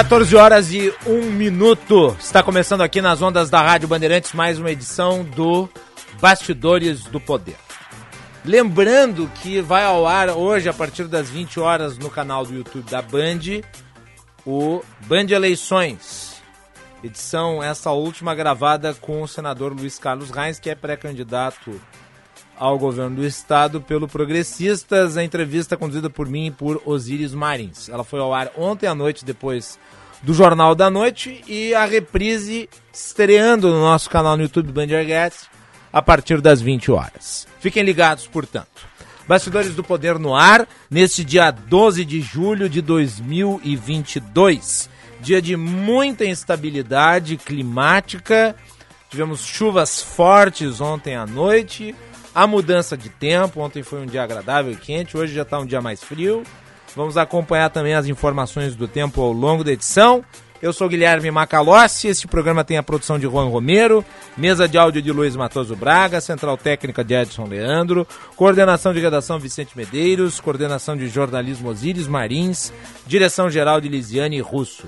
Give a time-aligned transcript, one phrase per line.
[0.00, 2.16] 14 horas e 1 minuto.
[2.18, 5.68] Está começando aqui nas ondas da Rádio Bandeirantes mais uma edição do
[6.18, 7.56] Bastidores do Poder.
[8.42, 12.90] Lembrando que vai ao ar hoje, a partir das 20 horas, no canal do YouTube
[12.90, 13.60] da Band,
[14.46, 16.40] o Band Eleições.
[17.04, 21.78] Edição essa última gravada com o senador Luiz Carlos Reis, que é pré-candidato
[22.60, 25.16] ao governo do estado pelo Progressistas.
[25.16, 27.88] A entrevista conduzida por mim e por Osíris Marins.
[27.88, 29.78] Ela foi ao ar ontem à noite, depois
[30.22, 35.48] do Jornal da Noite, e a reprise estreando no nosso canal no YouTube Banderguest
[35.92, 37.46] a partir das 20 horas.
[37.60, 38.88] Fiquem ligados, portanto.
[39.26, 44.90] Bastidores do Poder no ar, neste dia 12 de julho de 2022.
[45.20, 48.56] Dia de muita instabilidade climática.
[49.08, 51.94] Tivemos chuvas fortes ontem à noite
[52.34, 53.60] a mudança de tempo.
[53.60, 56.42] Ontem foi um dia agradável e quente, hoje já está um dia mais frio.
[56.96, 60.24] Vamos acompanhar também as informações do tempo ao longo da edição.
[60.62, 64.04] Eu sou Guilherme Macalossi, este programa tem a produção de Juan Romero,
[64.36, 69.38] mesa de áudio de Luiz Matoso Braga, central técnica de Edson Leandro, coordenação de redação
[69.38, 72.70] Vicente Medeiros, coordenação de jornalismo Osíris Marins,
[73.06, 74.86] direção geral de Lisiane Russo.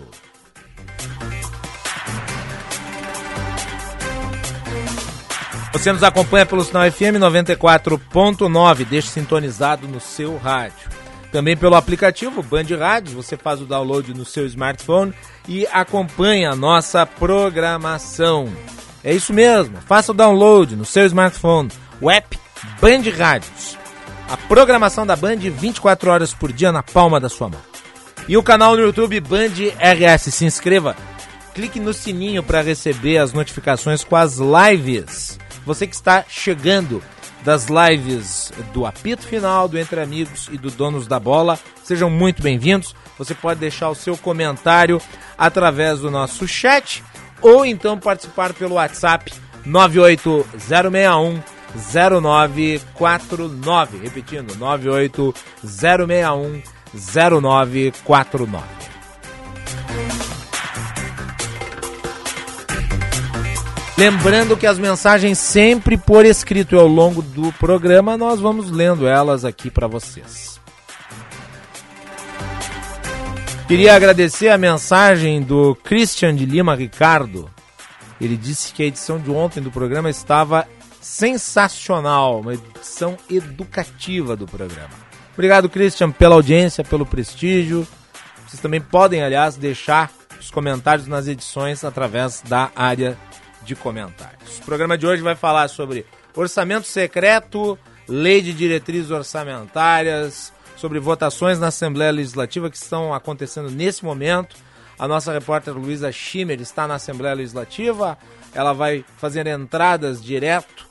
[5.73, 10.92] Você nos acompanha pelo sinal FM 94.9, deixe sintonizado no seu rádio.
[11.33, 15.14] Também pelo aplicativo Band Rádios, você faz o download no seu smartphone
[15.48, 18.52] e acompanha a nossa programação.
[19.02, 21.70] É isso mesmo, faça o download no seu smartphone,
[22.01, 22.39] o app
[22.80, 23.79] Band Rádios.
[24.29, 27.61] A programação da Band 24 horas por dia na palma da sua mão.
[28.28, 30.95] E o canal no YouTube Band RS, se inscreva.
[31.55, 37.02] Clique no sininho para receber as notificações com as lives você que está chegando
[37.45, 42.42] das lives do Apito Final, do Entre Amigos e do Donos da Bola, sejam muito
[42.42, 42.95] bem-vindos.
[43.19, 44.98] Você pode deixar o seu comentário
[45.36, 47.05] através do nosso chat
[47.41, 49.33] ou então participar pelo WhatsApp
[49.64, 51.41] 98061
[51.92, 53.98] 0949.
[53.98, 56.63] Repetindo, 98061
[56.95, 58.64] 0949.
[64.02, 69.07] Lembrando que as mensagens sempre por escrito e ao longo do programa nós vamos lendo
[69.07, 70.61] elas aqui para vocês.
[73.68, 77.48] Queria agradecer a mensagem do Christian de Lima Ricardo.
[78.20, 80.67] Ele disse que a edição de ontem do programa estava
[81.01, 84.90] sensacional, uma edição educativa do programa.
[85.33, 87.86] Obrigado, Christian, pela audiência, pelo prestígio.
[88.48, 93.17] Vocês também podem, aliás, deixar os comentários nas edições através da área
[93.64, 94.58] de comentários.
[94.58, 97.78] O programa de hoje vai falar sobre orçamento secreto,
[98.08, 104.56] lei de diretrizes orçamentárias, sobre votações na Assembleia Legislativa que estão acontecendo nesse momento.
[104.98, 108.18] A nossa repórter Luísa Schimmer está na Assembleia Legislativa.
[108.55, 110.86] Ela vai fazer entradas direto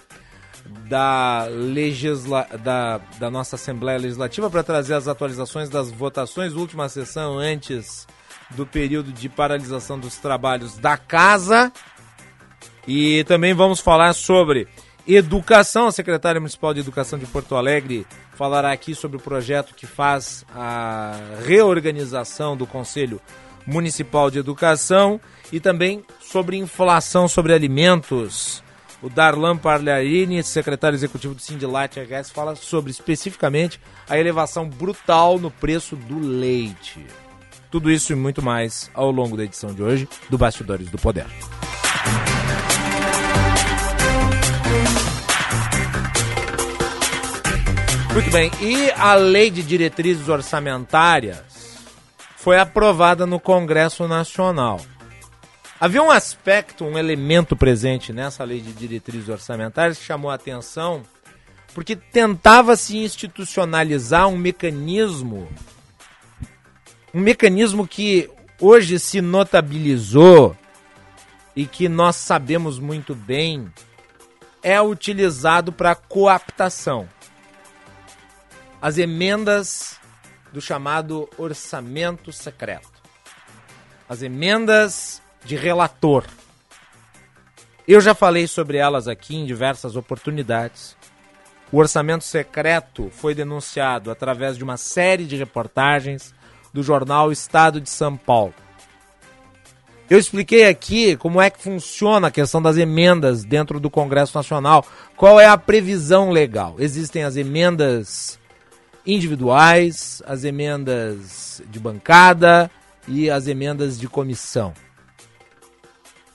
[0.87, 2.47] da, legisla...
[2.63, 8.07] da, da nossa Assembleia Legislativa para trazer as atualizações das votações, última sessão antes
[8.51, 11.71] do período de paralisação dos trabalhos da casa.
[12.87, 14.67] E também vamos falar sobre
[15.07, 15.87] educação.
[15.87, 18.05] A secretária municipal de Educação de Porto Alegre
[18.35, 21.15] falará aqui sobre o projeto que faz a
[21.45, 23.21] reorganização do Conselho
[23.65, 25.19] Municipal de Educação
[25.51, 28.63] e também sobre inflação sobre alimentos.
[29.01, 35.49] O Darlan Parliarini, secretário executivo do Sindilat RS, fala sobre especificamente a elevação brutal no
[35.49, 37.03] preço do leite.
[37.71, 41.25] Tudo isso e muito mais ao longo da edição de hoje do Bastidores do Poder.
[48.13, 51.77] Muito bem, e a lei de diretrizes orçamentárias
[52.35, 54.81] foi aprovada no Congresso Nacional.
[55.79, 61.03] Havia um aspecto, um elemento presente nessa lei de diretrizes orçamentárias que chamou a atenção,
[61.73, 65.47] porque tentava se institucionalizar um mecanismo,
[67.13, 68.29] um mecanismo que
[68.59, 70.53] hoje se notabilizou
[71.55, 73.71] e que nós sabemos muito bem
[74.61, 77.07] é utilizado para coaptação.
[78.81, 79.99] As emendas
[80.51, 82.89] do chamado orçamento secreto.
[84.09, 86.25] As emendas de relator.
[87.87, 90.97] Eu já falei sobre elas aqui em diversas oportunidades.
[91.71, 96.33] O orçamento secreto foi denunciado através de uma série de reportagens
[96.73, 98.53] do jornal Estado de São Paulo.
[100.09, 104.83] Eu expliquei aqui como é que funciona a questão das emendas dentro do Congresso Nacional,
[105.15, 106.75] qual é a previsão legal.
[106.79, 108.40] Existem as emendas
[109.05, 112.69] individuais, as emendas de bancada
[113.07, 114.73] e as emendas de comissão.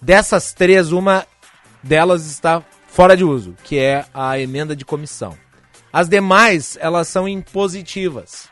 [0.00, 1.26] Dessas três, uma
[1.82, 5.36] delas está fora de uso, que é a emenda de comissão.
[5.92, 8.48] As demais, elas são impositivas.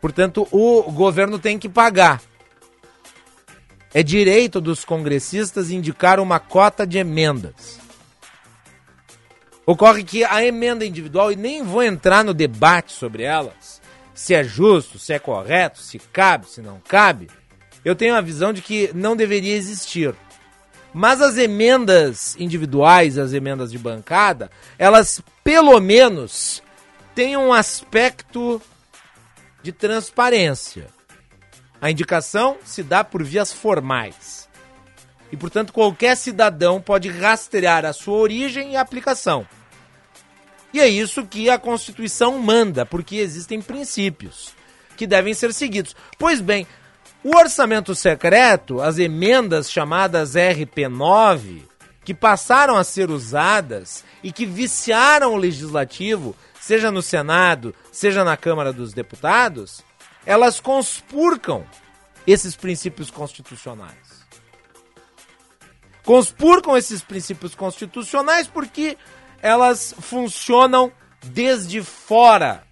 [0.00, 2.22] Portanto, o governo tem que pagar.
[3.92, 7.79] É direito dos congressistas indicar uma cota de emendas.
[9.70, 13.80] Ocorre que a emenda individual, e nem vou entrar no debate sobre elas,
[14.12, 17.28] se é justo, se é correto, se cabe, se não cabe,
[17.84, 20.12] eu tenho a visão de que não deveria existir.
[20.92, 26.60] Mas as emendas individuais, as emendas de bancada, elas pelo menos
[27.14, 28.60] têm um aspecto
[29.62, 30.88] de transparência.
[31.80, 34.48] A indicação se dá por vias formais.
[35.30, 39.46] E, portanto, qualquer cidadão pode rastrear a sua origem e aplicação.
[40.72, 44.54] E é isso que a Constituição manda, porque existem princípios
[44.96, 45.96] que devem ser seguidos.
[46.18, 46.66] Pois bem,
[47.24, 51.62] o orçamento secreto, as emendas chamadas RP9,
[52.04, 58.36] que passaram a ser usadas e que viciaram o legislativo, seja no Senado, seja na
[58.36, 59.82] Câmara dos Deputados,
[60.24, 61.64] elas conspurcam
[62.26, 64.20] esses princípios constitucionais.
[66.04, 68.96] Conspurcam esses princípios constitucionais porque
[69.42, 70.92] elas funcionam
[71.22, 72.64] desde fora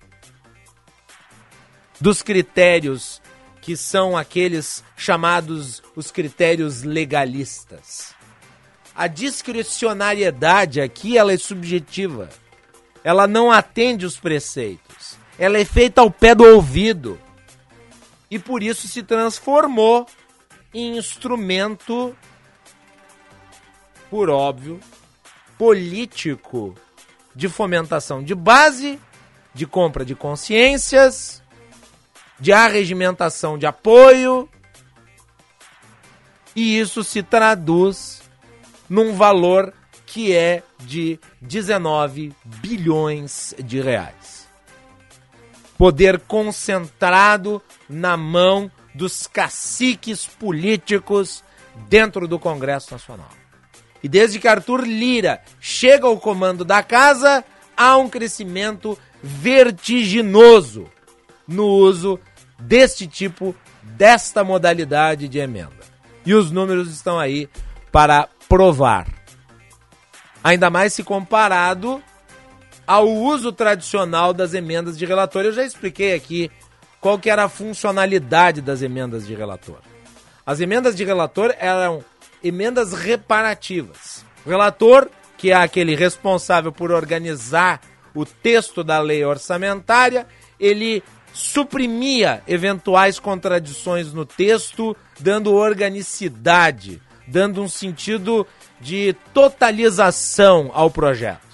[2.00, 3.20] dos critérios
[3.61, 8.15] que são aqueles chamados os critérios legalistas.
[8.94, 12.29] A discricionariedade aqui ela é subjetiva.
[13.05, 15.17] Ela não atende os preceitos.
[15.38, 17.19] Ela é feita ao pé do ouvido.
[18.31, 20.06] E por isso se transformou
[20.75, 22.17] em instrumento,
[24.11, 24.81] por óbvio,
[25.58, 26.75] político
[27.34, 28.99] de fomentação de base,
[29.52, 31.43] de compra de consciências
[32.38, 34.49] de arregimentação de apoio,
[36.55, 38.22] e isso se traduz
[38.88, 39.72] num valor
[40.06, 44.49] que é de 19 bilhões de reais.
[45.76, 51.44] Poder concentrado na mão dos caciques políticos
[51.88, 53.38] dentro do Congresso Nacional.
[54.02, 57.44] E desde que Arthur Lira chega ao comando da casa,
[57.76, 60.86] há um crescimento vertiginoso
[61.46, 62.18] no uso
[62.58, 65.72] deste tipo, desta modalidade de emenda.
[66.24, 67.48] E os números estão aí
[67.90, 69.06] para provar.
[70.42, 72.02] Ainda mais se comparado
[72.86, 75.44] ao uso tradicional das emendas de relator.
[75.44, 76.50] Eu já expliquei aqui
[77.00, 79.78] qual que era a funcionalidade das emendas de relator.
[80.44, 82.02] As emendas de relator eram
[82.43, 84.25] emendas reparativas.
[84.44, 87.81] O relator, que é aquele responsável por organizar
[88.15, 90.27] o texto da lei orçamentária,
[90.58, 98.46] ele suprimia eventuais contradições no texto, dando organicidade, dando um sentido
[98.81, 101.46] de totalização ao projeto.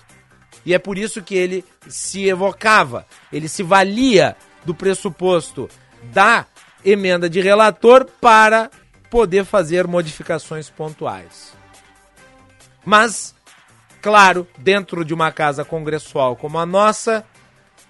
[0.64, 5.68] E é por isso que ele se evocava, ele se valia do pressuposto
[6.04, 6.46] da
[6.84, 8.70] emenda de relator para
[9.14, 11.52] poder fazer modificações pontuais.
[12.84, 13.32] Mas,
[14.02, 17.24] claro, dentro de uma casa congressual como a nossa,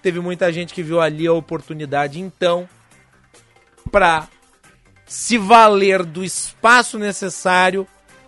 [0.05, 2.69] Teve muita gente que viu ali a oportunidade, então,
[3.91, 4.27] para
[5.03, 7.87] se valer do espaço necessário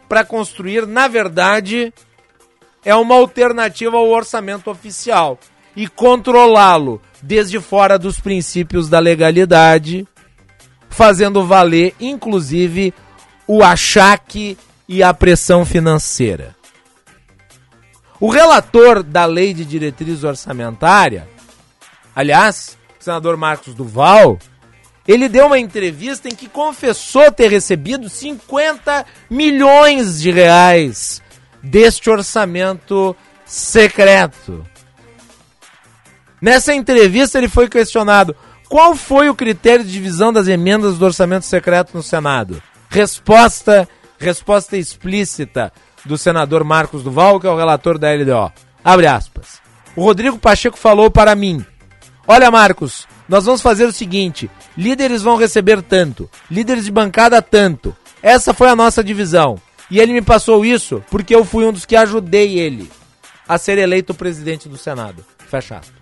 [0.09, 1.93] para construir, na verdade,
[2.83, 5.37] é uma alternativa ao orçamento oficial
[5.75, 10.07] e controlá-lo desde fora dos princípios da legalidade,
[10.89, 12.93] fazendo valer, inclusive,
[13.45, 16.55] o achaque e a pressão financeira.
[18.19, 21.27] O relator da Lei de Diretriz Orçamentária
[22.17, 24.39] Aliás, o senador Marcos Duval,
[25.07, 31.21] ele deu uma entrevista em que confessou ter recebido 50 milhões de reais
[31.61, 33.15] deste orçamento
[33.45, 34.65] secreto.
[36.41, 38.35] Nessa entrevista ele foi questionado
[38.69, 42.61] qual foi o critério de divisão das emendas do orçamento secreto no Senado.
[42.89, 45.71] Resposta, resposta explícita.
[46.05, 48.49] do senador Marcos Duval, que é o relator da LDO.
[48.81, 49.59] Abre aspas.
[49.93, 51.65] O Rodrigo Pacheco falou para mim:
[52.25, 57.93] Olha, Marcos, nós vamos fazer o seguinte: líderes vão receber tanto, líderes de bancada tanto.
[58.21, 59.59] Essa foi a nossa divisão.
[59.89, 62.89] E ele me passou isso porque eu fui um dos que ajudei ele
[63.47, 65.25] a ser eleito presidente do Senado.
[65.49, 65.96] Fecha aspas.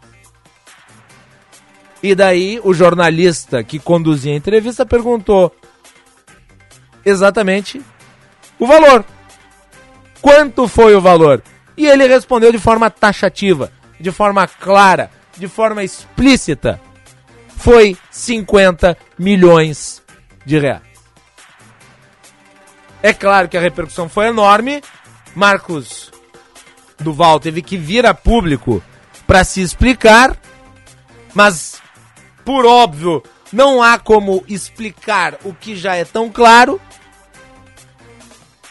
[2.06, 5.52] E daí o jornalista que conduzia a entrevista perguntou
[7.04, 7.82] exatamente
[8.60, 9.04] o valor.
[10.22, 11.42] Quanto foi o valor?
[11.76, 16.80] E ele respondeu de forma taxativa, de forma clara, de forma explícita.
[17.58, 20.00] Foi 50 milhões
[20.46, 20.84] de reais.
[23.02, 24.80] É claro que a repercussão foi enorme.
[25.34, 26.12] Marcos
[27.00, 28.80] Duval teve que vir a público
[29.26, 30.38] para se explicar,
[31.34, 31.75] mas
[32.46, 36.80] por óbvio, não há como explicar o que já é tão claro,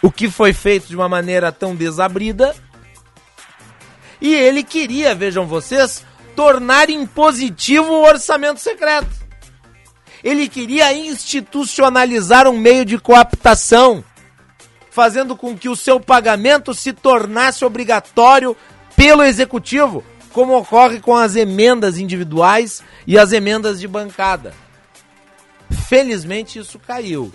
[0.01, 2.55] o que foi feito de uma maneira tão desabrida.
[4.21, 6.05] E ele queria, vejam vocês,
[6.37, 9.25] tornar impositivo o orçamento secreto.
[10.23, 14.05] Ele queria institucionalizar um meio de coaptação,
[14.91, 18.57] fazendo com que o seu pagamento se tornasse obrigatório
[18.97, 20.05] pelo executivo,
[20.35, 24.53] como ocorre com as emendas individuais e as emendas de bancada.
[25.89, 27.33] Felizmente isso caiu.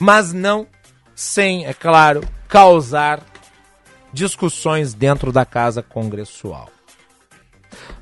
[0.00, 0.66] Mas não
[1.14, 3.22] sem, é claro, causar
[4.14, 6.70] discussões dentro da casa congressual.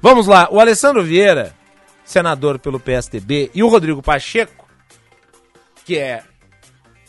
[0.01, 1.53] Vamos lá, o Alessandro Vieira,
[2.05, 4.69] senador pelo PSDB, e o Rodrigo Pacheco,
[5.85, 6.23] que é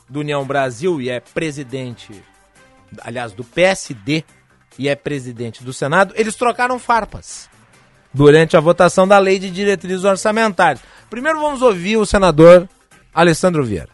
[0.10, 2.24] do União Brasil e é presidente,
[3.02, 4.24] aliás, do PSD
[4.77, 7.50] e é presidente do Senado, eles trocaram farpas
[8.13, 10.84] durante a votação da Lei de Diretrizes Orçamentárias.
[11.10, 12.68] Primeiro vamos ouvir o senador
[13.13, 13.89] Alessandro Vieira.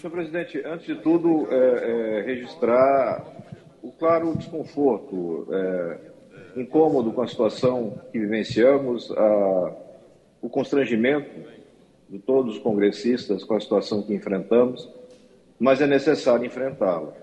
[0.00, 3.24] Senhor presidente, antes de tudo, é, é, registrar
[3.80, 5.98] o claro desconforto, é,
[6.56, 9.72] incômodo com a situação que vivenciamos, a,
[10.40, 11.30] o constrangimento
[12.08, 14.88] de todos os congressistas com a situação que enfrentamos,
[15.58, 17.21] mas é necessário enfrentá-la.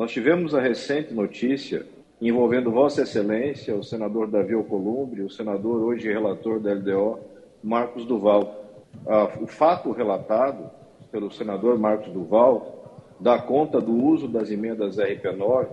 [0.00, 1.84] Nós tivemos a recente notícia
[2.22, 7.18] envolvendo Vossa Excelência, o senador Davi Alcolumbre, o senador hoje relator da LDO,
[7.62, 8.64] Marcos Duval.
[9.06, 10.70] Ah, o fato relatado
[11.12, 15.68] pelo senador Marcos Duval dá conta do uso das emendas RP9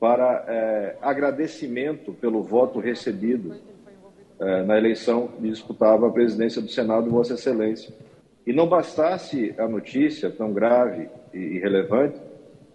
[0.00, 3.54] para é, agradecimento pelo voto recebido
[4.40, 7.94] é, na eleição que disputava a presidência do Senado, Vossa Excelência.
[8.44, 12.28] E não bastasse a notícia tão grave e relevante,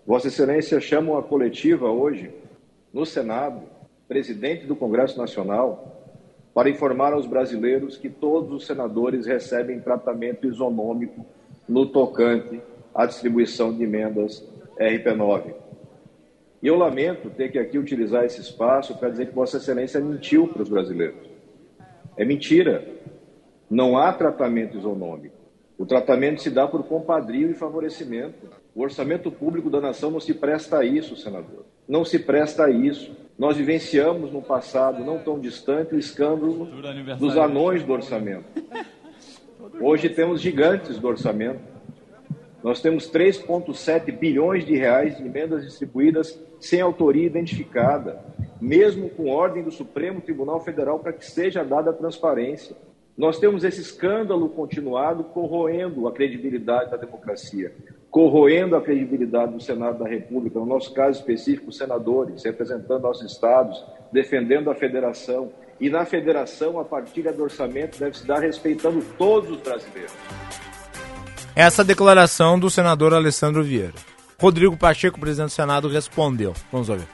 [0.06, 2.32] Vossa Excelência chama uma coletiva hoje
[2.94, 3.64] no Senado,
[4.08, 6.14] presidente do Congresso Nacional,
[6.54, 11.26] para informar aos brasileiros que todos os senadores recebem tratamento isonômico
[11.68, 12.62] no tocante
[12.94, 14.48] à distribuição de emendas
[14.80, 15.56] RP9.
[16.62, 20.48] E eu lamento ter que aqui utilizar esse espaço para dizer que Vossa Excelência mentiu
[20.48, 21.28] para os brasileiros.
[22.16, 22.88] É mentira.
[23.68, 25.36] Não há tratamento isonômico.
[25.80, 28.55] O tratamento se dá por compadrio e favorecimento.
[28.75, 31.65] O orçamento público da nação não se presta a isso, senador.
[31.88, 33.15] Não se presta a isso.
[33.39, 36.67] Nós vivenciamos no passado, não tão distante, o escândalo
[37.17, 38.44] dos anões do orçamento.
[39.79, 41.62] Hoje temos gigantes do orçamento.
[42.62, 48.20] Nós temos 3,7 bilhões de reais de emendas distribuídas sem autoria identificada,
[48.60, 52.75] mesmo com ordem do Supremo Tribunal Federal para que seja dada transparência.
[53.17, 57.74] Nós temos esse escândalo continuado corroendo a credibilidade da democracia,
[58.10, 63.84] corroendo a credibilidade do Senado da República, no nosso caso específico, senadores, representando nossos estados,
[64.12, 65.52] defendendo a federação.
[65.80, 70.14] E na federação, a partilha do orçamento deve se dar respeitando todos os brasileiros.
[71.56, 73.94] Essa declaração do senador Alessandro Vieira.
[74.40, 76.54] Rodrigo Pacheco, presidente do Senado, respondeu.
[76.72, 77.08] Vamos ouvir.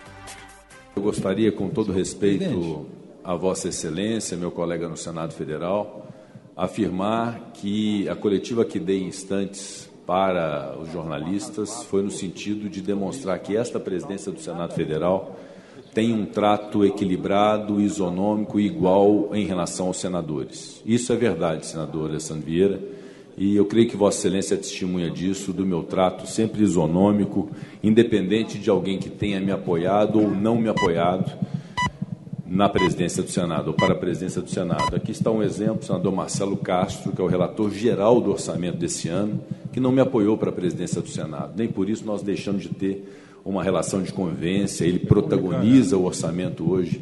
[0.96, 2.88] Eu gostaria, com todo respeito
[3.24, 6.08] a Vossa Excelência, meu colega no Senado Federal,
[6.56, 13.40] afirmar que a coletiva que dei instantes para os jornalistas foi no sentido de demonstrar
[13.40, 15.40] que esta presidência do Senado Federal
[15.94, 20.82] tem um trato equilibrado, isonômico e igual em relação aos senadores.
[20.86, 22.82] Isso é verdade, senador Alessandro Vieira,
[23.38, 27.50] e eu creio que Vossa Excelência é testemunha disso, do meu trato sempre isonômico,
[27.82, 31.32] independente de alguém que tenha me apoiado ou não me apoiado
[32.52, 34.94] na presidência do Senado, ou para a presidência do Senado.
[34.94, 38.78] Aqui está um exemplo, o senador Marcelo Castro, que é o relator geral do orçamento
[38.78, 39.40] desse ano,
[39.72, 41.54] que não me apoiou para a presidência do Senado.
[41.56, 43.10] Nem por isso nós deixamos de ter
[43.46, 47.02] uma relação de convivência, ele protagoniza o orçamento hoje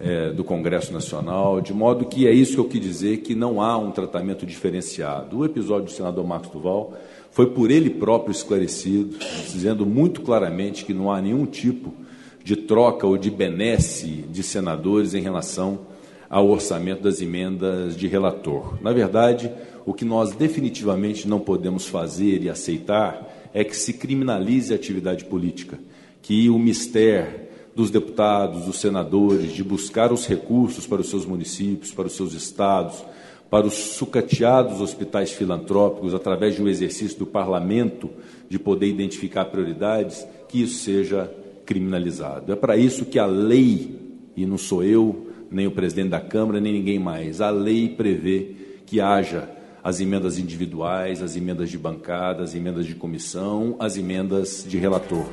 [0.00, 3.62] é, do Congresso Nacional, de modo que é isso que eu quis dizer, que não
[3.62, 5.38] há um tratamento diferenciado.
[5.38, 6.94] O episódio do senador Marcos Duval
[7.30, 9.16] foi por ele próprio esclarecido,
[9.52, 12.09] dizendo muito claramente que não há nenhum tipo de
[12.56, 15.80] troca ou de benesse de senadores em relação
[16.28, 18.78] ao orçamento das emendas de relator.
[18.80, 19.50] Na verdade,
[19.84, 25.24] o que nós definitivamente não podemos fazer e aceitar é que se criminalize a atividade
[25.24, 25.78] política,
[26.22, 31.92] que o mistério dos deputados, dos senadores, de buscar os recursos para os seus municípios,
[31.92, 33.04] para os seus estados,
[33.50, 38.08] para os sucateados hospitais filantrópicos, através de um exercício do parlamento
[38.48, 41.32] de poder identificar prioridades, que isso seja
[41.70, 42.52] criminalizado.
[42.52, 43.96] É para isso que a lei,
[44.36, 48.56] e não sou eu, nem o presidente da Câmara, nem ninguém mais, a lei prevê
[48.84, 49.48] que haja
[49.82, 55.28] as emendas individuais, as emendas de bancada, as emendas de comissão, as emendas de relator.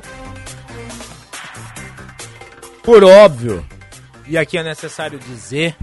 [2.84, 3.66] Por óbvio,
[4.28, 5.76] e aqui é necessário dizer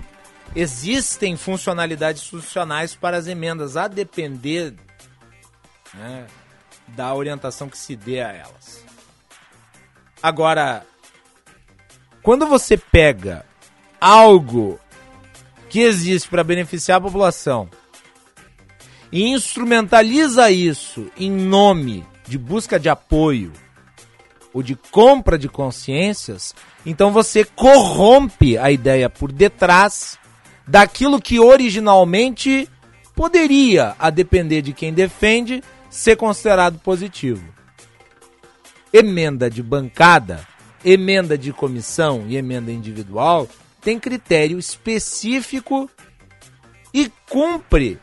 [0.56, 4.74] Existem funcionalidades institucionais para as emendas, a depender
[5.94, 6.26] né,
[6.88, 8.85] da orientação que se dê a elas.
[10.26, 10.84] Agora,
[12.24, 13.46] quando você pega
[14.02, 14.80] algo
[15.70, 17.70] que existe para beneficiar a população
[19.12, 23.54] e instrumentaliza isso em nome de busca de apoio
[24.52, 30.18] ou de compra de consciências, então você corrompe a ideia por detrás
[30.68, 32.68] daquilo que originalmente
[33.14, 37.55] poderia, a depender de quem defende, ser considerado positivo.
[38.98, 40.48] Emenda de bancada,
[40.82, 43.46] emenda de comissão e emenda individual
[43.82, 45.92] tem critério específico
[46.94, 48.00] e cumpre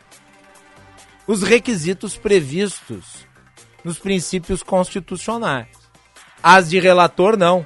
[1.25, 3.25] os requisitos previstos
[3.83, 5.67] nos princípios constitucionais.
[6.43, 7.65] As de relator, não.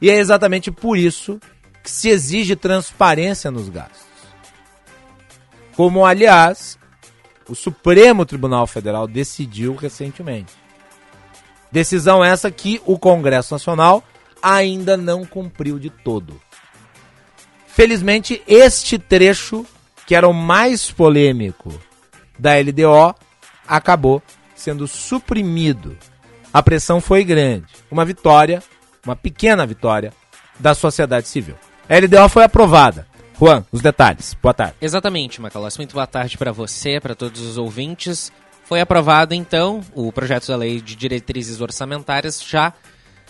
[0.00, 1.40] E é exatamente por isso
[1.84, 4.08] que se exige transparência nos gastos.
[5.76, 6.77] Como, aliás,
[7.48, 10.52] o Supremo Tribunal Federal decidiu recentemente.
[11.72, 14.02] Decisão essa que o Congresso Nacional
[14.42, 16.40] ainda não cumpriu de todo.
[17.66, 19.64] Felizmente, este trecho,
[20.06, 21.72] que era o mais polêmico
[22.38, 23.14] da LDO,
[23.66, 24.22] acabou
[24.54, 25.96] sendo suprimido.
[26.52, 27.66] A pressão foi grande.
[27.90, 28.62] Uma vitória,
[29.04, 30.12] uma pequena vitória
[30.58, 31.54] da sociedade civil.
[31.88, 33.07] A LDO foi aprovada.
[33.38, 34.36] Juan, os detalhes.
[34.42, 34.74] Boa tarde.
[34.80, 35.78] Exatamente, Macalós.
[35.78, 38.32] Muito boa tarde para você, para todos os ouvintes.
[38.64, 42.72] Foi aprovado, então, o projeto da lei de diretrizes orçamentárias já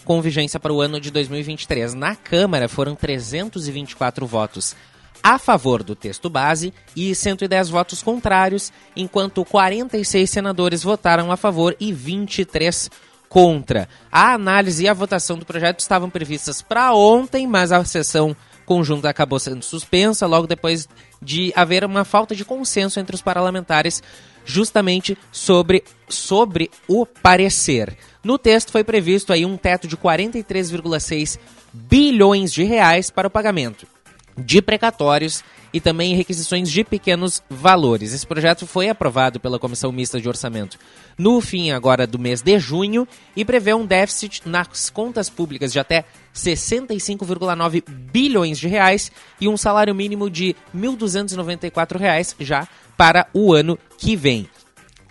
[0.07, 1.93] com vigência para o ano de 2023.
[1.93, 4.75] Na Câmara foram 324 votos
[5.23, 11.77] a favor do texto base e 110 votos contrários, enquanto 46 senadores votaram a favor
[11.79, 12.91] e 23
[13.29, 13.87] contra.
[14.11, 18.35] A análise e a votação do projeto estavam previstas para ontem, mas a sessão
[18.69, 20.87] conjunta acabou sendo suspensa logo depois
[21.23, 24.03] de haver uma falta de consenso entre os parlamentares
[24.45, 27.97] justamente sobre, sobre o parecer.
[28.23, 31.39] No texto foi previsto aí um teto de 43,6
[31.73, 33.87] bilhões de reais para o pagamento
[34.37, 38.13] de precatórios e também requisições de pequenos valores.
[38.13, 40.79] Esse projeto foi aprovado pela Comissão Mista de Orçamento
[41.19, 45.81] no fim agora do mês de junho e prevê um déficit nas contas públicas de
[45.81, 46.05] até
[46.35, 53.77] 65,9 bilhões de reais e um salário mínimo de 1.294 reais já para o ano
[53.99, 54.49] que vem.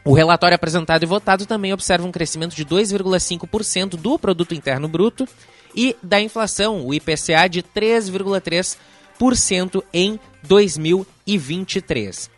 [0.06, 5.28] O relatório apresentado e votado também observa um crescimento de 2,5% do produto interno bruto
[5.76, 10.18] e da inflação, o IPCA de 3,3% em
[10.48, 12.38] 2023.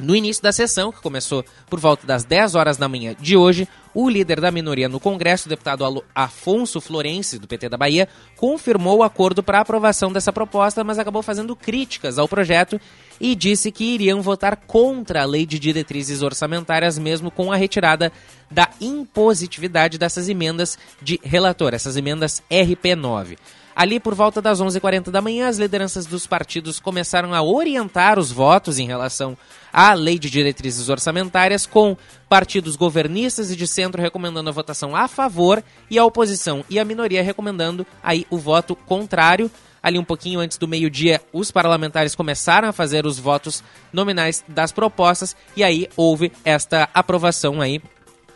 [0.00, 3.68] No início da sessão, que começou por volta das 10 horas da manhã de hoje,
[3.92, 8.98] o líder da minoria no Congresso, o deputado Afonso Florense, do PT da Bahia, confirmou
[8.98, 12.80] o acordo para aprovação dessa proposta, mas acabou fazendo críticas ao projeto
[13.20, 18.10] e disse que iriam votar contra a lei de diretrizes orçamentárias, mesmo com a retirada
[18.50, 23.36] da impositividade dessas emendas de relator, essas emendas RP9.
[23.74, 28.32] Ali por volta das 11h40 da manhã, as lideranças dos partidos começaram a orientar os
[28.32, 29.36] votos em relação
[29.72, 31.96] à lei de diretrizes orçamentárias, com
[32.28, 36.84] partidos governistas e de centro recomendando a votação a favor e a oposição e a
[36.84, 39.50] minoria recomendando aí o voto contrário.
[39.82, 44.72] Ali um pouquinho antes do meio-dia, os parlamentares começaram a fazer os votos nominais das
[44.72, 47.80] propostas e aí houve esta aprovação aí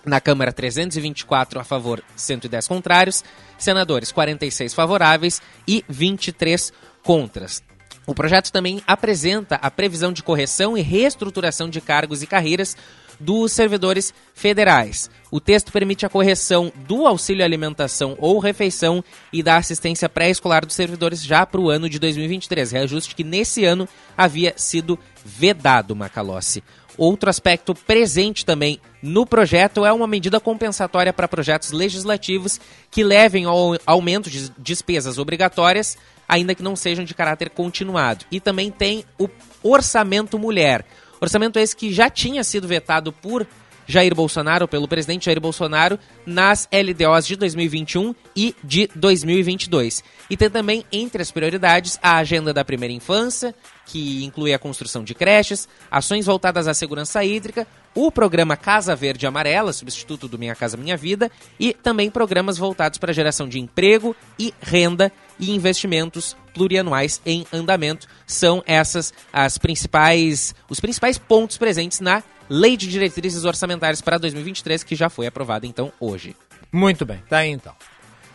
[0.04, 3.24] na Câmara 324 a favor, 110 contrários,
[3.58, 7.62] senadores 46 favoráveis e 23 contras.
[8.06, 12.76] O projeto também apresenta a previsão de correção e reestruturação de cargos e carreiras
[13.18, 15.10] dos servidores federais.
[15.30, 20.74] O texto permite a correção do auxílio alimentação ou refeição e da assistência pré-escolar dos
[20.74, 26.62] servidores já para o ano de 2023, reajuste que nesse ano havia sido vedado, Macalossi.
[26.96, 33.44] Outro aspecto presente também no projeto é uma medida compensatória para projetos legislativos que levem
[33.44, 38.24] ao aumento de despesas obrigatórias, ainda que não sejam de caráter continuado.
[38.30, 39.28] E também tem o
[39.62, 40.86] Orçamento Mulher.
[41.20, 43.46] Orçamento esse que já tinha sido vetado por
[43.86, 50.02] Jair Bolsonaro, pelo presidente Jair Bolsonaro, nas LDOs de 2021 e de 2022.
[50.30, 53.54] E tem também, entre as prioridades, a agenda da primeira infância,
[53.86, 59.26] que inclui a construção de creches, ações voltadas à segurança hídrica, o programa Casa Verde
[59.26, 63.60] Amarela, substituto do Minha Casa Minha Vida, e também programas voltados para a geração de
[63.60, 68.06] emprego e renda e investimentos plurianuais em andamento.
[68.26, 74.82] São essas as principais os principais pontos presentes na Lei de Diretrizes Orçamentárias para 2023,
[74.82, 76.36] que já foi aprovada então hoje.
[76.72, 77.74] Muito bem, tá aí então.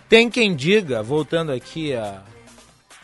[0.07, 2.23] Tem quem diga, voltando aqui a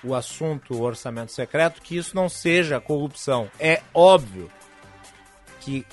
[0.06, 3.50] o assunto orçamento secreto, que isso não seja corrupção.
[3.60, 4.50] É óbvio
[5.62, 5.86] que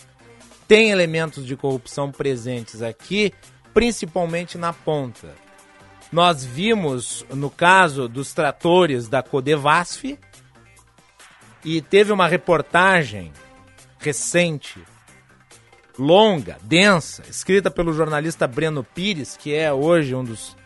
[0.69, 3.33] tem elementos de corrupção presentes aqui,
[3.73, 5.35] principalmente na ponta.
[6.11, 10.19] Nós vimos no caso dos tratores da Codevasf
[11.65, 13.33] e teve uma reportagem
[13.99, 14.83] recente
[15.99, 20.57] longa, densa, escrita pelo jornalista Breno Pires, que é hoje um dos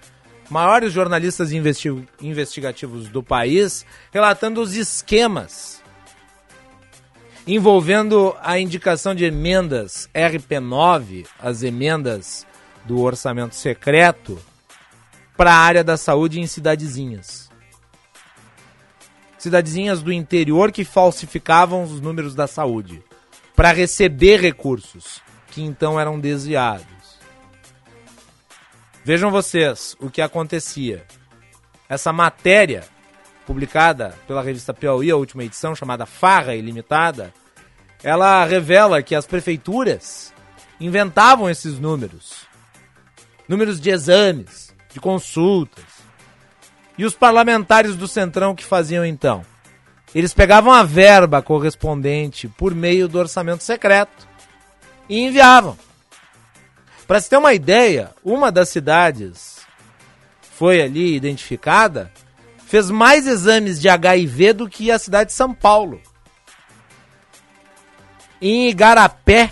[0.49, 1.89] maiores jornalistas investi
[2.21, 5.83] investigativos do país, relatando os esquemas
[7.47, 12.45] envolvendo a indicação de emendas RP9, as emendas
[12.85, 14.39] do orçamento secreto,
[15.37, 17.49] para a área da saúde em cidadezinhas.
[19.39, 23.03] Cidadezinhas do interior que falsificavam os números da saúde
[23.55, 26.96] para receber recursos que então eram desviados.
[29.07, 31.05] Vejam vocês o que acontecia.
[31.88, 32.83] Essa matéria,
[33.47, 37.33] publicada pela revista Piauí, a última edição, chamada Farra Ilimitada,
[38.03, 40.35] ela revela que as prefeituras
[40.81, 42.49] inventavam esses números.
[43.49, 45.85] Números de exames, de consultas.
[46.99, 49.47] E os parlamentares do Centrão que faziam então?
[50.12, 54.27] Eles pegavam a verba correspondente por meio do orçamento secreto
[55.09, 55.79] e enviavam.
[57.07, 59.59] Para se ter uma ideia, uma das cidades
[60.40, 62.11] foi ali identificada,
[62.66, 66.01] fez mais exames de HIV do que a cidade de São Paulo.
[68.40, 69.51] Em Igarapé,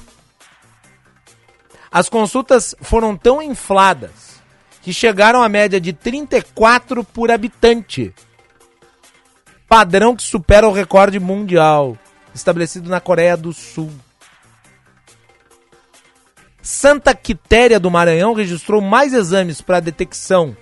[1.90, 4.40] as consultas foram tão infladas
[4.82, 8.12] que chegaram à média de 34 por habitante
[9.74, 11.98] padrão que supera o recorde mundial
[12.34, 13.90] estabelecido na Coreia do Sul.
[16.64, 20.56] Santa Quitéria do Maranhão registrou mais exames para detecção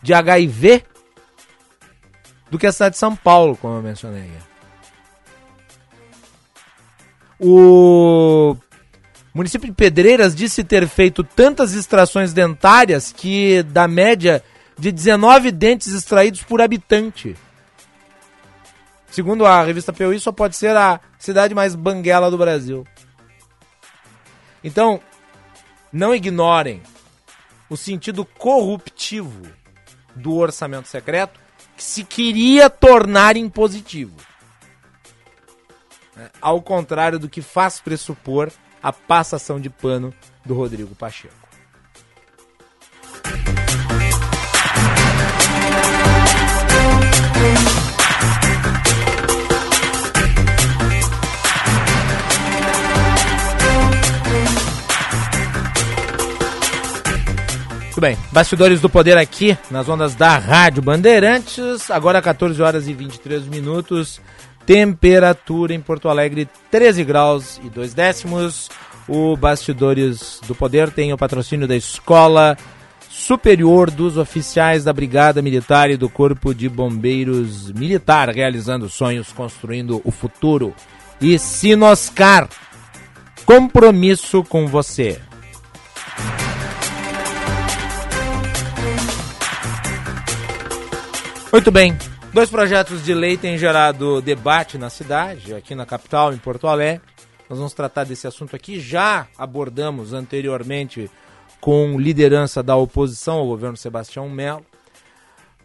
[0.00, 0.84] de HIV
[2.48, 4.30] do que a cidade de São Paulo, como eu mencionei.
[7.40, 8.56] O
[9.34, 14.40] município de Pedreiras disse ter feito tantas extrações dentárias que da média
[14.78, 17.36] de 19 dentes extraídos por habitante.
[19.10, 22.86] Segundo a revista Piauí, só pode ser a cidade mais banguela do Brasil.
[24.62, 25.00] Então,
[25.92, 26.82] não ignorem
[27.68, 29.46] o sentido corruptivo
[30.14, 31.38] do orçamento secreto
[31.76, 34.16] que se queria tornar impositivo.
[36.16, 38.50] É, ao contrário do que faz pressupor
[38.82, 40.12] a passação de pano
[40.44, 41.47] do Rodrigo Pacheco.
[57.98, 62.94] Muito bem, bastidores do poder aqui nas ondas da Rádio Bandeirantes, agora 14 horas e
[62.94, 64.20] 23 minutos,
[64.64, 68.70] temperatura em Porto Alegre 13 graus e 2 décimos.
[69.08, 72.56] O Bastidores do Poder tem o patrocínio da Escola
[73.10, 80.00] Superior dos Oficiais da Brigada Militar e do Corpo de Bombeiros Militar, realizando sonhos, construindo
[80.04, 80.72] o futuro.
[81.20, 82.48] E Sinoscar,
[83.44, 85.20] compromisso com você.
[91.50, 91.96] Muito bem.
[92.34, 97.00] Dois projetos de lei têm gerado debate na cidade, aqui na capital, em Porto Alegre.
[97.48, 98.78] Nós vamos tratar desse assunto aqui.
[98.78, 101.10] Já abordamos anteriormente
[101.58, 104.62] com liderança da oposição ao governo Sebastião Melo.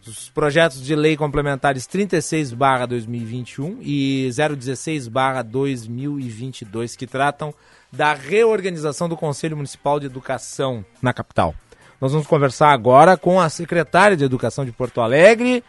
[0.06, 7.52] Os projetos de lei complementares 36/2021 e 016/2022 que tratam
[7.92, 11.54] da reorganização do Conselho Municipal de Educação na capital.
[12.00, 15.62] Nós vamos conversar agora com a secretária de Educação de Porto Alegre,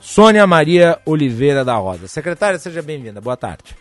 [0.00, 2.06] Sônia Maria Oliveira da Rosa.
[2.06, 3.20] Secretária, seja bem-vinda.
[3.20, 3.76] Boa tarde.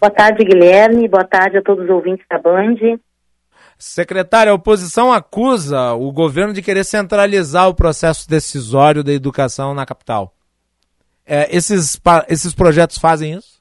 [0.00, 1.08] Boa tarde, Guilherme.
[1.08, 2.98] Boa tarde a todos os ouvintes da Band.
[3.78, 9.86] Secretário, a oposição acusa o governo de querer centralizar o processo decisório da educação na
[9.86, 10.34] capital.
[11.26, 13.60] É, esses, esses projetos fazem isso?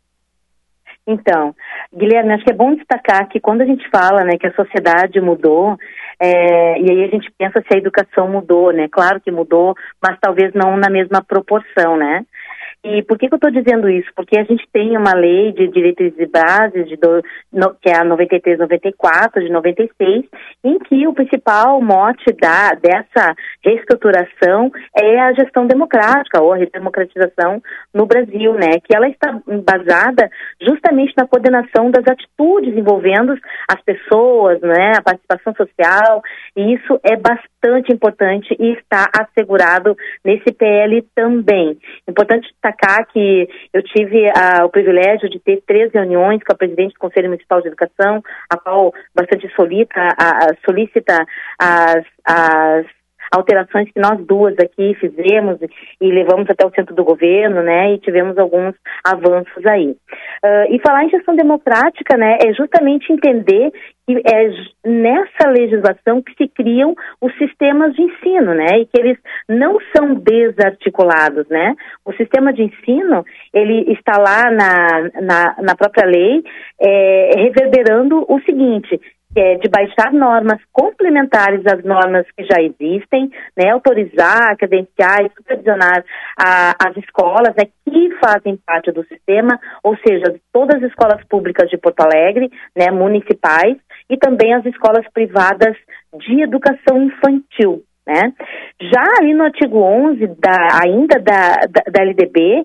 [1.08, 1.56] Então,
[1.96, 5.20] Guilherme, acho que é bom destacar que quando a gente fala né, que a sociedade
[5.22, 5.78] mudou,
[6.20, 8.88] é, e aí a gente pensa se a educação mudou, né?
[8.92, 12.26] Claro que mudou, mas talvez não na mesma proporção, né?
[12.82, 14.10] E por que, que eu estou dizendo isso?
[14.16, 17.98] Porque a gente tem uma lei de diretrizes e bases, de do, no, que é
[17.98, 20.26] a 93-94, de 96,
[20.64, 27.62] em que o principal mote da, dessa reestruturação é a gestão democrática, ou a redemocratização
[27.94, 28.80] no Brasil, né?
[28.82, 30.30] Que ela está embasada
[30.62, 33.38] justamente na coordenação das atitudes envolvendo
[33.70, 34.94] as pessoas, né?
[34.98, 36.22] A participação social,
[36.56, 41.78] e isso é bastante importante e está assegurado nesse PL também.
[42.08, 46.58] Importante estar destacar que eu tive uh, o privilégio de ter três reuniões com a
[46.58, 51.26] presidente do Conselho Municipal de Educação, a qual bastante solita, a, a, solicita
[51.60, 52.86] as, as
[53.32, 55.58] alterações que nós duas aqui fizemos
[56.02, 59.92] e levamos até o centro do governo, né, e tivemos alguns avanços aí.
[60.44, 63.72] Uh, e falar em gestão democrática, né, é justamente entender
[64.08, 69.18] que é nessa legislação que se criam os sistemas de ensino, né, e que eles
[69.48, 71.76] não são desarticulados, né.
[72.04, 76.44] O sistema de ensino, ele está lá na, na, na própria lei,
[76.82, 79.00] é, reverberando o seguinte,
[79.36, 86.04] é de baixar normas complementares às normas que já existem, né, autorizar, credenciar e supervisionar
[86.38, 91.70] a, as escolas né, que fazem parte do sistema, ou seja, todas as escolas públicas
[91.70, 93.78] de Porto Alegre, né, municipais,
[94.10, 95.76] e também as escolas privadas
[96.18, 97.84] de educação infantil.
[98.08, 98.34] Né?
[98.82, 102.64] Já ali no artigo 11, da, ainda da, da, da LDB,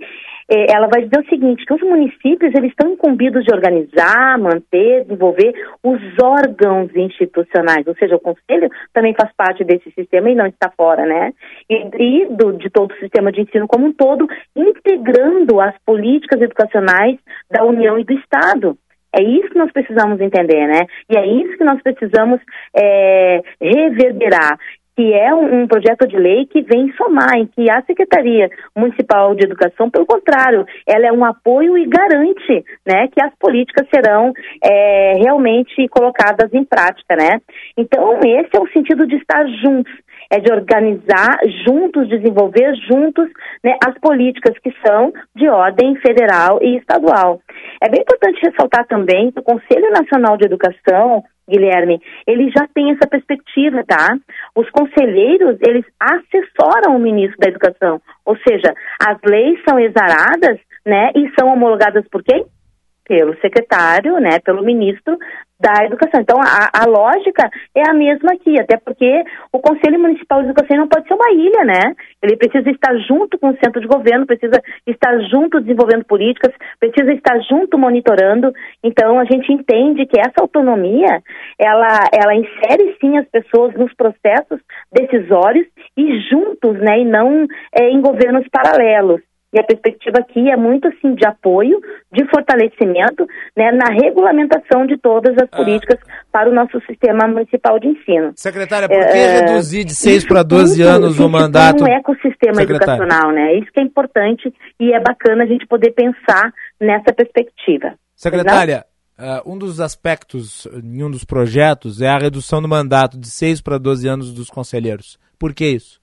[0.48, 5.52] ela vai dizer o seguinte, que os municípios eles estão incumbidos de organizar, manter, desenvolver
[5.82, 10.70] os órgãos institucionais, ou seja, o conselho também faz parte desse sistema e não está
[10.76, 11.32] fora, né?
[11.68, 16.40] E, e do, de todo o sistema de ensino como um todo, integrando as políticas
[16.40, 17.18] educacionais
[17.50, 18.76] da União e do Estado.
[19.16, 20.86] É isso que nós precisamos entender, né?
[21.08, 22.40] E é isso que nós precisamos
[22.76, 24.58] é, reverberar
[24.96, 29.44] que é um, projeto de lei que vem somar, em que a Secretaria Municipal de
[29.44, 35.14] Educação, pelo contrário, ela é um apoio e garante né, que as políticas serão é,
[35.18, 37.16] realmente colocadas em prática.
[37.16, 37.40] Né?
[37.76, 39.92] Então, esse é o sentido de estar juntos,
[40.30, 43.28] é de organizar juntos, desenvolver juntos
[43.62, 47.40] né, as políticas que são de ordem federal e estadual.
[47.82, 52.90] É bem importante ressaltar também que o Conselho Nacional de Educação Guilherme, ele já tem
[52.90, 54.16] essa perspectiva, tá?
[54.54, 58.74] Os conselheiros, eles assessoram o ministro da Educação, ou seja,
[59.06, 62.44] as leis são exaradas, né, e são homologadas por quem?
[63.06, 65.16] Pelo secretário, né, pelo ministro
[65.58, 66.20] da educação.
[66.20, 70.76] Então, a, a, lógica é a mesma aqui, até porque o Conselho Municipal de Educação
[70.76, 71.94] não pode ser uma ilha, né?
[72.22, 77.12] Ele precisa estar junto com o centro de governo, precisa estar junto desenvolvendo políticas, precisa
[77.12, 78.52] estar junto monitorando.
[78.82, 81.22] Então, a gente entende que essa autonomia,
[81.58, 84.60] ela, ela insere sim as pessoas nos processos
[84.92, 87.00] decisórios e juntos, né?
[87.00, 89.20] E não é, em governos paralelos.
[89.54, 91.80] E a perspectiva aqui é muito assim de apoio,
[92.12, 93.24] de fortalecimento,
[93.56, 95.56] né, na regulamentação de todas as ah.
[95.56, 96.00] políticas
[96.32, 98.32] para o nosso sistema municipal de ensino.
[98.34, 101.84] Secretária, por que é, reduzir de 6 para 12 anos o mandato?
[101.84, 102.94] um ecossistema Secretária.
[102.94, 103.54] educacional, né?
[103.54, 107.94] Isso que é importante e é bacana a gente poder pensar nessa perspectiva.
[108.16, 108.84] Secretária,
[109.16, 113.60] Uh, um dos aspectos em um dos projetos é a redução do mandato de 6
[113.60, 115.20] para 12 anos dos conselheiros.
[115.38, 116.00] Por que isso?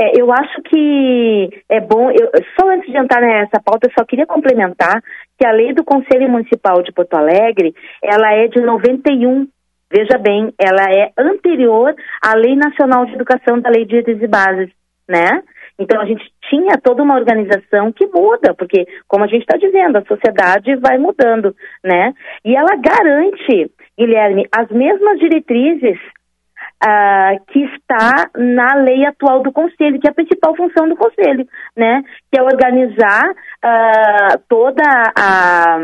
[0.00, 4.04] É, eu acho que é bom, eu, só antes de entrar nessa pauta, eu só
[4.04, 5.02] queria complementar
[5.36, 9.48] que a lei do Conselho Municipal de Porto Alegre, ela é de 91.
[9.90, 14.28] Veja bem, ela é anterior à Lei Nacional de Educação da Lei de Direitos e
[14.28, 14.70] Bases,
[15.08, 15.42] né?
[15.76, 19.98] Então a gente tinha toda uma organização que muda, porque, como a gente está dizendo,
[19.98, 22.12] a sociedade vai mudando, né?
[22.44, 25.98] E ela garante, Guilherme, as mesmas diretrizes
[26.84, 31.46] uh, que está na lei atual do Conselho, que é a principal função do Conselho,
[31.76, 32.02] né?
[32.30, 34.82] Que é organizar uh, toda
[35.16, 35.78] a,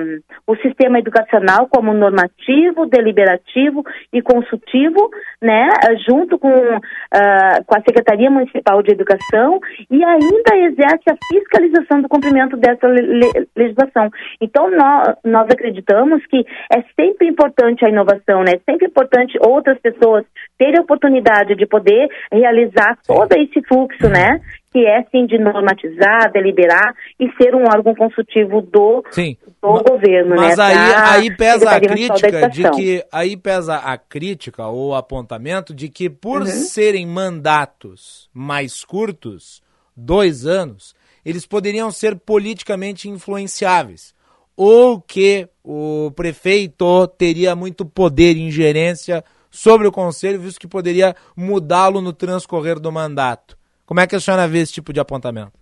[0.47, 3.83] o sistema educacional como normativo, deliberativo
[4.13, 5.11] e consultivo,
[5.43, 5.69] né?
[6.09, 9.61] Junto com, uh, com a Secretaria Municipal de Educação
[9.91, 13.25] e ainda exerce a fiscalização do cumprimento dessa le
[13.57, 14.11] legislação.
[14.41, 18.53] Então, nós, nós acreditamos que é sempre importante a inovação, né?
[18.55, 20.25] É sempre importante outras pessoas
[20.59, 24.41] terem oportunidade de poder realizar todo esse fluxo, né?
[24.75, 29.37] Que é sim de normatizar, deliberar e ser um órgão consultivo do, sim.
[29.63, 30.35] do governo.
[30.35, 35.73] Mas né, aí, aí pesa a crítica de que aí pesa a crítica ou apontamento
[35.73, 36.47] de que por uhum.
[36.47, 39.63] serem mandatos mais curtos,
[39.97, 40.93] dois anos,
[41.25, 44.13] eles poderiam ser politicamente influenciáveis
[44.57, 51.15] ou que o prefeito teria muito poder e ingerência sobre o conselho, visto que poderia
[51.37, 53.57] mudá-lo no transcorrer do mandato.
[53.87, 55.53] Como é que a senhora vê esse tipo de apontamento?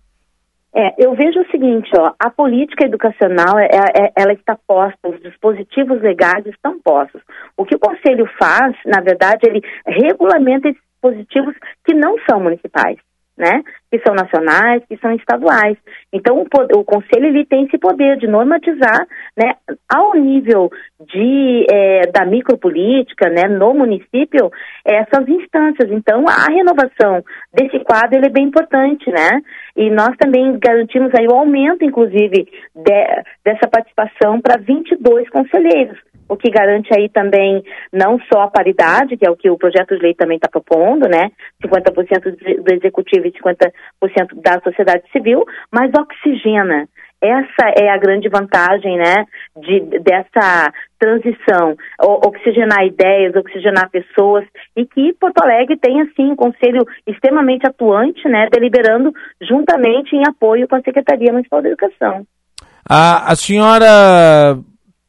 [0.75, 5.21] É, eu vejo o seguinte, ó, a política educacional, é, é, ela está posta, os
[5.21, 7.21] dispositivos legais estão postos.
[7.55, 11.55] O que o Conselho faz, na verdade, ele regulamenta esses dispositivos
[11.85, 12.97] que não são municipais
[13.37, 13.63] né?
[13.91, 15.77] Que são nacionais, que são estaduais.
[16.11, 19.55] Então, o, o conselho ele tem esse poder de normatizar, né,
[19.89, 20.69] ao nível
[21.11, 24.51] de é, da micropolítica, né, no município,
[24.85, 25.91] essas instâncias.
[25.91, 29.41] Então, a renovação desse quadro ele é bem importante, né?
[29.75, 35.97] E nós também garantimos aí o aumento, inclusive, de, dessa participação para 22 conselheiros
[36.33, 39.95] o que garante aí também não só a paridade, que é o que o projeto
[39.95, 41.31] de lei também está propondo, né?
[41.63, 43.71] 50% do executivo e 50%
[44.41, 46.87] da sociedade civil, mas oxigena.
[47.23, 49.23] Essa é a grande vantagem, né,
[49.61, 54.43] de, dessa transição, oxigenar ideias, oxigenar pessoas
[54.75, 60.67] e que Porto Alegre tem assim um conselho extremamente atuante, né, deliberando juntamente em apoio
[60.67, 62.27] com a Secretaria Municipal da Educação.
[62.89, 64.59] A, a senhora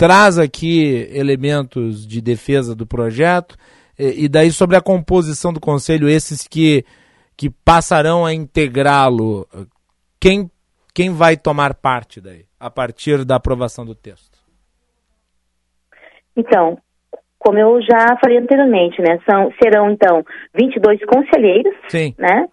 [0.04, 3.56] traz aqui elementos de defesa do projeto
[3.98, 6.84] e, e daí sobre a composição do conselho, esses que,
[7.34, 9.48] que passarão a integrá-lo,
[10.20, 10.50] quem,
[10.94, 14.36] quem vai tomar parte daí, a partir da aprovação do texto?
[16.36, 16.76] Então,
[17.38, 20.22] como eu já falei anteriormente, né, são, serão então
[20.54, 22.14] 22 conselheiros, Sim.
[22.18, 22.46] né,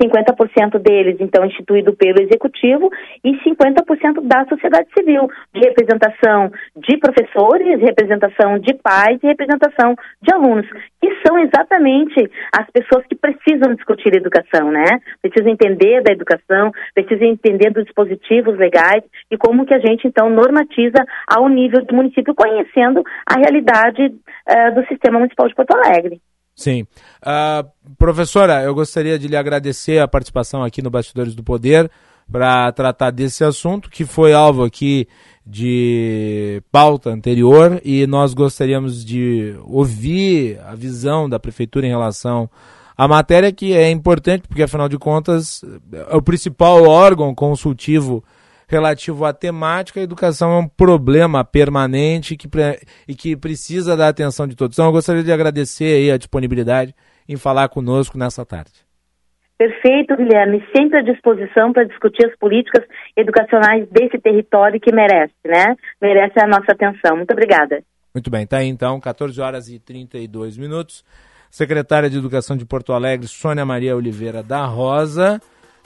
[0.00, 2.90] 50% deles, então, instituído pelo Executivo
[3.22, 10.34] e 50% da sociedade civil, de representação de professores, representação de pais e representação de
[10.34, 10.66] alunos,
[11.00, 15.00] que são exatamente as pessoas que precisam discutir educação, né?
[15.20, 20.30] Precisam entender da educação, precisam entender dos dispositivos legais e como que a gente, então,
[20.30, 26.20] normatiza ao nível do município, conhecendo a realidade uh, do sistema municipal de Porto Alegre.
[26.54, 26.82] Sim.
[27.22, 31.90] Uh, professora, eu gostaria de lhe agradecer a participação aqui no Bastidores do Poder
[32.30, 35.08] para tratar desse assunto, que foi alvo aqui
[35.44, 42.48] de pauta anterior, e nós gostaríamos de ouvir a visão da Prefeitura em relação
[42.96, 45.64] à matéria, que é importante, porque afinal de contas
[46.10, 48.22] é o principal órgão consultivo
[48.70, 52.48] relativo à temática, a educação é um problema permanente que,
[53.08, 54.76] e que precisa da atenção de todos.
[54.76, 56.94] Então, eu gostaria de agradecer a disponibilidade
[57.28, 58.70] em falar conosco nessa tarde.
[59.58, 60.64] Perfeito, Guilherme.
[60.74, 65.74] Sempre à disposição para discutir as políticas educacionais desse território que merece, né?
[66.00, 67.16] Merece a nossa atenção.
[67.16, 67.82] Muito obrigada.
[68.14, 71.04] Muito bem, tá aí então, 14 horas e 32 minutos.
[71.50, 75.40] Secretária de Educação de Porto Alegre, Sônia Maria Oliveira da Rosa.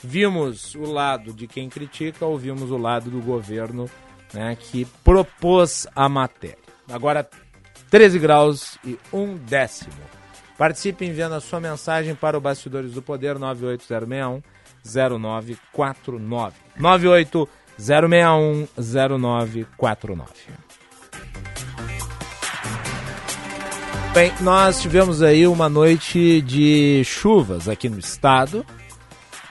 [0.06, 3.88] Vimos o lado de quem critica, ouvimos o lado do governo
[4.34, 6.58] né, que propôs a matéria.
[6.92, 7.26] Agora,
[7.90, 9.94] 13 graus e um décimo.
[10.58, 14.42] Participe enviando a sua mensagem para o Bastidores do Poder 98061
[14.84, 16.54] 0949.
[16.76, 20.30] 98061 0949.
[24.12, 28.66] Bem, nós tivemos aí uma noite de chuvas aqui no estado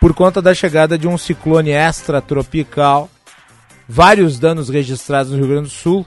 [0.04, 3.10] por conta da chegada de um ciclone extratropical.
[3.88, 6.06] Vários danos registrados no Rio Grande do Sul.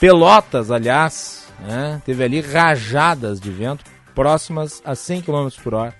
[0.00, 5.94] Pelotas, aliás, né, teve ali rajadas de vento próximas a 100 km por hora.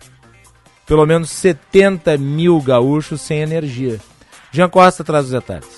[0.86, 4.00] Pelo menos 70 mil gaúchos sem energia.
[4.50, 5.77] Jean Costa traz os detalhes.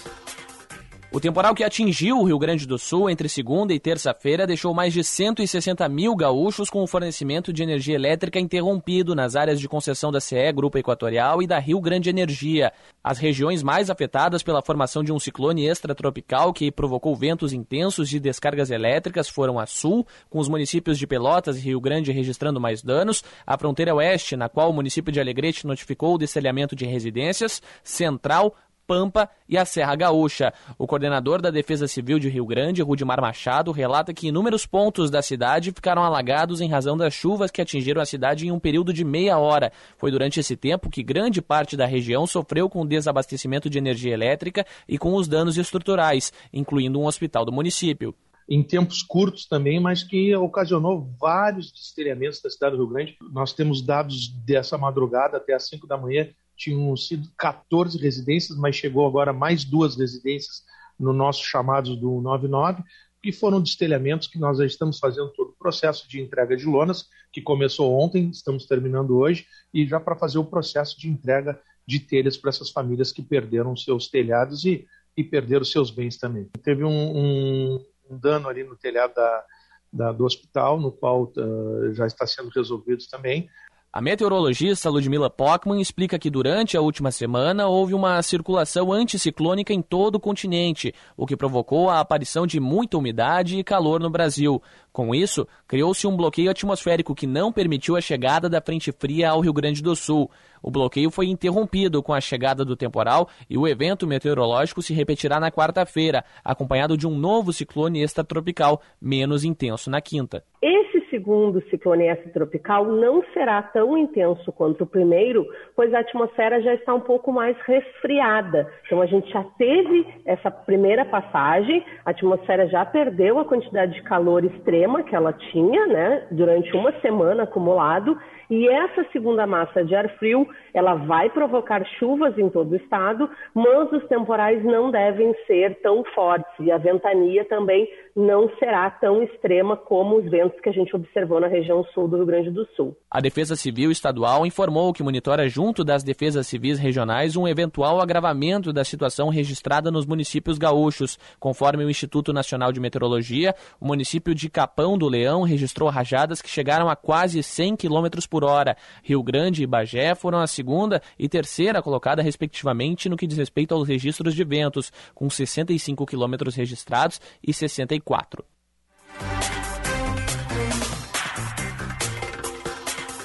[1.13, 4.93] O temporal que atingiu o Rio Grande do Sul entre segunda e terça-feira deixou mais
[4.93, 10.13] de 160 mil gaúchos com o fornecimento de energia elétrica interrompido nas áreas de concessão
[10.13, 12.73] da CE Grupo Equatorial e da Rio Grande Energia.
[13.03, 18.21] As regiões mais afetadas pela formação de um ciclone extratropical que provocou ventos intensos de
[18.21, 22.85] descargas elétricas foram a Sul, com os municípios de Pelotas e Rio Grande registrando mais
[22.85, 27.61] danos, a fronteira oeste, na qual o município de Alegrete notificou o destelhamento de residências,
[27.83, 28.55] Central,
[28.91, 30.53] Pampa e a Serra Gaúcha.
[30.77, 35.23] O coordenador da Defesa Civil de Rio Grande, Rudimar Machado, relata que inúmeros pontos da
[35.23, 39.05] cidade ficaram alagados em razão das chuvas que atingiram a cidade em um período de
[39.05, 39.71] meia hora.
[39.97, 44.13] Foi durante esse tempo que grande parte da região sofreu com o desabastecimento de energia
[44.13, 48.13] elétrica e com os danos estruturais, incluindo um hospital do município
[48.53, 53.17] em tempos curtos também, mas que ocasionou vários destelhamentos da cidade do Rio Grande.
[53.31, 56.29] Nós temos dados dessa madrugada até às 5 da manhã
[56.61, 60.63] tinham sido 14 residências, mas chegou agora mais duas residências
[60.99, 62.83] no nosso chamados do 99,
[63.23, 67.09] que foram destelhamentos que nós já estamos fazendo todo o processo de entrega de lonas,
[67.33, 71.99] que começou ontem, estamos terminando hoje, e já para fazer o processo de entrega de
[71.99, 74.87] telhas para essas famílias que perderam seus telhados e,
[75.17, 76.47] e perderam seus bens também.
[76.63, 79.45] Teve um, um, um dano ali no telhado da,
[79.91, 83.49] da, do hospital, no qual uh, já está sendo resolvido também.
[83.93, 89.83] A meteorologista Ludmila Pockman explica que durante a última semana houve uma circulação anticiclônica em
[89.83, 94.63] todo o continente, o que provocou a aparição de muita umidade e calor no Brasil.
[94.93, 99.41] Com isso, criou-se um bloqueio atmosférico que não permitiu a chegada da frente fria ao
[99.41, 100.29] Rio Grande do Sul.
[100.63, 105.41] O bloqueio foi interrompido com a chegada do temporal e o evento meteorológico se repetirá
[105.41, 110.43] na quarta-feira, acompanhado de um novo ciclone extratropical, menos intenso na quinta.
[110.63, 116.75] Esse segundo ciclone extratropical não será tão intenso quanto o primeiro, pois a atmosfera já
[116.75, 118.71] está um pouco mais resfriada.
[118.85, 124.03] Então a gente já teve essa primeira passagem, a atmosfera já perdeu a quantidade de
[124.03, 124.45] calor
[124.81, 128.17] extrema que ela tinha, né, durante uma semana acumulado,
[128.49, 133.31] e essa segunda massa de ar frio, ela vai provocar chuvas em todo o estado,
[133.55, 139.23] mas os temporais não devem ser tão fortes e a ventania também não será tão
[139.23, 142.67] extrema como os ventos que a gente observou na região sul do Rio Grande do
[142.77, 142.97] Sul.
[143.11, 148.73] A Defesa Civil Estadual informou que monitora junto das defesas civis regionais um eventual agravamento
[148.73, 151.19] da situação registrada nos municípios gaúchos.
[151.39, 156.49] Conforme o Instituto Nacional de Meteorologia, o município de Capão do Leão registrou rajadas que
[156.49, 158.77] chegaram a quase 100 km por hora.
[159.03, 163.75] Rio Grande e Bagé foram a segunda e terceira colocada, respectivamente, no que diz respeito
[163.75, 168.00] aos registros de ventos, com 65 km registrados e 64.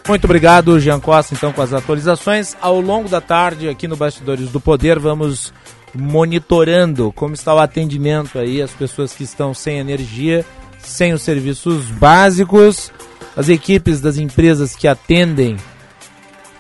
[0.08, 2.56] Muito obrigado, Jean Costa, então, com as atualizações.
[2.62, 5.52] Ao longo da tarde, aqui no Bastidores do Poder, vamos
[5.96, 10.46] monitorando como está o atendimento aí, as pessoas que estão sem energia,
[10.78, 12.92] sem os serviços básicos,
[13.36, 15.58] as equipes das empresas que atendem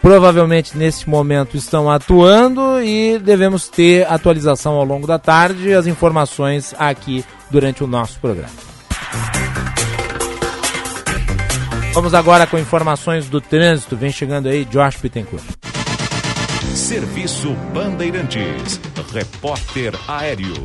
[0.01, 5.73] provavelmente nesse momento estão atuando e devemos ter atualização ao longo da tarde.
[5.73, 8.53] As informações aqui durante o nosso programa.
[11.93, 13.95] Vamos agora com informações do trânsito.
[13.95, 15.43] Vem chegando aí Josh Pittencourt.
[16.75, 18.81] Serviço Bandeirantes.
[19.13, 20.55] Repórter Aéreo.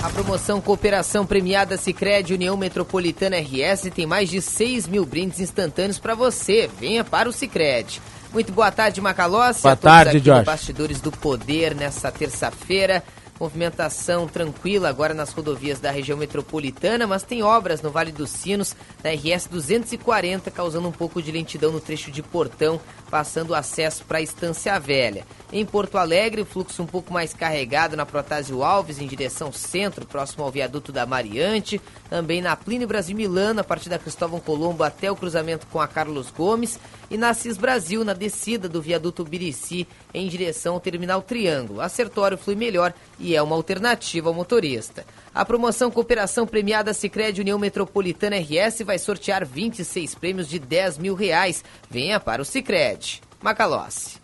[0.00, 5.98] A promoção Cooperação Premiada Sicredi União Metropolitana RS tem mais de 6 mil brindes instantâneos
[5.98, 6.70] para você.
[6.78, 8.00] Venha para o Sicredi.
[8.32, 9.62] Muito boa tarde, Macalossi.
[9.62, 10.44] Boa tarde, Josh.
[10.44, 13.02] Bastidores do Poder nessa terça-feira.
[13.38, 18.74] Movimentação tranquila agora nas rodovias da região metropolitana, mas tem obras no Vale dos Sinos,
[19.04, 22.80] na RS 240, causando um pouco de lentidão no trecho de Portão,
[23.10, 25.24] passando o acesso para a Estância Velha.
[25.52, 30.06] Em Porto Alegre, o fluxo um pouco mais carregado na Protásio Alves, em direção centro,
[30.06, 31.80] próximo ao viaduto da Mariante.
[32.10, 35.86] Também na Plínio Brasil Milano, a partir da Cristóvão Colombo até o cruzamento com a
[35.86, 36.80] Carlos Gomes.
[37.10, 41.80] E na Brasil, na descida do viaduto Birici, em direção ao Terminal Triângulo.
[41.80, 41.88] A
[42.36, 45.04] flui melhor e é uma alternativa ao motorista.
[45.34, 51.14] A promoção Cooperação Premiada Sicredi União Metropolitana RS vai sortear 26 prêmios de 10 mil
[51.14, 51.64] reais.
[51.88, 53.20] Venha para o Sicredi.
[53.42, 54.16] Macalossi.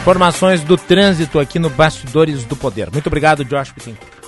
[0.00, 2.90] Informações do trânsito aqui no Bastidores do Poder.
[2.90, 4.19] Muito obrigado, Josh Pittencourt.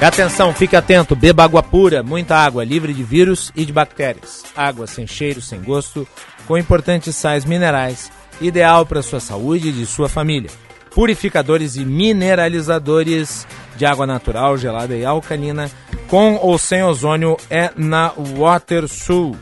[0.00, 4.44] Atenção, fique atento, beba água pura, muita água, livre de vírus e de bactérias.
[4.56, 6.06] Água sem cheiro, sem gosto,
[6.46, 10.50] com importantes sais minerais, ideal para sua saúde e de sua família.
[10.94, 13.44] Purificadores e mineralizadores
[13.76, 15.68] de água natural, gelada e alcalina,
[16.06, 19.36] com ou sem ozônio, é na WaterSul.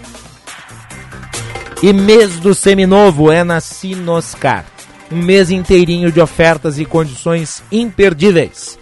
[1.81, 4.65] E mês do seminovo é na Sinoscar.
[5.09, 8.77] um mês inteirinho de ofertas e condições imperdíveis.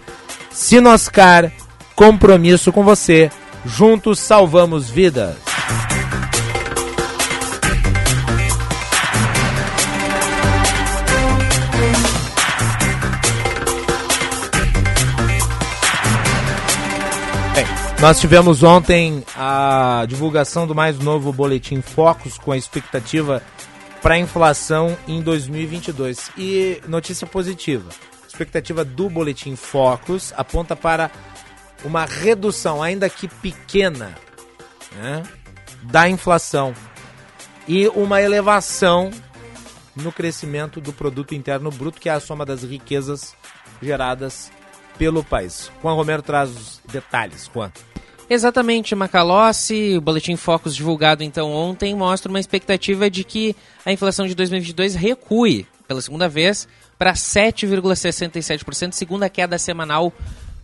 [0.49, 1.51] Sinoscar,
[1.95, 3.29] compromisso com você.
[3.65, 5.49] Juntos salvamos vidas.
[18.01, 23.43] Nós tivemos ontem a divulgação do mais novo boletim Focus com a expectativa
[24.01, 26.31] para a inflação em 2022.
[26.37, 27.89] E notícia positiva:
[28.23, 31.11] a expectativa do boletim Focus aponta para
[31.83, 34.15] uma redução, ainda que pequena,
[34.95, 35.23] né,
[35.83, 36.73] da inflação
[37.67, 39.11] e uma elevação
[39.95, 43.35] no crescimento do produto interno bruto, que é a soma das riquezas
[43.81, 44.51] geradas
[44.97, 45.71] pelo país.
[45.81, 47.49] Juan Romero traz os detalhes.
[47.53, 47.71] Juan.
[48.29, 54.27] Exatamente, Macalossi, o Boletim Focus divulgado então ontem mostra uma expectativa de que a inflação
[54.27, 56.67] de 2022 recue pela segunda vez
[56.97, 60.13] para 7,67%, segunda queda semanal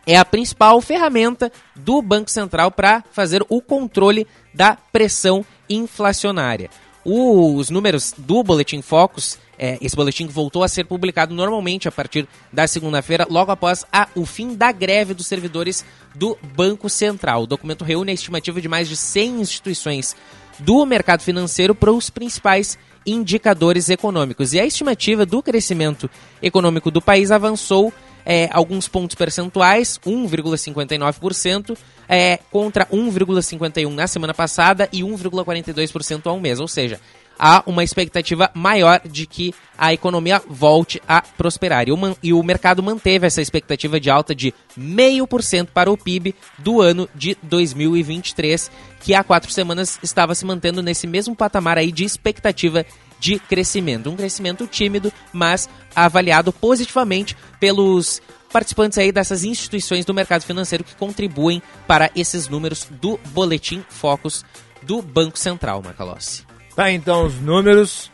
[0.07, 6.71] é a principal ferramenta do Banco Central para fazer o controle da pressão inflacionária.
[7.05, 12.29] Os números do Boletim Focus, é, esse boletim voltou a ser publicado normalmente a partir
[12.53, 15.85] da segunda-feira, logo após a, o fim da greve dos servidores
[16.15, 17.43] do Banco Central.
[17.43, 20.15] O documento reúne a estimativa de mais de 100 instituições
[20.59, 24.53] do mercado financeiro para os principais indicadores econômicos.
[24.53, 26.11] E a estimativa do crescimento
[26.43, 27.93] econômico do país avançou
[28.25, 31.77] é, alguns pontos percentuais, 1,59%,
[32.09, 36.61] é, contra 1,51% na semana passada e 1,42% ao mês.
[36.61, 37.01] Ou seja,
[37.41, 41.89] há uma expectativa maior de que a economia volte a prosperar.
[41.89, 46.35] E o, e o mercado manteve essa expectativa de alta de 0,5% para o PIB
[46.59, 48.71] do ano de 2023,
[49.01, 52.85] que há quatro semanas estava se mantendo nesse mesmo patamar aí de expectativa
[53.19, 54.11] de crescimento.
[54.11, 58.21] Um crescimento tímido, mas avaliado positivamente pelos
[58.53, 64.45] participantes aí dessas instituições do mercado financeiro que contribuem para esses números do Boletim Focus
[64.83, 66.50] do Banco Central, Macalossi.
[66.75, 68.11] Tá, então os números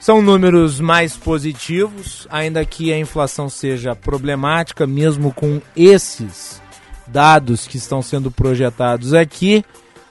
[0.00, 6.62] são números mais positivos, ainda que a inflação seja problemática, mesmo com esses
[7.06, 9.64] dados que estão sendo projetados aqui.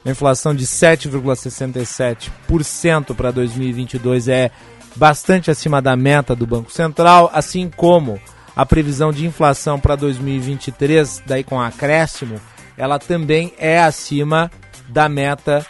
[0.05, 4.51] A inflação de 7,67% para 2022 é
[4.95, 8.19] bastante acima da meta do Banco Central, assim como
[8.55, 12.39] a previsão de inflação para 2023, daí com acréscimo,
[12.77, 14.51] ela também é acima
[14.87, 15.65] da meta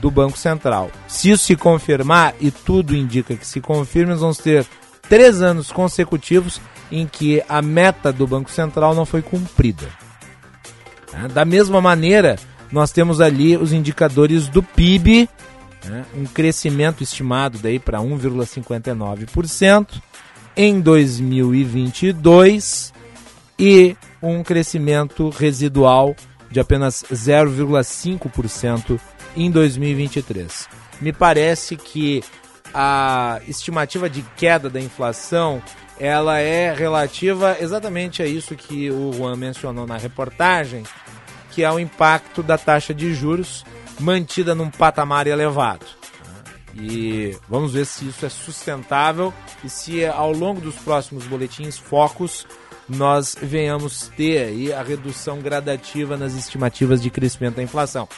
[0.00, 0.90] do Banco Central.
[1.06, 4.66] Se isso se confirmar, e tudo indica que se confirme, nós vamos ter
[5.08, 6.60] três anos consecutivos
[6.90, 9.86] em que a meta do Banco Central não foi cumprida.
[11.32, 12.36] Da mesma maneira,
[12.70, 15.28] nós temos ali os indicadores do PIB,
[15.84, 20.02] né, um crescimento estimado daí para 1,59%
[20.56, 22.94] em 2022
[23.58, 26.14] e um crescimento residual
[26.50, 28.98] de apenas 0,5%
[29.38, 30.68] em 2023.
[31.00, 32.22] Me parece que
[32.74, 35.62] a estimativa de queda da inflação
[35.98, 40.84] ela é relativa exatamente a isso que o Juan mencionou na reportagem,
[41.50, 43.64] que é o impacto da taxa de juros
[43.98, 45.86] mantida num patamar elevado.
[46.74, 49.32] E vamos ver se isso é sustentável
[49.64, 52.46] e se ao longo dos próximos boletins focos
[52.88, 58.08] nós venhamos ter aí a redução gradativa nas estimativas de crescimento da inflação.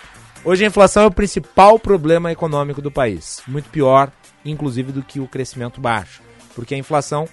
[0.42, 4.10] Hoje a inflação é o principal problema econômico do país, muito pior,
[4.42, 6.22] inclusive, do que o crescimento baixo,
[6.54, 7.28] porque a inflação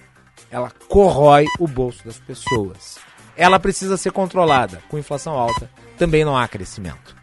[0.50, 2.98] ela corrói o bolso das pessoas.
[3.36, 4.82] Ela precisa ser controlada.
[4.88, 7.16] Com inflação alta, também não há crescimento.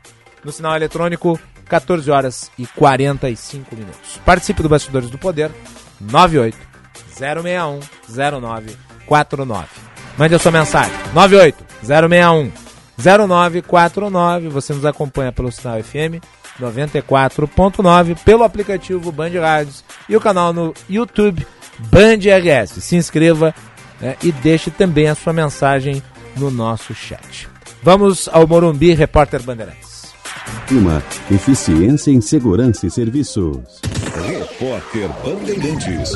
[0.44, 4.20] No sinal eletrônico, 14 horas e 45 minutos.
[4.26, 5.52] Participe do Bastidores do Poder,
[6.00, 6.58] 98
[7.10, 7.80] 061
[8.10, 9.68] 0949.
[10.18, 10.94] Mande a sua mensagem.
[11.14, 12.65] 98 061
[12.98, 14.50] 0949.
[14.50, 16.24] Você nos acompanha pelo sinal FM
[16.60, 21.46] 94.9, pelo aplicativo Band Rádios e o canal no YouTube
[21.80, 22.84] Band RS.
[22.84, 23.54] Se inscreva
[24.00, 26.02] né, e deixe também a sua mensagem
[26.38, 27.48] no nosso chat.
[27.84, 30.14] Vamos ao Morumbi, repórter Bandeirantes.
[30.68, 33.82] Clima, eficiência em segurança e serviços.
[34.26, 36.12] Repórter Bandeirantes.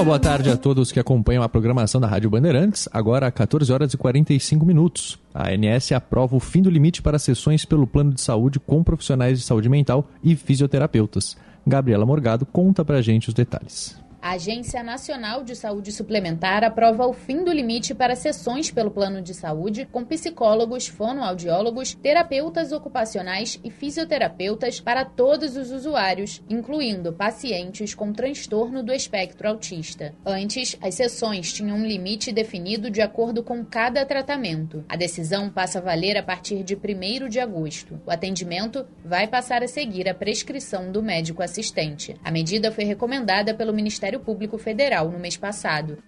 [0.00, 2.88] Uma boa tarde a todos que acompanham a programação da Rádio Bandeirantes.
[2.90, 5.18] Agora, 14 horas e 45 minutos.
[5.34, 9.38] A ANS aprova o fim do limite para sessões pelo plano de saúde com profissionais
[9.38, 11.36] de saúde mental e fisioterapeutas.
[11.66, 13.94] Gabriela Morgado conta pra gente os detalhes.
[14.22, 19.22] A Agência Nacional de Saúde Suplementar aprova o fim do limite para sessões pelo plano
[19.22, 27.94] de saúde com psicólogos, fonoaudiólogos, terapeutas ocupacionais e fisioterapeutas para todos os usuários, incluindo pacientes
[27.94, 30.14] com transtorno do espectro autista.
[30.24, 34.84] Antes, as sessões tinham um limite definido de acordo com cada tratamento.
[34.86, 37.98] A decisão passa a valer a partir de 1 de agosto.
[38.04, 42.14] O atendimento vai passar a seguir a prescrição do médico assistente.
[42.22, 45.98] A medida foi recomendada pelo Ministério Ministério Público Federal no mês passado.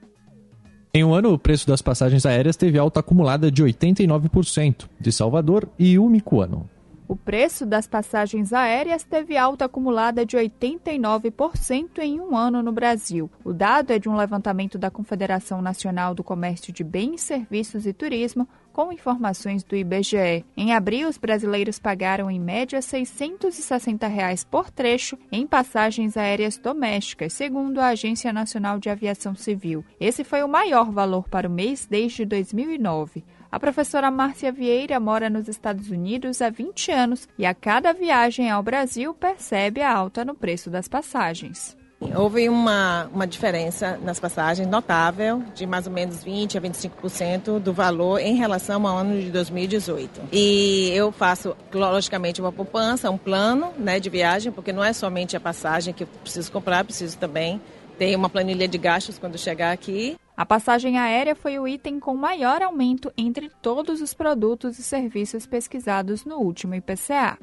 [0.93, 5.69] Em um ano, o preço das passagens aéreas teve alta acumulada de 89%, de Salvador
[5.79, 6.69] e Umicuano.
[7.13, 13.31] O preço das passagens aéreas teve alta acumulada de 89% em um ano no Brasil.
[13.45, 17.93] O dado é de um levantamento da Confederação Nacional do Comércio de Bens, Serviços e
[17.93, 20.43] Turismo, com informações do IBGE.
[20.57, 27.35] Em abril, os brasileiros pagaram em média 660 reais por trecho em passagens aéreas domésticas,
[27.35, 29.85] segundo a Agência Nacional de Aviação Civil.
[30.01, 33.23] Esse foi o maior valor para o mês desde 2009.
[33.53, 38.51] A professora Márcia Vieira mora nos Estados Unidos há 20 anos e a cada viagem
[38.51, 41.77] ao Brasil percebe a alta no preço das passagens.
[42.17, 47.75] Houve uma, uma diferença nas passagens notável, de mais ou menos 20% a 25% do
[47.75, 50.23] valor em relação ao ano de 2018.
[50.33, 55.37] E eu faço, logicamente, uma poupança, um plano né, de viagem, porque não é somente
[55.37, 57.61] a passagem que eu preciso comprar, preciso também
[57.99, 60.17] ter uma planilha de gastos quando chegar aqui.
[60.37, 65.47] A passagem aérea foi o item com maior aumento entre todos os produtos e serviços
[65.47, 67.39] pesquisados no último IPCA.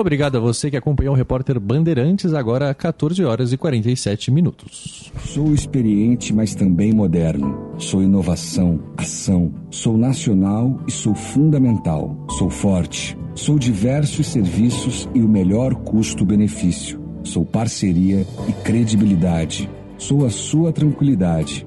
[0.00, 5.12] Obrigado a você que acompanhou o repórter Bandeirantes, agora 14 horas e 47 minutos.
[5.26, 7.74] Sou experiente, mas também moderno.
[7.78, 9.52] Sou inovação, ação.
[9.72, 12.16] Sou nacional e sou fundamental.
[12.38, 13.18] Sou forte.
[13.34, 17.02] Sou diversos serviços e o melhor custo-benefício.
[17.24, 19.68] Sou parceria e credibilidade.
[19.98, 21.66] Sou a sua tranquilidade.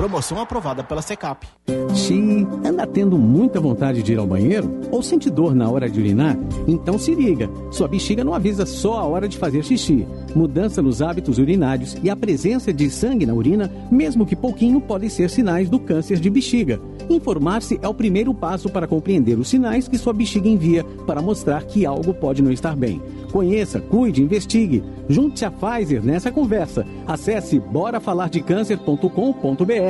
[0.00, 1.46] Promoção aprovada pela Secap.
[1.94, 4.80] Xiii, anda tendo muita vontade de ir ao banheiro?
[4.90, 6.38] Ou sente dor na hora de urinar?
[6.66, 10.06] Então se liga, sua bexiga não avisa só a hora de fazer xixi.
[10.34, 15.10] Mudança nos hábitos urinários e a presença de sangue na urina, mesmo que pouquinho, podem
[15.10, 16.80] ser sinais do câncer de bexiga.
[17.10, 21.62] Informar-se é o primeiro passo para compreender os sinais que sua bexiga envia para mostrar
[21.64, 23.02] que algo pode não estar bem.
[23.32, 24.82] Conheça, cuide, investigue.
[25.08, 26.86] Junte-se a Pfizer nessa conversa.
[27.06, 29.89] Acesse borafalardecâncer.com.br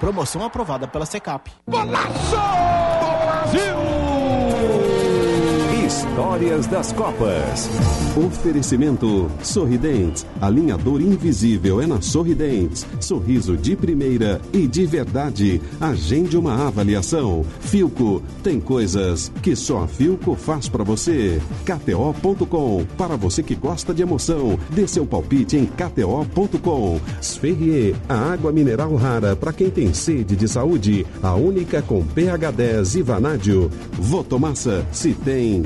[0.00, 1.50] Promoção aprovada pela Secap.
[1.66, 2.36] Golaço
[3.52, 3.97] Brasil!
[6.18, 7.70] Histórias das Copas.
[8.16, 10.26] Oferecimento Sorridentes.
[10.40, 12.84] Alinhador invisível é na Sorridentes.
[12.98, 15.62] Sorriso de primeira e de verdade.
[15.80, 17.44] Agende uma avaliação.
[17.60, 21.40] Filco tem coisas que só a Filco faz para você.
[21.64, 22.84] KTO.com.
[22.96, 27.00] Para você que gosta de emoção, dê seu palpite em KTO.com.
[27.22, 31.06] Sferrier, a água mineral rara para quem tem sede de saúde.
[31.22, 33.70] A única com pH 10 e vanádio.
[33.92, 35.62] Votomassa, se tem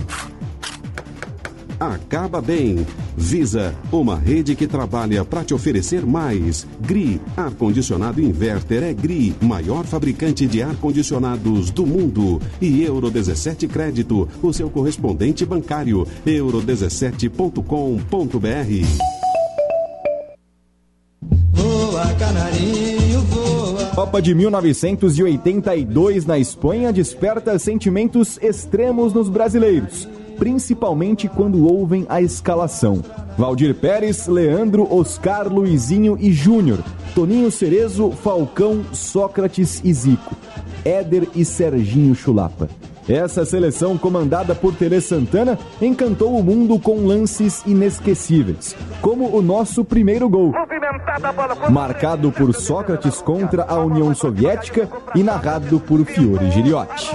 [1.91, 2.87] acaba bem.
[3.17, 6.67] Visa, uma rede que trabalha para te oferecer mais.
[6.81, 12.41] GRI, ar-condicionado inverter é GRI, maior fabricante de ar-condicionados do mundo.
[12.61, 16.07] E Euro 17 Crédito, o seu correspondente bancário.
[16.25, 17.63] euro17.com.br.
[21.53, 23.87] Voa, canarinho, voa.
[23.95, 30.09] Copa de 1982 na Espanha desperta sentimentos extremos nos brasileiros
[30.43, 33.01] principalmente quando ouvem a escalação.
[33.39, 36.81] Valdir Pérez, Leandro, Oscar, Luizinho e Júnior,
[37.15, 40.35] Toninho Cerezo, Falcão, Sócrates e Zico,
[40.85, 42.69] Éder e Serginho Chulapa.
[43.09, 49.85] Essa seleção, comandada por Tele Santana, encantou o mundo com lances inesquecíveis, como o nosso
[49.85, 50.53] primeiro gol,
[51.71, 57.11] marcado por Sócrates contra a União Soviética e narrado por Fiore Giliotti.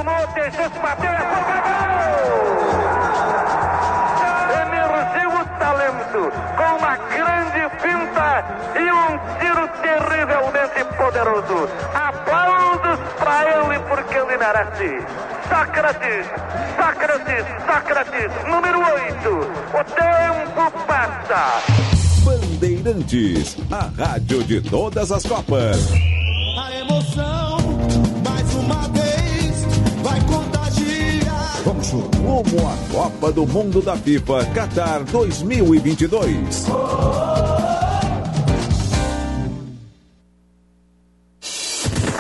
[8.75, 11.69] E um tiro terrivelmente poderoso.
[11.93, 15.05] Aplausos para ele porque ele merece.
[15.49, 16.25] Sócrates,
[16.75, 19.29] Sócrates, Sócrates, número 8.
[19.29, 21.61] O tempo passa.
[22.23, 25.89] Bandeirantes, a rádio de todas as Copas.
[26.59, 27.57] A emoção,
[28.25, 29.65] mais uma vez,
[30.03, 31.61] vai contagiar.
[31.63, 36.67] Vamos rumo à Copa do Mundo da FIFA Qatar 2022.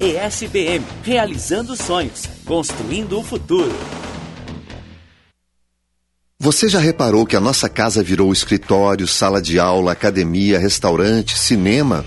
[0.00, 3.72] ESBM, realizando sonhos, construindo o futuro.
[6.38, 12.04] Você já reparou que a nossa casa virou escritório, sala de aula, academia, restaurante, cinema?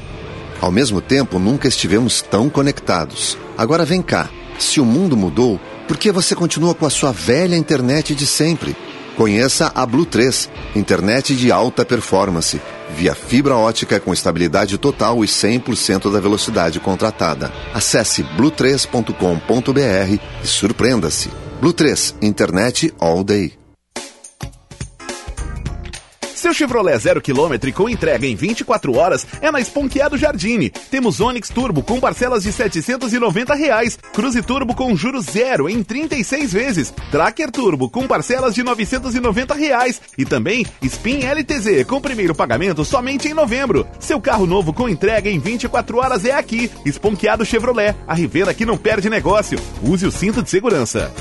[0.61, 3.37] Ao mesmo tempo, nunca estivemos tão conectados.
[3.57, 4.29] Agora vem cá.
[4.59, 8.75] Se o mundo mudou, por que você continua com a sua velha internet de sempre?
[9.17, 12.61] Conheça a Blue 3, internet de alta performance,
[12.95, 17.51] via fibra ótica com estabilidade total e 100% da velocidade contratada.
[17.73, 21.31] Acesse blue3.com.br e surpreenda-se.
[21.59, 23.66] Blue 3, internet all day.
[26.47, 30.69] Seu Chevrolet zero quilômetro com entrega em 24 horas é na Esponqueado Jardine.
[30.69, 36.53] Temos Onix Turbo com parcelas de 790 reais, Cruze Turbo com juros zero em 36
[36.53, 42.85] vezes, Tracker Turbo com parcelas de 990 reais e também Spin LTZ com primeiro pagamento
[42.85, 43.85] somente em novembro.
[43.99, 46.71] Seu carro novo com entrega em 24 horas é aqui.
[46.85, 49.59] Esponqueado Chevrolet, a revenda que não perde negócio.
[49.83, 51.11] Use o cinto de segurança.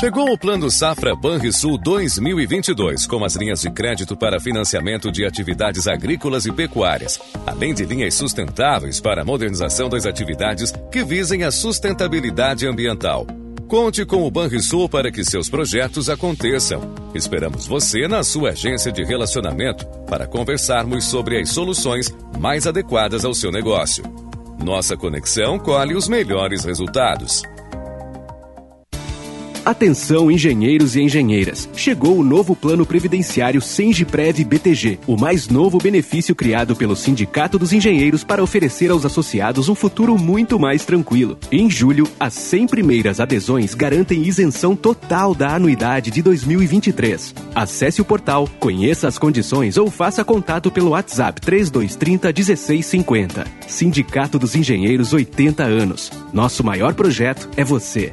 [0.00, 5.86] Chegou o Plano Safra Banrisul 2022, com as linhas de crédito para financiamento de atividades
[5.86, 11.50] agrícolas e pecuárias, além de linhas sustentáveis para a modernização das atividades que visem a
[11.50, 13.26] sustentabilidade ambiental.
[13.68, 16.94] Conte com o Banrisul para que seus projetos aconteçam.
[17.14, 23.34] Esperamos você na sua agência de relacionamento para conversarmos sobre as soluções mais adequadas ao
[23.34, 24.02] seu negócio.
[24.64, 27.42] Nossa conexão colhe os melhores resultados.
[29.64, 31.68] Atenção, engenheiros e engenheiras.
[31.74, 37.72] Chegou o novo plano previdenciário Sengiprev BTG, o mais novo benefício criado pelo Sindicato dos
[37.72, 41.38] Engenheiros para oferecer aos associados um futuro muito mais tranquilo.
[41.52, 47.34] Em julho, as 100 primeiras adesões garantem isenção total da anuidade de 2023.
[47.54, 53.46] Acesse o portal, conheça as condições ou faça contato pelo WhatsApp 3230 1650.
[53.68, 56.10] Sindicato dos Engenheiros 80 anos.
[56.32, 58.12] Nosso maior projeto é você.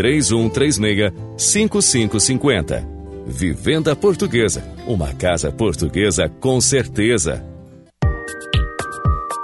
[0.00, 2.88] 3136 5550.
[3.26, 4.64] Vivenda Portuguesa.
[4.86, 7.49] Uma casa portuguesa com certeza.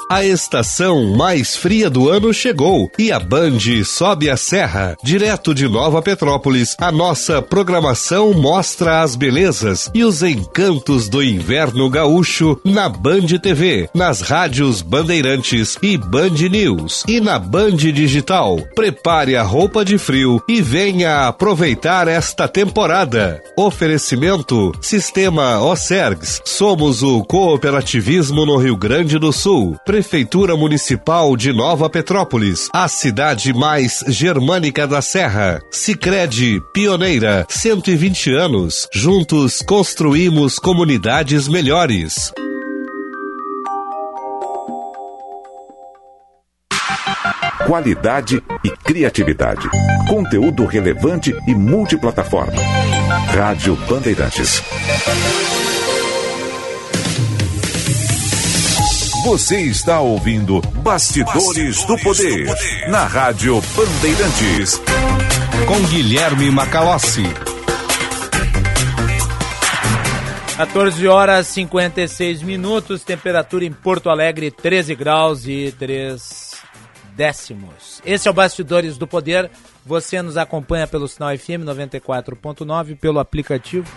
[0.08, 4.96] A estação mais fria do ano chegou e a Band sobe a serra.
[5.02, 11.90] Direto de Nova Petrópolis, a nossa programação mostra as belezas e os encantos do inverno
[11.90, 18.58] gaúcho na Band TV, nas rádios Bandeirantes e Band News e na Band Digital.
[18.76, 23.42] Prepare a roupa de frio e venha aproveitar esta temporada.
[23.58, 26.42] Oferecimento Sistema Osergs.
[26.44, 29.76] Somos o cooperativismo no Rio Grande do Sul.
[29.96, 35.58] Prefeitura Municipal de Nova Petrópolis, a cidade mais germânica da Serra.
[35.70, 38.86] Sicredi pioneira, 120 anos.
[38.92, 42.30] Juntos construímos comunidades melhores.
[47.66, 49.66] Qualidade e criatividade.
[50.06, 52.60] Conteúdo relevante e multiplataforma.
[53.34, 54.62] Rádio Bandeirantes.
[59.26, 64.80] Você está ouvindo Bastidores, Bastidores do, poder, do Poder na Rádio Bandeirantes.
[65.66, 67.24] Com Guilherme Macalossi.
[70.56, 76.52] 14 horas 56 minutos, temperatura em Porto Alegre 13 graus e 3
[77.16, 78.00] décimos.
[78.06, 79.50] Esse é o Bastidores do Poder.
[79.84, 83.92] Você nos acompanha pelo sinal FM 94.9, pelo aplicativo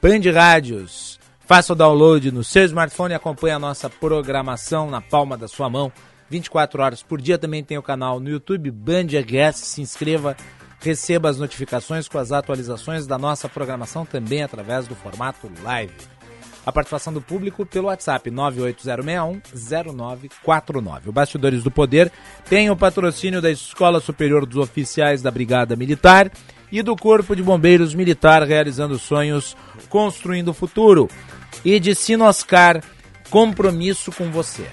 [0.00, 1.15] Band Rádios.
[1.46, 5.70] Faça o download no seu smartphone e acompanhe a nossa programação na palma da sua
[5.70, 5.92] mão.
[6.28, 7.38] 24 horas por dia.
[7.38, 9.58] Também tem o canal no YouTube Band RS.
[9.58, 10.36] Se inscreva,
[10.80, 15.94] receba as notificações com as atualizações da nossa programação também através do formato live.
[16.66, 21.06] A participação do público pelo WhatsApp 980610949.
[21.06, 22.10] O Bastidores do Poder
[22.50, 26.28] tem o patrocínio da Escola Superior dos Oficiais da Brigada Militar
[26.72, 29.56] e do Corpo de Bombeiros Militar realizando sonhos,
[29.88, 31.08] construindo o futuro.
[31.64, 32.82] E de Sinoscar,
[33.30, 34.66] compromisso com você.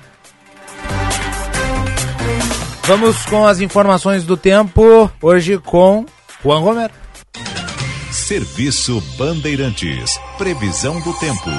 [2.86, 6.06] Vamos com as informações do tempo, hoje com
[6.44, 6.94] Juan Romero.
[8.12, 10.20] Serviço Bandeirantes.
[10.38, 11.50] Previsão do tempo.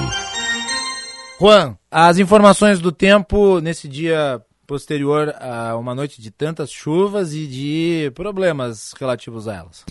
[1.39, 7.45] Juan, as informações do tempo nesse dia posterior a uma noite de tantas chuvas e
[7.47, 9.83] de problemas relativos a elas.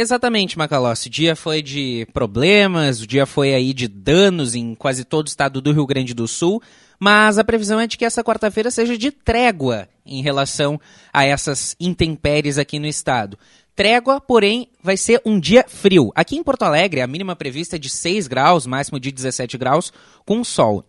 [0.00, 1.08] Exatamente, Macalossi.
[1.08, 5.28] O dia foi de problemas, o dia foi aí de danos em quase todo o
[5.28, 6.62] estado do Rio Grande do Sul,
[7.00, 10.80] mas a previsão é de que essa quarta-feira seja de trégua em relação
[11.12, 13.36] a essas intempéries aqui no estado.
[13.74, 16.12] Trégua, porém, vai ser um dia frio.
[16.14, 19.92] Aqui em Porto Alegre, a mínima prevista é de 6 graus, máximo de 17 graus,
[20.24, 20.84] com sol.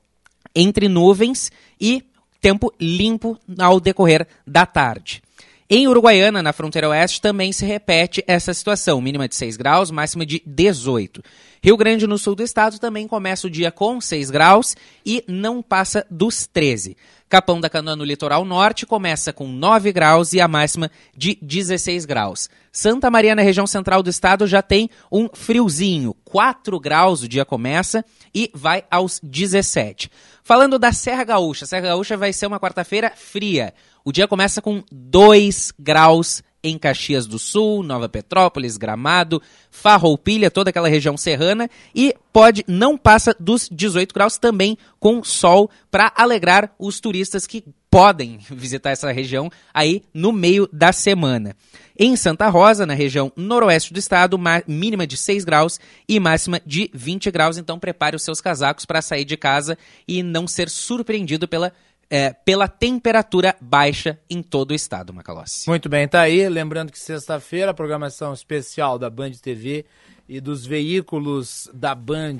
[0.55, 1.51] Entre nuvens
[1.81, 2.03] e
[2.39, 5.23] tempo limpo ao decorrer da tarde.
[5.71, 10.25] Em Uruguaiana, na fronteira oeste, também se repete essa situação, mínima de 6 graus, máxima
[10.25, 11.21] de 18.
[11.61, 15.61] Rio Grande no sul do estado também começa o dia com 6 graus e não
[15.61, 16.97] passa dos 13.
[17.29, 22.03] Capão da Canoa no litoral norte começa com 9 graus e a máxima de 16
[22.05, 22.49] graus.
[22.71, 27.45] Santa Maria na região central do estado já tem um friozinho, 4 graus o dia
[27.45, 28.03] começa
[28.33, 30.09] e vai aos 17.
[30.43, 33.71] Falando da Serra Gaúcha, Serra Gaúcha vai ser uma quarta-feira fria.
[34.03, 39.41] O dia começa com 2 graus em Caxias do Sul, Nova Petrópolis, Gramado,
[39.71, 45.69] Farroupilha, toda aquela região serrana e pode não passa dos 18 graus também com sol
[45.89, 51.55] para alegrar os turistas que podem visitar essa região aí no meio da semana.
[51.97, 56.89] Em Santa Rosa, na região noroeste do estado, mínima de 6 graus e máxima de
[56.93, 59.77] 20 graus, então prepare os seus casacos para sair de casa
[60.07, 61.73] e não ser surpreendido pela
[62.09, 65.69] é, pela temperatura baixa em todo o estado, Macalossi.
[65.69, 66.49] Muito bem, tá aí.
[66.49, 69.85] Lembrando que sexta-feira, a programação especial da Band TV
[70.27, 72.37] e dos veículos da Band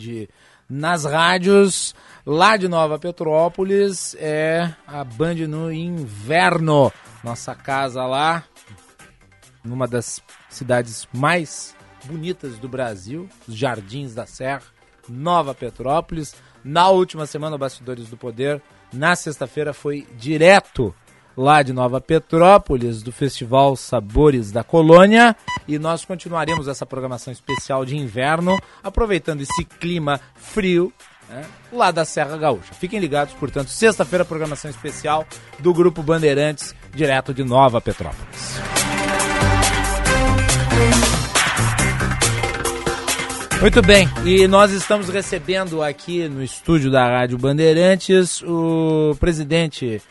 [0.67, 1.95] nas rádios
[2.25, 6.91] lá de Nova Petrópolis é a Band no inverno.
[7.23, 8.43] Nossa casa lá,
[9.63, 14.63] numa das cidades mais bonitas do Brasil, os Jardins da Serra,
[15.07, 16.35] Nova Petrópolis.
[16.63, 18.61] Na última semana, Bastidores do Poder,
[18.91, 20.93] na sexta-feira, foi direto
[21.35, 25.35] lá de Nova Petrópolis, do Festival Sabores da Colônia.
[25.67, 30.91] E nós continuaremos essa programação especial de inverno, aproveitando esse clima frio
[31.29, 32.73] né, lá da Serra Gaúcha.
[32.73, 35.25] Fiquem ligados, portanto, sexta-feira, programação especial
[35.59, 38.78] do Grupo Bandeirantes, direto de Nova Petrópolis.
[43.61, 50.01] Muito bem, e nós estamos recebendo aqui no estúdio da Rádio Bandeirantes o presidente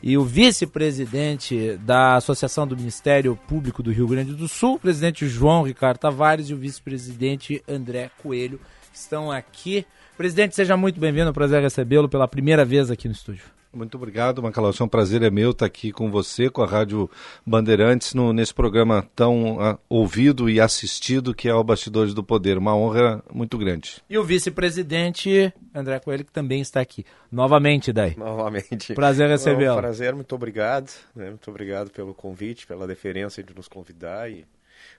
[0.00, 5.26] e o vice-presidente da Associação do Ministério Público do Rio Grande do Sul, o presidente
[5.26, 8.60] João Ricardo Tavares e o vice-presidente André Coelho,
[8.92, 9.84] que estão aqui.
[10.16, 13.42] Presidente, seja muito bem-vindo, é um prazer recebê-lo pela primeira vez aqui no estúdio.
[13.74, 14.80] Muito obrigado, Macalossi.
[14.80, 17.10] É um prazer é meu estar aqui com você, com a Rádio
[17.44, 22.56] Bandeirantes, no, nesse programa tão uh, ouvido e assistido que é o Bastidores do Poder.
[22.56, 24.02] Uma honra muito grande.
[24.08, 27.04] E o vice-presidente André Coelho, que também está aqui.
[27.30, 28.16] Novamente, Daí.
[28.16, 28.94] Novamente.
[28.94, 29.72] Prazer recebê-lo.
[29.72, 30.90] É um prazer, muito obrigado.
[31.14, 31.30] Né?
[31.30, 34.44] Muito obrigado pelo convite, pela deferência de nos convidar e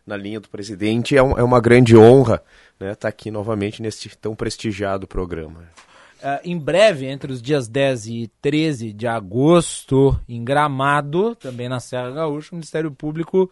[0.05, 1.15] na linha do presidente.
[1.15, 2.43] É, um, é uma grande honra
[2.79, 5.63] né, estar aqui novamente neste tão prestigiado programa.
[6.21, 11.79] Uh, em breve, entre os dias 10 e 13 de agosto, em Gramado, também na
[11.79, 13.49] Serra Gaúcha, o Ministério Público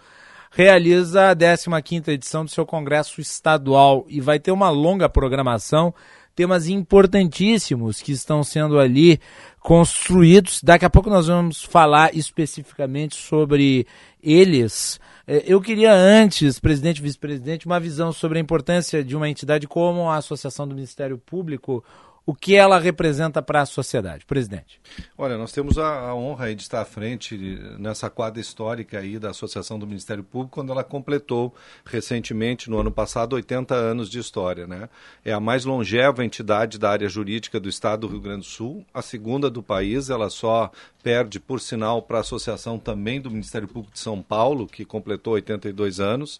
[0.54, 5.94] realiza a 15ª edição do seu Congresso Estadual e vai ter uma longa programação,
[6.36, 9.20] temas importantíssimos que estão sendo ali
[9.60, 10.62] construídos.
[10.64, 13.88] Daqui a pouco nós vamos falar especificamente sobre
[14.22, 15.00] eles.
[15.28, 19.68] Eh, eu queria antes, presidente e vice-presidente, uma visão sobre a importância de uma entidade
[19.68, 21.84] como a Associação do Ministério Público,
[22.26, 24.26] o que ela representa para a sociedade.
[24.26, 24.80] Presidente.
[25.18, 27.38] Olha, nós temos a, a, honra de estar à frente
[27.78, 31.54] nessa quadra histórica aí da Associação do Ministério Público, quando ela completou
[31.86, 34.66] recentemente, no ano passado, 80 anos de história.
[34.66, 34.88] Né?
[35.26, 38.86] É a mais longeva entidade da área jurídica do Estado do Rio Grande do Sul,
[38.94, 40.72] a segunda do país, ela só
[41.02, 45.34] perde, por sinal, para a Associação também do Ministério Público de São Paulo, que completou
[45.34, 46.40] 82 anos.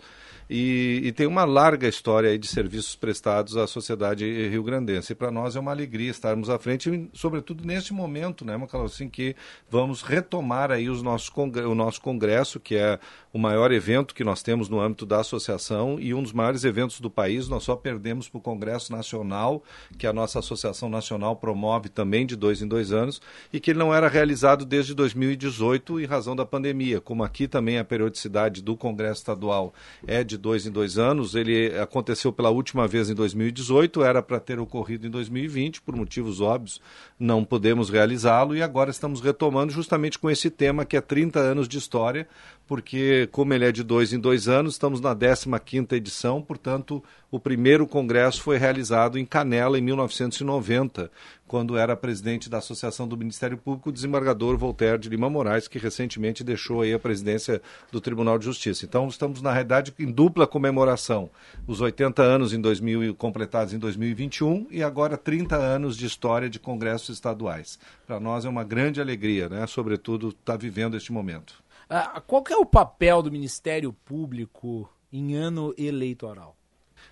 [0.50, 5.14] E, e, tem uma larga história de serviços prestados à sociedade rio-grandense.
[5.14, 9.10] E para nós é uma alegria estarmos à frente, sobretudo neste momento, né, Macalão, assim
[9.10, 9.36] que
[9.70, 13.00] vamos retomar aí os nossos o nosso congresso, que é
[13.34, 17.02] o maior evento que nós temos no âmbito da associação e um dos maiores eventos
[17.02, 17.50] do país.
[17.50, 19.64] Nós só perdemos para o Congresso Nacional,
[19.98, 23.20] que a nossa Associação Nacional promove também de dois em dois anos,
[23.52, 27.02] e que ele não era realizado desde 2018 em razão da pandemia.
[27.02, 29.74] Como aqui também a periodicidade do Congresso Estadual
[30.06, 34.40] é de dois em dois anos, ele aconteceu pela última vez em 2018, era para
[34.40, 36.80] ter ocorrido em 2020, por motivos óbvios,
[37.20, 41.68] não podemos realizá-lo, e agora estamos retomando justamente com esse tema que é 30 anos
[41.68, 42.28] de história,
[42.68, 47.40] porque como ele é de dois em dois anos, estamos na 15ª edição, portanto, o
[47.40, 51.10] primeiro congresso foi realizado em Canela, em 1990,
[51.48, 55.78] quando era presidente da Associação do Ministério Público, o desembargador Voltaire de Lima Moraes, que
[55.78, 57.62] recentemente deixou aí a presidência
[57.92, 58.86] do Tribunal de Justiça.
[58.86, 61.30] Então, estamos, na realidade, em dupla comemoração.
[61.68, 66.60] Os 80 anos em 2000, completados em 2021 e agora 30 anos de história de
[66.60, 67.80] congressos estaduais.
[68.06, 69.66] Para nós é uma grande alegria, né?
[69.68, 71.63] sobretudo, estar tá vivendo este momento.
[71.96, 76.58] Ah, qual é o papel do Ministério Público em ano eleitoral?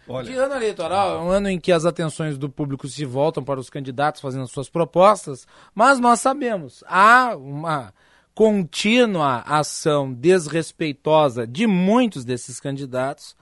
[0.07, 3.43] Olha, de ano eleitoral é um ano em que as atenções do público se voltam
[3.43, 7.93] para os candidatos fazendo suas propostas, mas nós sabemos, há uma
[8.33, 13.35] contínua ação desrespeitosa de muitos desses candidatos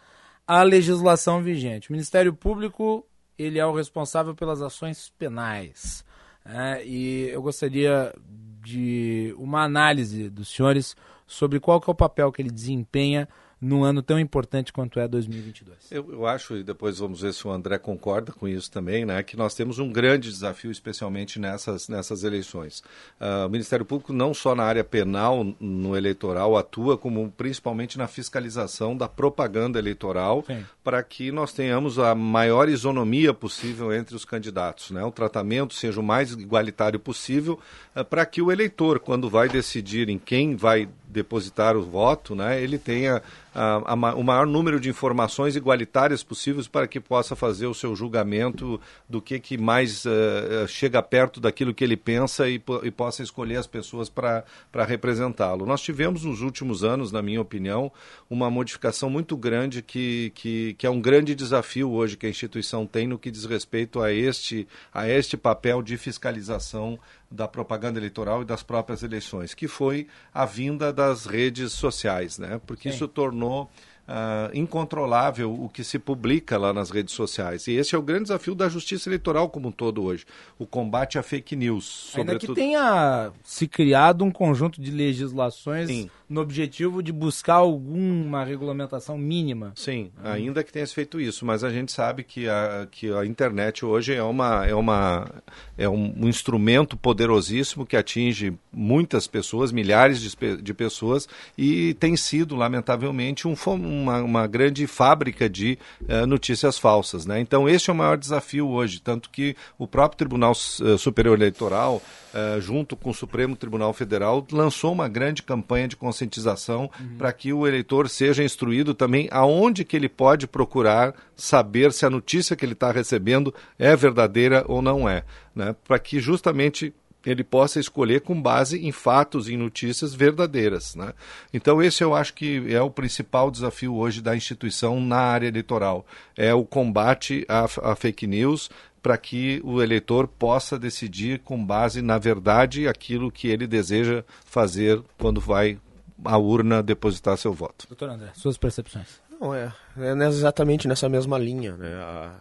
[0.45, 1.89] à legislação vigente.
[1.89, 3.05] O Ministério Público
[3.37, 6.03] ele é o responsável pelas ações penais.
[6.45, 8.13] É, e eu gostaria
[8.61, 10.95] de uma análise dos senhores
[11.25, 13.27] sobre qual que é o papel que ele desempenha
[13.61, 15.91] num ano tão importante quanto é 2022.
[15.91, 19.21] Eu, eu, acho, e depois vamos ver se o André concorda com isso também, né,
[19.21, 22.79] que nós temos um grande desafio, especialmente nessas, nessas eleições.
[23.19, 28.07] Uh, o Ministério Público, não só na área penal, no eleitoral, atua como principalmente na
[28.07, 30.45] fiscalização da propaganda eleitoral,
[30.83, 35.99] para que nós tenhamos a maior isonomia possível entre os candidatos, né, o tratamento seja
[35.99, 37.59] o mais igualitário possível,
[37.95, 42.61] uh, para que o eleitor, quando vai decidir em quem vai depositar o voto, né,
[42.61, 43.21] ele tenha
[43.53, 47.95] a, a, o maior número de informações igualitárias possíveis para que possa fazer o seu
[47.95, 48.79] julgamento
[49.09, 53.57] do que, que mais uh, chega perto daquilo que ele pensa e, e possa escolher
[53.57, 54.43] as pessoas para
[54.85, 55.65] representá-lo.
[55.65, 57.91] Nós tivemos nos últimos anos, na minha opinião,
[58.29, 62.85] uma modificação muito grande que, que, que é um grande desafio hoje que a instituição
[62.85, 66.99] tem no que diz respeito a este, a este papel de fiscalização
[67.31, 72.59] da propaganda eleitoral e das próprias eleições, que foi a vinda das redes sociais, né?
[72.65, 72.95] Porque Sim.
[72.95, 73.69] isso tornou
[74.09, 77.67] uh, incontrolável o que se publica lá nas redes sociais.
[77.67, 80.25] E esse é o grande desafio da justiça eleitoral como um todo hoje,
[80.57, 82.11] o combate à fake news.
[82.15, 82.55] Ainda sobretudo...
[82.55, 89.17] que tenha se criado um conjunto de legislações Sim no objetivo de buscar alguma regulamentação
[89.17, 89.73] mínima.
[89.75, 93.25] Sim, ainda que tenha se feito isso, mas a gente sabe que a, que a
[93.25, 95.27] internet hoje é, uma, é, uma,
[95.75, 102.15] é um, um instrumento poderosíssimo que atinge muitas pessoas, milhares de, de pessoas, e tem
[102.15, 103.55] sido, lamentavelmente, um,
[103.99, 107.25] uma, uma grande fábrica de uh, notícias falsas.
[107.25, 107.39] Né?
[107.39, 112.01] Então, esse é o maior desafio hoje, tanto que o próprio Tribunal uh, Superior Eleitoral,
[112.33, 117.17] uh, junto com o Supremo Tribunal Federal, lançou uma grande campanha de conscientização uhum.
[117.17, 122.09] para que o eleitor seja instruído também aonde que ele pode procurar saber se a
[122.09, 125.23] notícia que ele está recebendo é verdadeira ou não é,
[125.55, 125.75] né?
[125.87, 126.93] Para que justamente
[127.25, 130.95] ele possa escolher com base em fatos, em notícias verdadeiras.
[130.95, 131.13] Né?
[131.53, 136.05] Então, esse eu acho que é o principal desafio hoje da instituição na área eleitoral:
[136.37, 138.69] é o combate à, à fake news
[139.01, 145.01] para que o eleitor possa decidir com base na verdade aquilo que ele deseja fazer
[145.17, 145.79] quando vai
[146.23, 147.87] a urna depositar seu voto.
[147.87, 149.21] Doutor André, suas percepções.
[149.39, 151.77] Não, é, é exatamente nessa mesma linha.
[151.77, 151.93] Né?
[151.95, 152.35] A,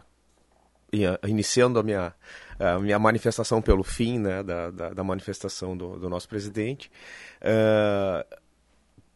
[1.22, 2.12] a, iniciando a minha,
[2.58, 6.90] a minha manifestação pelo fim né, da, da, da manifestação do, do, nosso presidente.
[7.40, 8.36] Uh,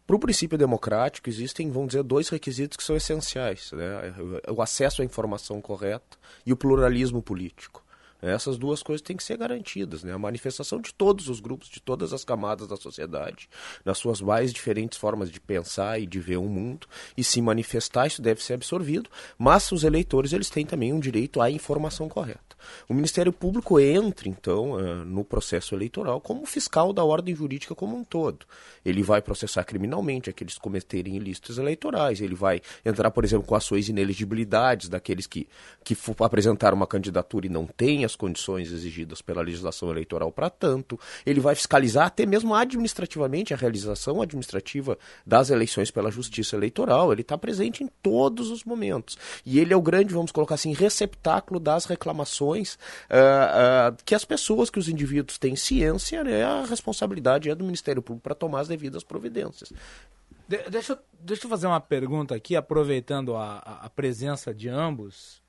[0.07, 4.15] para o princípio democrático existem, vamos dizer, dois requisitos que são essenciais: né?
[4.49, 7.82] o acesso à informação correta e o pluralismo político.
[8.23, 10.13] Essas duas coisas têm que ser garantidas, né?
[10.13, 13.49] A manifestação de todos os grupos, de todas as camadas da sociedade,
[13.85, 18.07] nas suas mais diferentes formas de pensar e de ver o mundo, e se manifestar,
[18.07, 22.53] isso deve ser absorvido, mas os eleitores eles têm também um direito à informação correta.
[22.89, 27.97] O Ministério Público entra, então, eh, no processo eleitoral como fiscal da ordem jurídica como
[27.97, 28.47] um todo.
[28.85, 33.55] Ele vai processar criminalmente aqueles que cometerem ilícitos eleitorais, ele vai entrar, por exemplo, com
[33.55, 35.49] ações ineligibilidades daqueles que,
[35.85, 40.99] que apresentaram uma candidatura e não têm as condições exigidas pela legislação eleitoral para tanto,
[41.25, 47.23] ele vai fiscalizar até mesmo administrativamente a realização administrativa das eleições pela justiça eleitoral, ele
[47.23, 49.19] está presente em todos os momentos.
[49.45, 54.25] E ele é o grande, vamos colocar assim, receptáculo das reclamações uh, uh, que as
[54.25, 58.61] pessoas, que os indivíduos têm ciência, né, a responsabilidade é do Ministério Público para tomar
[58.61, 59.73] as devidas providências.
[60.49, 65.42] De deixa, deixa eu fazer uma pergunta aqui, aproveitando a, a presença de ambos.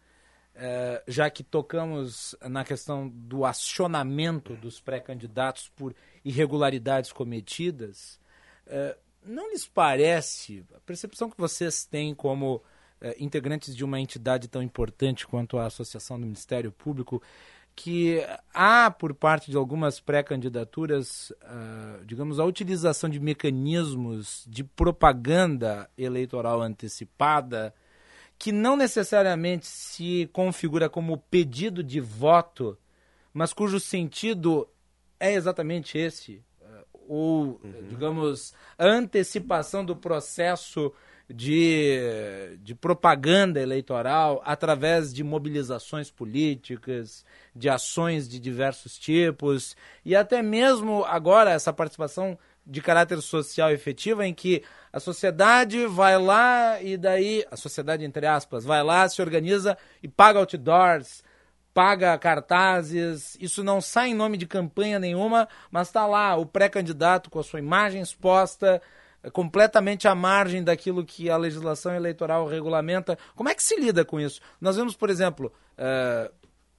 [0.55, 8.19] É, já que tocamos na questão do acionamento dos pré-candidatos por irregularidades cometidas,
[8.67, 8.95] é,
[9.25, 12.61] não lhes parece, a percepção que vocês têm como
[13.01, 17.21] eh, integrantes de uma entidade tão importante quanto a Associação do Ministério Público,
[17.75, 18.21] que
[18.53, 21.33] há por parte de algumas pré-candidaturas,
[22.05, 27.73] digamos, a utilização de mecanismos de propaganda eleitoral antecipada,
[28.43, 32.77] que não necessariamente se configura como pedido de voto,
[33.33, 34.67] mas cujo sentido
[35.17, 37.87] é exatamente esse, uh, ou, uhum.
[37.87, 40.91] digamos, antecipação do processo
[41.29, 47.23] de, de propaganda eleitoral através de mobilizações políticas,
[47.55, 49.73] de ações de diversos tipos
[50.03, 56.17] e até mesmo agora essa participação de caráter social efetiva em que a sociedade vai
[56.17, 61.23] lá e daí a sociedade entre aspas vai lá se organiza e paga outdoors
[61.73, 67.29] paga cartazes isso não sai em nome de campanha nenhuma mas está lá o pré-candidato
[67.29, 68.81] com a sua imagem exposta
[69.31, 73.17] completamente à margem daquilo que a legislação eleitoral regulamenta.
[73.35, 74.41] Como é que se lida com isso?
[74.59, 76.31] Nós vemos, por exemplo, uh,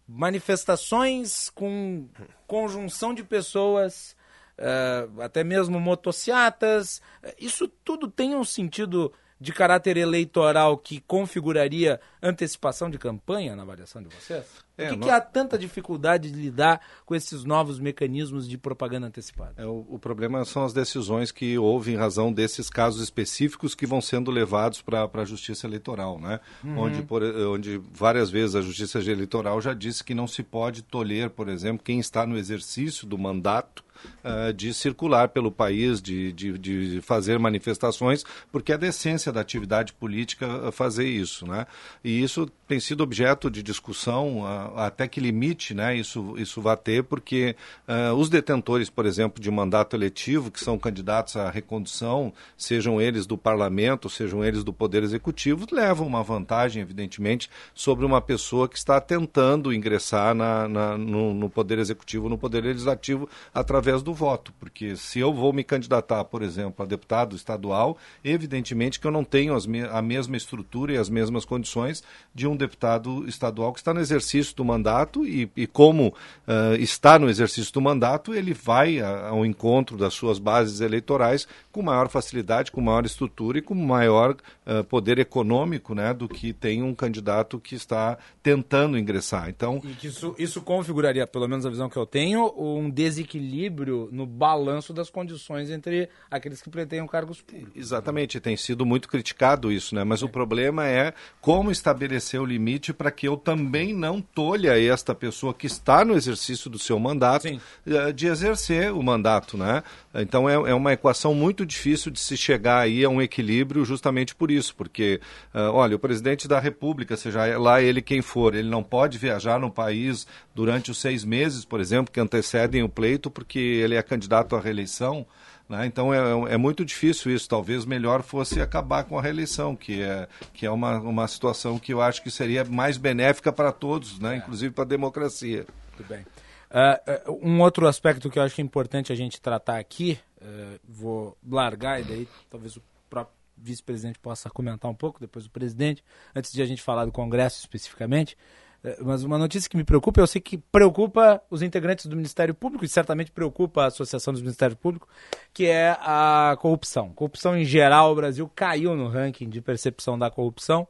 [0.07, 2.09] manifestações com
[2.47, 4.15] conjunção de pessoas,
[4.59, 7.01] uh, até mesmo motocicletas.
[7.39, 14.03] Isso tudo tem um sentido de caráter eleitoral que configuraria antecipação de campanha na avaliação
[14.03, 14.45] de vocês?
[14.77, 19.07] É, Por que, que, há tanta dificuldade de lidar com esses novos mecanismos de propaganda
[19.07, 19.55] antecipada?
[19.57, 23.87] É, o, o, problema são as decisões que houve em razão desses casos específicos que
[23.87, 26.41] vão sendo levados para a Justiça Eleitoral, né?
[26.65, 26.79] Uhum.
[26.79, 31.31] Onde, por, onde várias vezes a Justiça Eleitoral já disse que não se pode tolher,
[31.31, 33.85] por exemplo, quem está no exercício do mandato
[34.25, 39.41] uh, de circular pelo país, de, de, de, fazer manifestações, porque é da essência da
[39.41, 41.47] atividade política fazer isso.
[41.47, 41.67] Né?
[42.03, 46.77] E isso tem sido objeto de discussão uh, até que limite né, isso, isso vai
[46.77, 47.55] ter, porque
[47.89, 53.27] uh, os detentores, por exemplo, de mandato eletivo, que são candidatos à recondução, sejam eles
[53.27, 58.77] do parlamento, sejam eles do Poder Executivo, levam uma vantagem, evidentemente, sobre uma pessoa que
[58.77, 64.53] está tentando ingressar na, na, no, no, Poder Executivo, no Poder Legislativo, através do voto.
[64.59, 69.25] Porque se eu vou me candidatar, por exemplo, a deputado estadual, evidentemente que eu não
[69.25, 72.03] tenho me a mesma estrutura e as mesmas condições
[72.35, 77.19] de um deputado estadual que está no exercício do mandato e, e como uh, está
[77.19, 82.09] no exercício do mandato, ele vai a, ao encontro das suas bases eleitorais com maior
[82.09, 86.95] facilidade, com maior estrutura e com maior uh, poder econômico né, do que tem um
[86.95, 89.49] candidato que está tentando ingressar.
[89.49, 94.93] Então, isso, isso configuraria, pelo menos a visão que eu tenho, um desequilíbrio no balanço
[94.93, 97.73] das condições entre aqueles que pretendem cargos públicos.
[97.77, 100.05] Exatamente, tem sido muito criticado isso, né?
[100.05, 100.25] mas é.
[100.25, 105.55] o problema é como estabelecer o limite para que eu também não tolha esta pessoa
[105.55, 107.61] que está no exercício do seu mandato Sim.
[107.87, 109.57] Eh, de exercer o mandato.
[109.57, 109.83] Né?
[110.15, 114.35] Então é, é uma equação muito difícil de se chegar aí a um equilíbrio justamente
[114.35, 115.21] por isso, porque,
[115.55, 119.59] uh, olha, o presidente da República, seja lá ele quem for, ele não pode viajar
[119.59, 124.03] no país durante os seis meses, por exemplo, que antecedem o pleito, porque ele é
[124.03, 125.27] candidato à reeleição.
[125.69, 125.87] Né?
[125.87, 127.49] Então é, é muito difícil isso.
[127.49, 131.93] Talvez melhor fosse acabar com a reeleição, que é, que é uma, uma situação que
[131.93, 134.35] eu acho que seria mais benéfica para todos, né?
[134.35, 134.37] É.
[134.39, 135.67] inclusive para a democracia.
[135.97, 136.25] Muito bem.
[136.71, 142.01] Uh, um outro aspecto que eu acho importante a gente tratar aqui, uh, vou largar
[142.01, 146.03] e daí talvez o próprio vice-presidente possa comentar um pouco, depois o presidente,
[146.35, 148.37] antes de a gente falar do Congresso especificamente.
[148.85, 152.55] Uh, mas uma notícia que me preocupa, eu sei que preocupa os integrantes do Ministério
[152.55, 155.09] Público e certamente preocupa a Associação dos Ministérios Públicos,
[155.53, 157.11] que é a corrupção.
[157.11, 160.87] Corrupção em geral, o Brasil caiu no ranking de percepção da corrupção.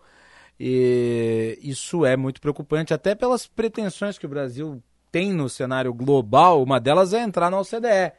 [0.58, 6.62] E isso é muito preocupante, até pelas pretensões que o Brasil tem no cenário global,
[6.62, 8.12] uma delas é entrar na OCDE.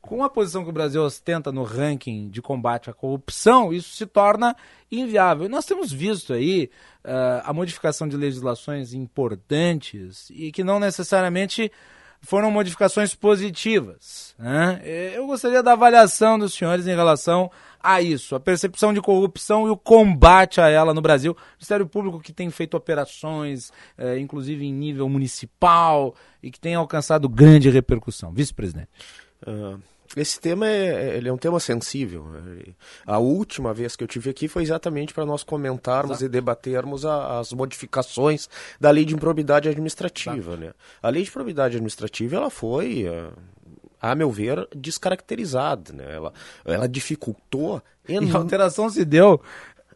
[0.00, 4.06] Com a posição que o Brasil ostenta no ranking de combate à corrupção, isso se
[4.06, 4.56] torna
[4.90, 5.48] inviável.
[5.48, 6.70] Nós temos visto aí
[7.04, 11.70] uh, a modificação de legislações importantes e que não necessariamente
[12.20, 14.34] foram modificações positivas.
[14.38, 14.82] Né?
[15.14, 17.50] Eu gostaria da avaliação dos senhores em relação
[17.80, 21.32] a isso, a percepção de corrupção e o combate a ela no Brasil.
[21.32, 26.74] O Ministério Público que tem feito operações, eh, inclusive em nível municipal, e que tem
[26.74, 28.32] alcançado grande repercussão.
[28.32, 28.88] Vice-presidente.
[29.46, 29.80] Uh,
[30.16, 32.26] esse tema é, ele é um tema sensível.
[33.06, 36.24] A última vez que eu tive aqui foi exatamente para nós comentarmos Exato.
[36.24, 38.48] e debatermos a, as modificações
[38.80, 40.56] da lei de improbidade administrativa.
[40.56, 40.72] Né?
[41.02, 43.32] A lei de improbidade administrativa ela foi uh,
[44.00, 45.92] a meu ver, descaracterizada.
[45.92, 46.04] Né?
[46.14, 46.32] Ela,
[46.64, 47.82] ela dificultou.
[48.08, 49.38] E a alteração se deu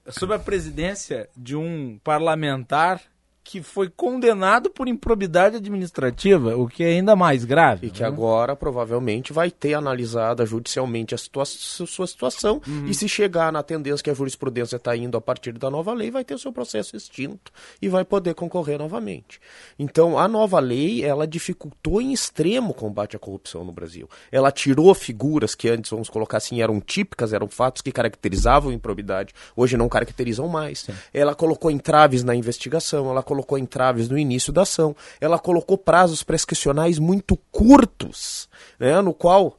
[0.06, 3.00] sob a presidência de um parlamentar
[3.44, 7.88] que foi condenado por improbidade administrativa, o que é ainda mais grave.
[7.88, 8.08] E que né?
[8.08, 12.86] agora provavelmente vai ter analisada judicialmente a situa sua situação uhum.
[12.86, 16.10] e se chegar na tendência que a jurisprudência está indo a partir da nova lei,
[16.10, 19.40] vai ter o seu processo extinto e vai poder concorrer novamente.
[19.78, 24.08] Então, a nova lei, ela dificultou em extremo o combate à corrupção no Brasil.
[24.30, 29.34] Ela tirou figuras que antes, vamos colocar assim, eram típicas, eram fatos que caracterizavam improbidade,
[29.56, 30.80] hoje não caracterizam mais.
[30.80, 30.92] Sim.
[31.12, 36.22] Ela colocou entraves na investigação, ela colocou entraves no início da ação, ela colocou prazos
[36.22, 38.46] prescricionais muito curtos,
[38.78, 39.58] né, no qual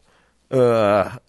[0.51, 1.19] uh,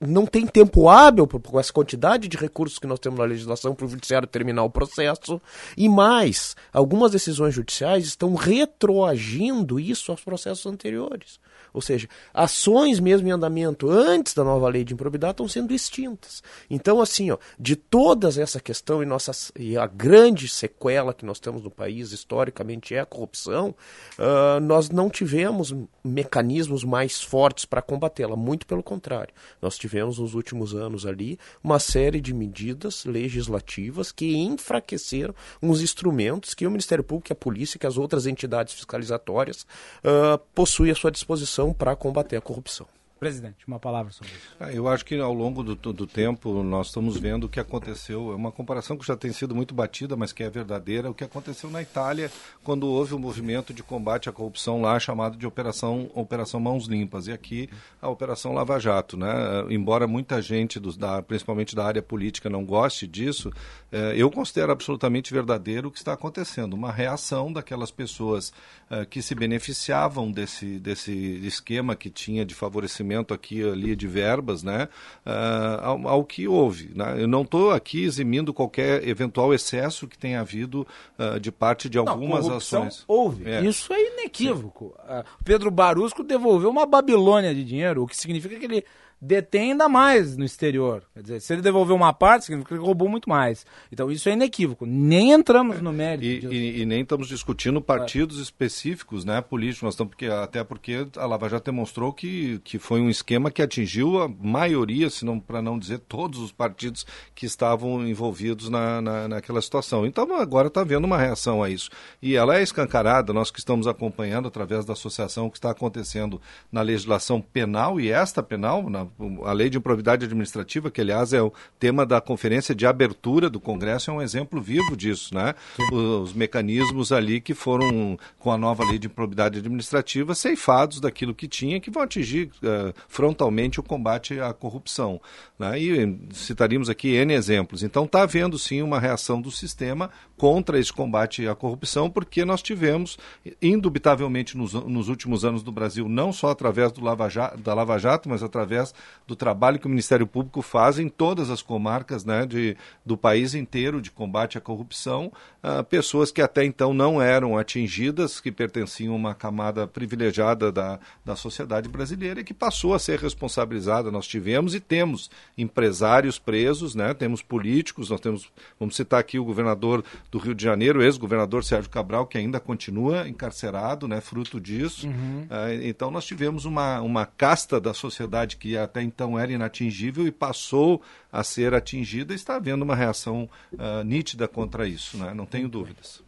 [0.00, 3.86] não tem tempo hábil com essa quantidade de recursos que nós temos na legislação para
[3.86, 5.40] o judiciário terminar o processo.
[5.76, 11.40] E mais, algumas decisões judiciais estão retroagindo isso aos processos anteriores.
[11.72, 16.42] Ou seja, ações mesmo em andamento antes da nova lei de improbidade estão sendo extintas.
[16.68, 21.40] Então, assim, ó, de todas essa questão e, nossas, e a grande sequela que nós
[21.40, 23.74] temos no país, historicamente, é a corrupção,
[24.18, 28.36] uh, nós não tivemos mecanismos mais fortes para combatê-la.
[28.36, 29.32] Muito pelo contrário.
[29.60, 36.54] Nós tivemos nos últimos anos ali uma série de medidas legislativas que enfraqueceram uns instrumentos
[36.54, 39.66] que o Ministério Público, a polícia, que as outras entidades fiscalizatórias
[40.04, 42.86] uh, possuem à sua disposição para combater a corrupção.
[43.20, 44.56] Presidente, uma palavra sobre isso.
[44.58, 48.32] Ah, eu acho que ao longo do, do tempo nós estamos vendo o que aconteceu.
[48.32, 51.10] É uma comparação que já tem sido muito batida, mas que é verdadeira.
[51.10, 52.32] O que aconteceu na Itália
[52.64, 56.86] quando houve o um movimento de combate à corrupção lá chamado de Operação, Operação Mãos
[56.86, 57.26] Limpas.
[57.26, 57.68] E aqui
[58.00, 59.18] a Operação Lava Jato.
[59.18, 59.28] Né?
[59.68, 63.52] Embora muita gente, dos, da, principalmente da área política, não goste disso,
[63.92, 66.72] eh, eu considero absolutamente verdadeiro o que está acontecendo.
[66.72, 68.50] Uma reação daquelas pessoas
[68.90, 71.12] eh, que se beneficiavam desse, desse
[71.44, 74.88] esquema que tinha de favorecimento aqui ali de verbas, né,
[75.26, 76.90] uh, ao, ao, que houve.
[76.94, 77.22] Né?
[77.22, 80.86] Eu não estou aqui eximindo qualquer eventual excesso que tenha havido
[81.18, 83.04] uh, de parte de algumas não, ações.
[83.06, 83.48] Houve.
[83.48, 83.62] É.
[83.64, 84.94] Isso é inequívoco.
[84.98, 88.84] Uh, Pedro Barusco devolveu uma Babilônia de dinheiro, o que significa que ele
[89.20, 91.02] detém ainda mais no exterior.
[91.12, 93.66] Quer dizer, se ele devolveu uma parte, significa que ele roubou muito mais.
[93.92, 94.86] Então isso é inequívoco.
[94.86, 96.24] Nem entramos no mérito.
[96.24, 98.42] E, e, e nem estamos discutindo partidos é.
[98.42, 99.82] específicos, né, políticos.
[99.82, 103.60] Nós estamos porque até porque a Lava Jato demonstrou que, que foi um esquema que
[103.60, 109.00] atingiu a maioria, se não para não dizer todos os partidos que estavam envolvidos na,
[109.00, 110.06] na naquela situação.
[110.06, 111.90] Então agora está havendo uma reação a isso.
[112.22, 113.32] E ela é escancarada.
[113.32, 116.40] Nós que estamos acompanhando através da associação o que está acontecendo
[116.72, 119.09] na legislação penal e esta penal na
[119.44, 123.60] a lei de improvidade administrativa, que aliás é o tema da conferência de abertura do
[123.60, 125.54] Congresso, é um exemplo vivo disso, né?
[125.92, 131.34] Os, os mecanismos ali que foram, com a nova lei de improbidade administrativa, ceifados daquilo
[131.34, 135.20] que tinha, que vão atingir uh, frontalmente o combate à corrupção.
[135.58, 135.80] Né?
[135.80, 137.82] E citaríamos aqui N exemplos.
[137.82, 142.62] Então está havendo sim uma reação do sistema contra esse combate à corrupção, porque nós
[142.62, 143.18] tivemos,
[143.60, 147.98] indubitavelmente, nos, nos últimos anos do Brasil, não só através do Lava Jato, da Lava
[147.98, 148.94] Jato, mas através
[149.30, 153.54] do trabalho que o Ministério Público faz em todas as comarcas né, de, do país
[153.54, 155.32] inteiro de combate à corrupção,
[155.62, 160.98] uh, pessoas que até então não eram atingidas, que pertenciam a uma camada privilegiada da,
[161.24, 164.10] da sociedade brasileira e que passou a ser responsabilizada.
[164.10, 168.50] Nós tivemos e temos empresários presos, né, temos políticos, nós temos,
[168.80, 173.28] vamos citar aqui o governador do Rio de Janeiro, ex-governador Sérgio Cabral, que ainda continua
[173.28, 175.06] encarcerado, né, fruto disso.
[175.06, 175.46] Uhum.
[175.48, 180.32] Uh, então nós tivemos uma, uma casta da sociedade que até então era inatingível e
[180.32, 181.00] passou
[181.32, 182.34] a ser atingida.
[182.34, 185.32] Está havendo uma reação uh, nítida contra isso, né?
[185.32, 186.22] não tenho dúvidas.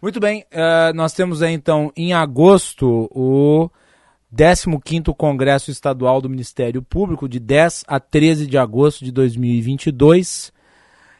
[0.00, 3.70] Muito bem, uh, nós temos aí, então em agosto o
[4.34, 10.52] 15º Congresso Estadual do Ministério Público, de 10 a 13 de agosto de 2022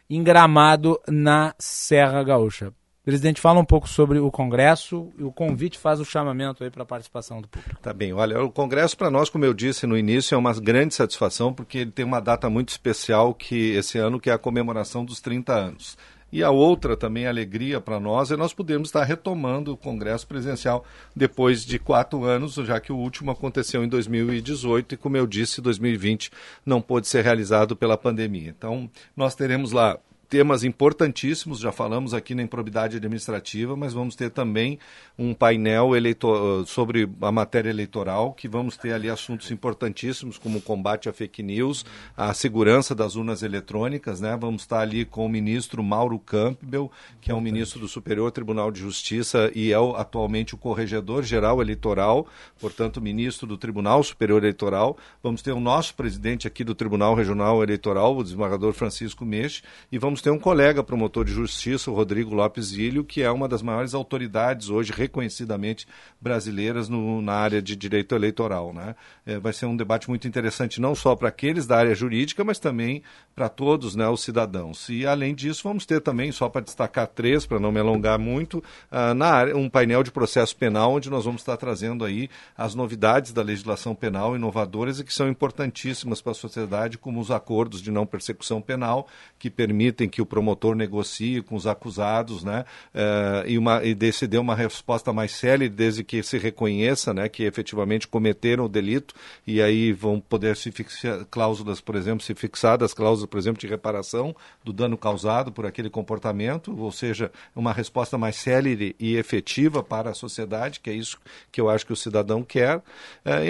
[0.08, 2.72] em Gramado, na Serra Gaúcha.
[3.05, 6.85] Presidente, fala um pouco sobre o Congresso e o convite faz o chamamento aí para
[6.85, 7.78] a participação do público.
[7.82, 10.94] Tá bem, olha, o Congresso para nós, como eu disse no início, é uma grande
[10.94, 15.05] satisfação porque ele tem uma data muito especial que esse ano que é a comemoração
[15.05, 15.98] dos 30 anos.
[16.32, 20.82] E a outra também alegria para nós é nós podermos estar retomando o Congresso Presencial
[21.14, 25.60] depois de quatro anos, já que o último aconteceu em 2018 e, como eu disse,
[25.60, 26.31] 2020
[26.64, 28.48] não pôde ser realizado pela pandemia.
[28.48, 29.98] Então, nós teremos lá
[30.35, 34.81] temas importantíssimos, já falamos aqui na improbidade administrativa, mas vamos ter também
[35.16, 40.61] um painel eleitor, sobre a matéria eleitoral, que vamos ter ali assuntos importantíssimos, como o
[40.61, 41.86] combate à fake news,
[42.16, 44.36] a segurança das urnas eletrônicas, né?
[44.36, 46.90] Vamos estar ali com o ministro Mauro Campbell,
[47.20, 51.23] que é um ministro do Superior Tribunal de Justiça e é o, atualmente o corregedor
[51.23, 52.27] geral eleitoral,
[52.59, 54.98] portanto, ministro do Tribunal Superior Eleitoral.
[55.23, 59.62] Vamos ter o nosso presidente aqui do Tribunal Regional Eleitoral, o desembargador Francisco Mexe,
[59.93, 63.46] e vamos tem um colega promotor de justiça, o Rodrigo Lopes Ilho, que é uma
[63.46, 65.86] das maiores autoridades hoje reconhecidamente
[66.18, 68.72] brasileiras no, na área de direito eleitoral.
[68.72, 68.96] Né?
[69.26, 72.59] É, vai ser um debate muito interessante, não só para aqueles da área jurídica, mas
[72.59, 73.02] também
[73.34, 74.88] para todos né, os cidadãos.
[74.88, 78.64] E, além disso, vamos ter também, só para destacar três, para não me alongar muito,
[78.90, 82.74] uh, na área, um painel de processo penal, onde nós vamos estar trazendo aí as
[82.74, 87.82] novidades da legislação penal inovadoras e que são importantíssimas para a sociedade, como os acordos
[87.82, 89.06] de não persecução penal,
[89.38, 92.65] que permitem que o promotor negocie com os acusados, né?
[92.95, 98.07] Uh, e, uma, e uma resposta mais séria desde que se reconheça, né, que efetivamente
[98.07, 99.12] cometeram o delito
[99.45, 103.66] e aí vão poder se fixar cláusulas, por exemplo, se fixadas cláusulas, por exemplo, de
[103.66, 109.82] reparação do dano causado por aquele comportamento, ou seja, uma resposta mais célere e efetiva
[109.82, 111.19] para a sociedade, que é isso
[111.51, 112.82] que eu acho que o cidadão quer, uh,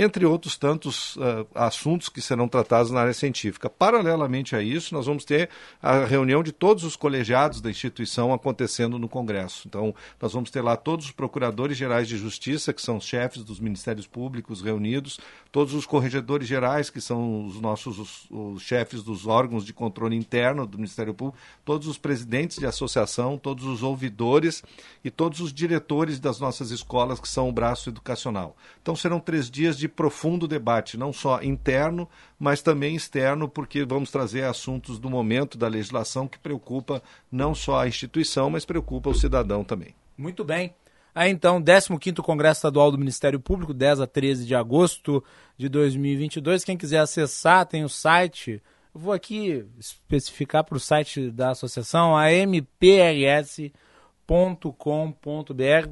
[0.02, 3.68] entre outros tantos uh, assuntos que serão tratados na área científica.
[3.68, 5.50] Paralelamente a isso, nós vamos ter
[5.82, 9.66] a reunião de todos os colegiados da instituição acontecendo no Congresso.
[9.66, 13.42] Então, nós vamos ter lá todos os procuradores gerais de justiça, que são os chefes
[13.42, 15.18] dos ministérios públicos reunidos,
[15.50, 20.14] todos os corregedores gerais, que são os nossos os, os chefes dos órgãos de controle
[20.14, 24.62] interno do Ministério Público, todos os presidentes de associação, todos os ouvidores
[25.04, 28.56] e todos os diretores das nossas escolas, que são o braço educacional.
[28.82, 32.08] Então, serão três dias de profundo debate, não só interno,
[32.38, 37.80] mas também externo, porque vamos trazer assuntos do momento da legislação que preocupa não só
[37.80, 39.94] a instituição, mas preocupa o cidadão também.
[40.16, 40.74] Muito bem.
[41.14, 45.22] Aí então, 15º Congresso Estadual do Ministério Público, 10 a 13 de agosto
[45.56, 46.64] de 2022.
[46.64, 48.60] Quem quiser acessar, tem o site.
[48.92, 53.84] Eu vou aqui especificar para o site da associação, a mprs.com.br.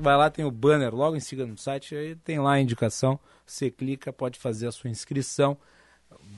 [0.01, 3.19] Vai lá, tem o banner logo em seguida no site, aí tem lá a indicação.
[3.47, 5.57] Você clica, pode fazer a sua inscrição.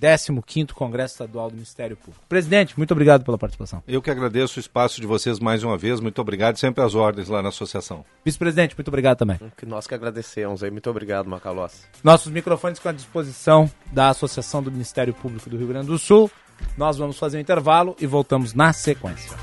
[0.00, 2.22] 15º Congresso Estadual do Ministério Público.
[2.28, 3.82] Presidente, muito obrigado pela participação.
[3.88, 6.00] Eu que agradeço o espaço de vocês mais uma vez.
[6.00, 6.56] Muito obrigado.
[6.56, 8.04] Sempre às ordens lá na associação.
[8.24, 9.38] Vice-presidente, muito obrigado também.
[9.56, 10.70] Que nós que agradecemos aí.
[10.70, 11.86] Muito obrigado, Macalós.
[12.02, 16.30] Nossos microfones com a disposição da Associação do Ministério Público do Rio Grande do Sul.
[16.76, 19.36] Nós vamos fazer um intervalo e voltamos na sequência.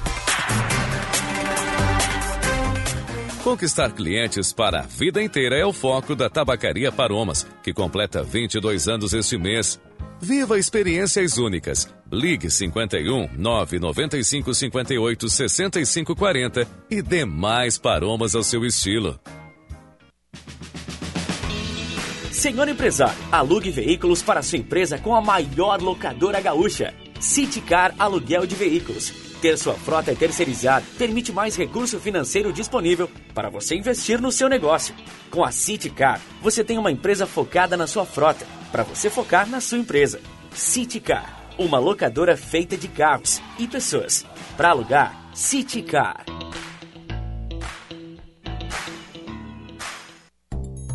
[3.44, 8.88] Conquistar clientes para a vida inteira é o foco da Tabacaria Paromas, que completa 22
[8.88, 9.80] anos este mês.
[10.22, 11.90] Viva experiências únicas.
[12.12, 19.20] Ligue 51 995 58 65 40 e dê mais paromas ao seu estilo.
[22.32, 26.94] Senhor empresário, alugue veículos para sua empresa com a maior locadora gaúcha.
[27.20, 29.31] Citicar Aluguel de Veículos.
[29.42, 34.94] Ter sua frota terceirizada permite mais recurso financeiro disponível para você investir no seu negócio.
[35.32, 39.60] Com a Citicar, você tem uma empresa focada na sua frota, para você focar na
[39.60, 40.22] sua empresa.
[40.54, 44.24] Citicar, uma locadora feita de carros e pessoas.
[44.56, 46.24] Para alugar, Citicar.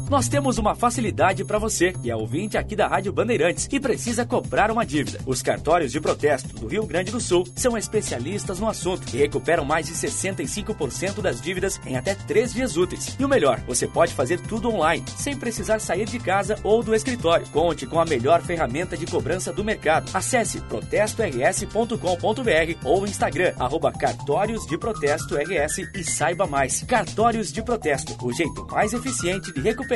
[0.09, 4.25] Nós temos uma facilidade para você, que é ouvinte aqui da Rádio Bandeirantes e precisa
[4.25, 5.19] cobrar uma dívida.
[5.27, 9.65] Os cartórios de protesto do Rio Grande do Sul são especialistas no assunto e recuperam
[9.65, 13.17] mais de 65% das dívidas em até três dias úteis.
[13.19, 16.95] E o melhor, você pode fazer tudo online, sem precisar sair de casa ou do
[16.95, 17.49] escritório.
[17.49, 20.09] Conte com a melhor ferramenta de cobrança do mercado.
[20.15, 21.99] Acesse protestors.com.br
[22.85, 26.85] ou Instagram, arroba cartórios de protesto RS e saiba mais.
[26.85, 29.96] Cartórios de protesto, o jeito mais eficiente de recuperar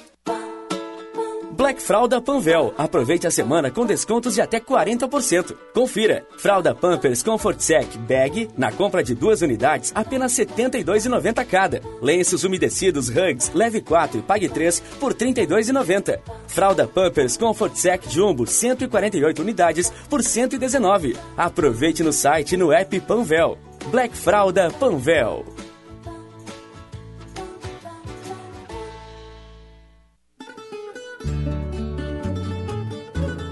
[1.61, 2.73] Black Fralda Panvel.
[2.75, 5.55] Aproveite a semana com descontos de até 40%.
[5.75, 6.25] Confira.
[6.35, 11.79] Fralda Pampers Comfort Sec Bag, na compra de duas unidades, apenas R$ 72,90 cada.
[12.01, 16.19] Lenços umedecidos Hugs, leve 4 e pague 3 por R$ 32,90.
[16.47, 21.15] Fralda Pampers Comfort Sec Jumbo, 148 unidades por R$ 119.
[21.37, 23.59] Aproveite no site no app Panvel.
[23.91, 25.45] Black Fralda Panvel.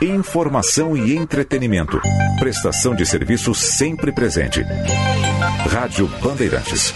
[0.00, 2.00] Informação e entretenimento.
[2.38, 4.62] Prestação de serviço sempre presente.
[5.70, 6.94] Rádio Bandeirantes.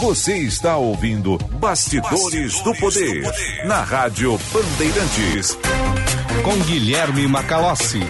[0.00, 5.58] Você está ouvindo Bastidores, Bastidores do, poder, do Poder na Rádio Bandeirantes.
[6.42, 8.00] Com Guilherme Macalossi.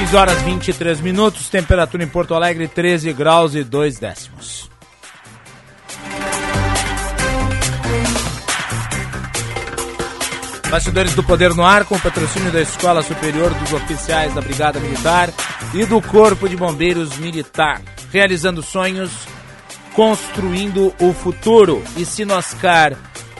[0.00, 4.69] 15 horas 23 minutos, temperatura em Porto Alegre 13 graus e 2 décimos.
[10.70, 15.28] Bastidores do Poder no Ar, com patrocínio da Escola Superior dos Oficiais da Brigada Militar
[15.74, 17.82] e do Corpo de Bombeiros Militar.
[18.12, 19.10] Realizando sonhos,
[19.94, 21.82] construindo o futuro.
[21.96, 22.96] E Sinoscar,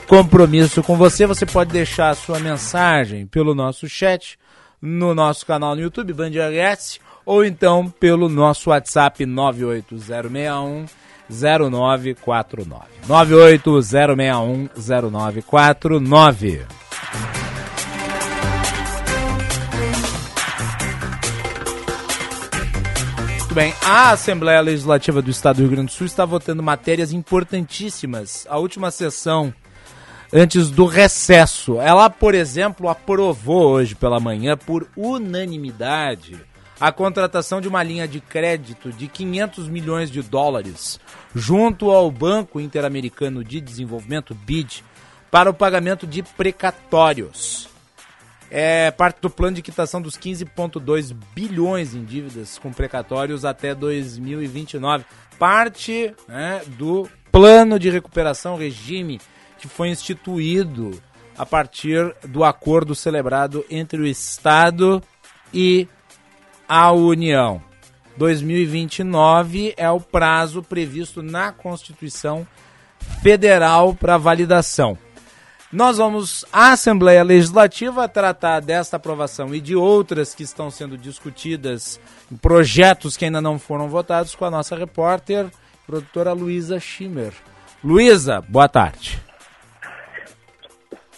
[0.08, 4.36] compromisso com você, você pode deixar a sua mensagem pelo nosso chat,
[4.82, 10.86] no nosso canal no YouTube, Band RS, ou então pelo nosso WhatsApp 98061
[11.30, 12.86] 0949.
[13.06, 16.79] 98061 0949.
[23.50, 27.12] Muito bem, a Assembleia Legislativa do Estado do Rio Grande do Sul está votando matérias
[27.12, 28.46] importantíssimas.
[28.48, 29.52] A última sessão
[30.32, 31.80] antes do recesso.
[31.80, 36.38] Ela, por exemplo, aprovou hoje pela manhã, por unanimidade,
[36.78, 41.00] a contratação de uma linha de crédito de 500 milhões de dólares
[41.34, 44.84] junto ao Banco Interamericano de Desenvolvimento, BID,
[45.28, 47.69] para o pagamento de precatórios
[48.50, 55.04] é parte do plano de quitação dos 15,2 bilhões em dívidas com precatórios até 2029.
[55.38, 59.20] Parte né, do plano de recuperação, regime
[59.58, 61.00] que foi instituído
[61.38, 65.02] a partir do acordo celebrado entre o Estado
[65.54, 65.86] e
[66.68, 67.62] a União.
[68.16, 72.46] 2029 é o prazo previsto na Constituição
[73.22, 74.98] Federal para validação.
[75.72, 82.00] Nós vamos à Assembleia Legislativa tratar desta aprovação e de outras que estão sendo discutidas,
[82.42, 85.46] projetos que ainda não foram votados, com a nossa repórter,
[85.86, 87.32] produtora Luísa Schimmer.
[87.84, 89.22] Luísa, boa tarde.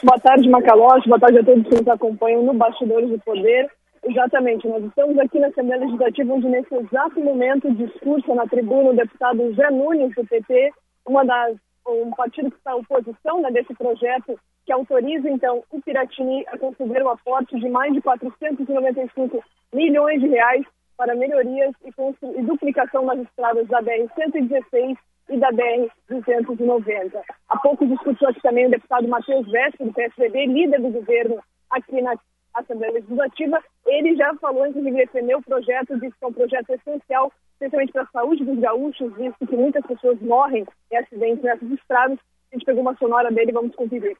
[0.04, 1.02] Boa tarde, Macalós.
[1.06, 3.70] Boa tarde a todos que nos acompanham no Bastidores do Poder.
[4.04, 8.96] Exatamente, nós estamos aqui na Assembleia Legislativa, onde nesse exato momento discursa na tribuna o
[8.96, 10.72] deputado Zé Nunes, do PT,
[11.06, 11.56] uma das
[11.86, 16.58] um partido que está em oposição né, desse projeto que autoriza, então, o Piratini a
[16.58, 19.42] conceder um aporte de mais de 495
[19.72, 20.64] milhões de reais
[20.96, 21.90] para melhorias e,
[22.38, 24.96] e duplicação nas estradas da BR-116
[25.30, 27.20] e da BR-290.
[27.48, 32.00] Há pouco discutiu aqui também o deputado Matheus Vesco, do PSDB, líder do governo aqui
[32.00, 32.14] na
[32.54, 33.58] Assembleia Legislativa.
[33.86, 38.02] Ele já falou, inclusive, defendeu o projeto, disse que é um projeto essencial especialmente para
[38.02, 42.18] a saúde dos gaúchos, visto que muitas pessoas morrem em acidentes nessas estradas.
[42.50, 44.16] A gente pegou uma sonora dele e vamos conferir.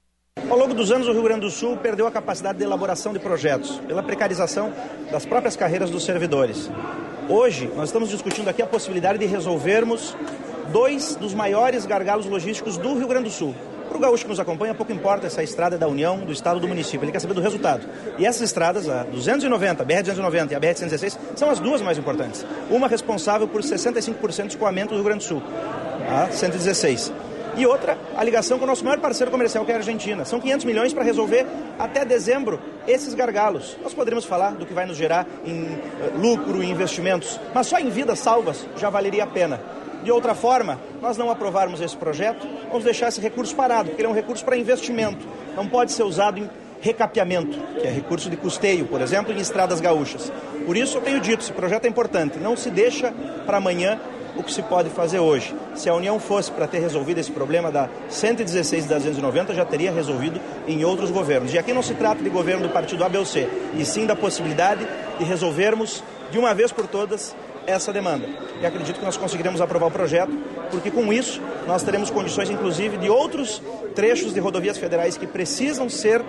[0.48, 3.19] Ao longo dos anos, o Rio Grande do Sul perdeu a capacidade de elaboração de
[3.19, 4.73] projetos, pela precarização
[5.10, 6.70] das próprias carreiras dos servidores.
[7.28, 10.16] Hoje, nós estamos discutindo aqui a possibilidade de resolvermos
[10.73, 13.55] dois dos maiores gargalos logísticos do Rio Grande do Sul.
[13.93, 16.59] Para o gaúcho que nos acompanha, pouco importa essa estrada é da União, do Estado
[16.59, 17.86] do município, ele quer saber do resultado.
[18.19, 22.43] E essas estradas, a 290, a BR-290 e a BR-116, são as duas mais importantes.
[22.70, 25.43] Uma responsável por 65% do escoamento do Rio Grande do Sul,
[26.09, 27.12] a 116
[27.55, 30.24] e outra, a ligação com o nosso maior parceiro comercial, que é a Argentina.
[30.24, 31.47] São 500 milhões para resolver
[31.78, 32.59] até dezembro
[32.89, 33.77] esses gargalos.
[33.82, 37.78] Nós poderíamos falar do que vai nos gerar em uh, lucro e investimentos, mas só
[37.78, 39.60] em vidas salvas já valeria a pena.
[40.03, 44.09] De outra forma, nós não aprovarmos esse projeto, vamos deixar esse recurso parado, porque ele
[44.09, 45.27] é um recurso para investimento,
[45.57, 46.51] não pode ser usado em
[46.81, 50.33] recapeamento, que é recurso de custeio, por exemplo, em estradas gaúchas.
[50.66, 53.12] Por isso eu tenho dito, esse projeto é importante, não se deixa
[53.47, 54.01] para amanhã
[54.37, 55.55] o que se pode fazer hoje.
[55.74, 59.65] Se a União fosse para ter resolvido esse problema da 116 e da 290, já
[59.65, 61.53] teria resolvido em outros governos.
[61.53, 64.07] E aqui não se trata de governo do partido A, B ou C, e sim
[64.07, 64.87] da possibilidade
[65.19, 67.37] de resolvermos de uma vez por todas
[67.67, 68.27] essa demanda.
[68.61, 70.33] E acredito que nós conseguiremos aprovar o projeto,
[70.71, 73.63] porque com isso nós teremos condições, inclusive, de outros
[73.95, 76.25] trechos de rodovias federais que precisam ser uh,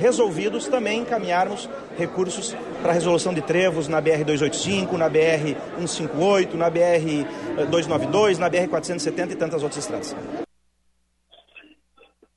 [0.00, 1.68] resolvidos, também encaminharmos
[1.98, 9.34] recursos para a resolução de trevos na BR-285, na BR-158, na BR-292, na BR-470 e
[9.34, 10.14] tantas outras estradas.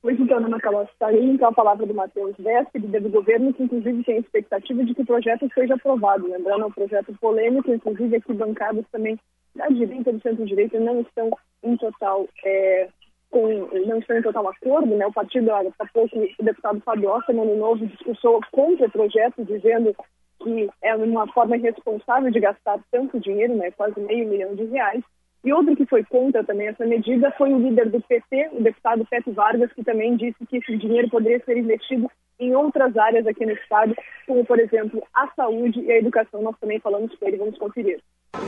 [0.00, 4.04] Pois então, Ana Calossi, aí então a palavra do Matheus Vespe, do governo, que inclusive
[4.04, 6.28] tem a expectativa de que o projeto seja aprovado.
[6.28, 9.18] Lembrando, é um projeto polêmico, inclusive aqui bancadas também
[9.56, 11.30] da direita do centro-direita não estão
[11.64, 12.88] em total é,
[13.30, 13.48] com,
[13.86, 15.06] não estão em total acordo, né?
[15.06, 19.94] O partido, há pouco, o deputado Osterman, no novo, discursou contra o projeto, dizendo
[20.40, 23.70] que é uma forma irresponsável de gastar tanto dinheiro, né?
[23.72, 25.02] Quase meio milhão de reais.
[25.44, 29.06] E outro que foi contra também essa medida foi o líder do PT, o deputado
[29.06, 32.10] Pepe Vargas, que também disse que esse dinheiro poderia ser investido
[32.40, 33.94] em outras áreas aqui no estado,
[34.26, 36.42] como, por exemplo, a saúde e a educação.
[36.42, 38.00] Nós também falamos com ele, vamos conferir.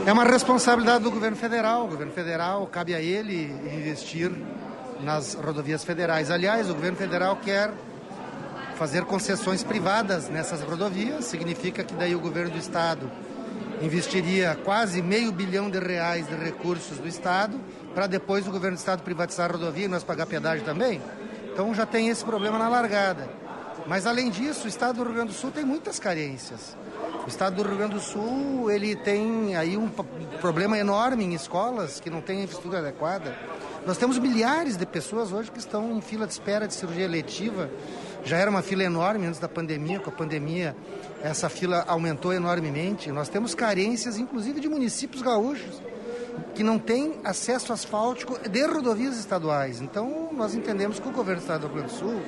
[0.05, 1.85] É uma responsabilidade do governo federal.
[1.85, 3.45] O governo federal, cabe a ele
[3.75, 4.31] investir
[5.03, 6.29] nas rodovias federais.
[6.29, 7.71] Aliás, o governo federal quer
[8.75, 13.09] fazer concessões privadas nessas rodovias, significa que daí o governo do estado
[13.81, 17.59] investiria quase meio bilhão de reais de recursos do Estado
[17.93, 21.01] para depois o governo do Estado privatizar a rodovia e nós pagar pedágio também.
[21.51, 23.27] Então já tem esse problema na largada.
[23.87, 26.77] Mas além disso, o Estado do Rio Grande do Sul tem muitas carências.
[27.25, 29.89] O Estado do Rio Grande do Sul ele tem aí um
[30.39, 33.35] problema enorme em escolas que não têm infraestrutura adequada.
[33.85, 37.69] Nós temos milhares de pessoas hoje que estão em fila de espera de cirurgia eletiva.
[38.23, 40.75] Já era uma fila enorme antes da pandemia, com a pandemia
[41.23, 43.11] essa fila aumentou enormemente.
[43.11, 45.81] Nós temos carências, inclusive, de municípios gaúchos
[46.55, 49.81] que não têm acesso asfáltico de rodovias estaduais.
[49.81, 52.21] Então, nós entendemos que o governo do Estado do Rio Grande do Sul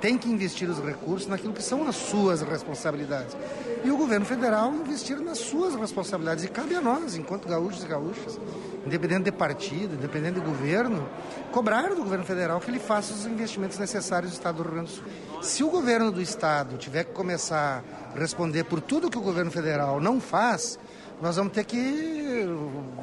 [0.00, 3.36] tem que investir os recursos naquilo que são as suas responsabilidades.
[3.84, 6.44] E o governo federal investir nas suas responsabilidades.
[6.44, 8.38] E cabe a nós, enquanto gaúchos e gaúchas,
[8.86, 11.08] independente de partido, independente de governo,
[11.50, 14.90] cobrar do governo federal que ele faça os investimentos necessários do Estado do Rio Grande
[14.90, 15.04] do Sul.
[15.42, 17.82] Se o governo do Estado tiver que começar
[18.14, 20.78] a responder por tudo que o governo federal não faz,
[21.20, 22.46] nós vamos ter que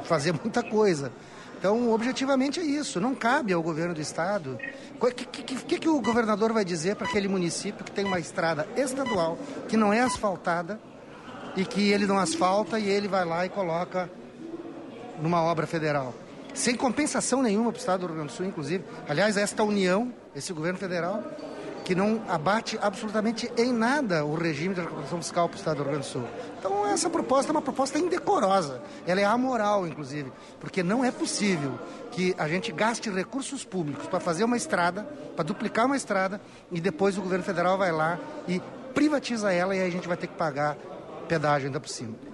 [0.05, 1.11] fazer muita coisa.
[1.59, 2.99] Então, objetivamente é isso.
[2.99, 4.57] Não cabe ao governo do estado.
[4.99, 8.67] O que, que, que, o governador vai dizer para aquele município que tem uma estrada
[8.75, 9.37] estadual
[9.67, 10.79] que não é asfaltada
[11.55, 14.09] e que ele não asfalta e ele vai lá e coloca
[15.21, 16.13] numa obra federal?
[16.53, 18.83] Sem compensação nenhuma para o estado do Rio Grande do Sul, inclusive.
[19.07, 21.23] Aliás, esta união, esse governo federal,
[21.83, 25.83] que não abate absolutamente em nada o regime de recuperação fiscal para o Estado do
[25.83, 26.23] Rio Grande do Sul.
[26.57, 28.81] Então, essa proposta é uma proposta indecorosa.
[29.05, 31.77] Ela é amoral, inclusive, porque não é possível
[32.11, 35.03] que a gente gaste recursos públicos para fazer uma estrada,
[35.35, 36.39] para duplicar uma estrada,
[36.71, 38.17] e depois o governo federal vai lá
[38.47, 38.61] e
[38.93, 40.77] privatiza ela e aí a gente vai ter que pagar
[41.27, 42.32] pedágio ainda por cima.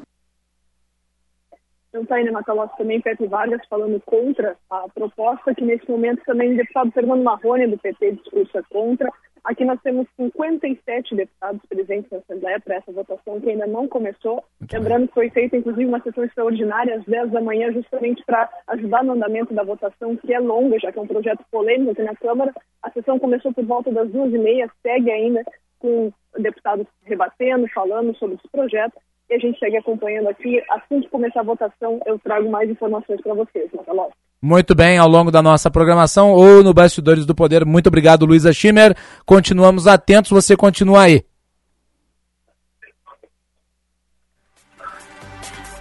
[1.94, 6.54] Então aí na Macalós também Pepe Vargas falando contra a proposta, que nesse momento também
[6.54, 9.10] o deputado Fernando Marrone, do PT, discursa contra.
[9.44, 14.44] Aqui nós temos 57 deputados presentes na Assembleia para essa votação que ainda não começou.
[14.60, 15.08] Muito Lembrando bem.
[15.08, 19.14] que foi feita, inclusive, uma sessão extraordinária às 10 da manhã, justamente para ajudar no
[19.14, 22.54] andamento da votação, que é longa, já que é um projeto polêmico aqui na Câmara.
[22.84, 25.44] A sessão começou por volta das duas e meia, segue ainda
[25.80, 29.00] com deputados rebatendo, falando sobre esse projeto.
[29.30, 30.62] E a gente segue acompanhando aqui.
[30.70, 33.70] Assim que começar a votação, eu trago mais informações para vocês.
[33.74, 34.10] Nataló.
[34.42, 37.66] Muito bem, ao longo da nossa programação ou no Bastidores do Poder.
[37.66, 38.96] Muito obrigado, Luísa Schimmer.
[39.26, 41.24] Continuamos atentos, você continua aí.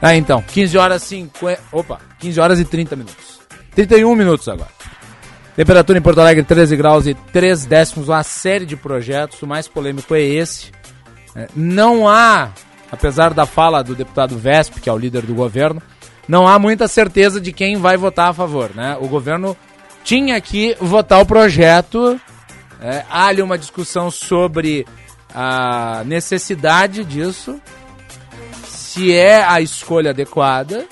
[0.00, 1.62] Ah, então, 15 horas 50.
[1.72, 3.40] Opa, 15 horas e 30 minutos.
[3.74, 4.70] 31 minutos agora.
[5.56, 8.08] Temperatura em Porto Alegre 13 graus e 3 décimos.
[8.08, 9.42] Uma série de projetos.
[9.42, 10.70] O mais polêmico é esse.
[11.34, 12.50] É, não há,
[12.90, 15.82] apesar da fala do deputado Vesp, que é o líder do governo,
[16.26, 18.96] não há muita certeza de quem vai votar a favor, né?
[19.00, 19.56] O governo
[20.04, 22.20] tinha que votar o projeto.
[22.80, 24.86] É, há ali uma discussão sobre
[25.34, 27.60] a necessidade disso,
[28.66, 30.86] se é a escolha adequada.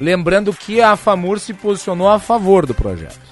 [0.00, 3.28] Lembrando que a FAMUR se posicionou a favor do projeto.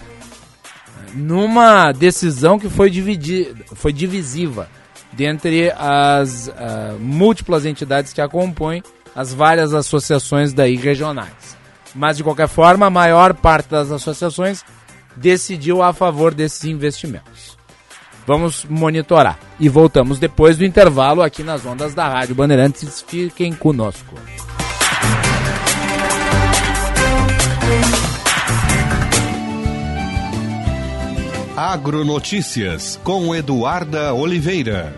[1.14, 4.68] Numa decisão que foi, dividida, foi divisiva
[5.16, 8.82] dentre as uh, múltiplas entidades que a compõem
[9.14, 11.56] as várias associações daí regionais.
[11.94, 14.62] Mas de qualquer forma, a maior parte das associações
[15.16, 17.56] decidiu a favor desses investimentos.
[18.26, 23.02] Vamos monitorar e voltamos depois do intervalo aqui nas ondas da Rádio Bandeirantes.
[23.06, 24.14] Fiquem conosco.
[31.56, 34.92] Agronotícias com Eduarda Oliveira.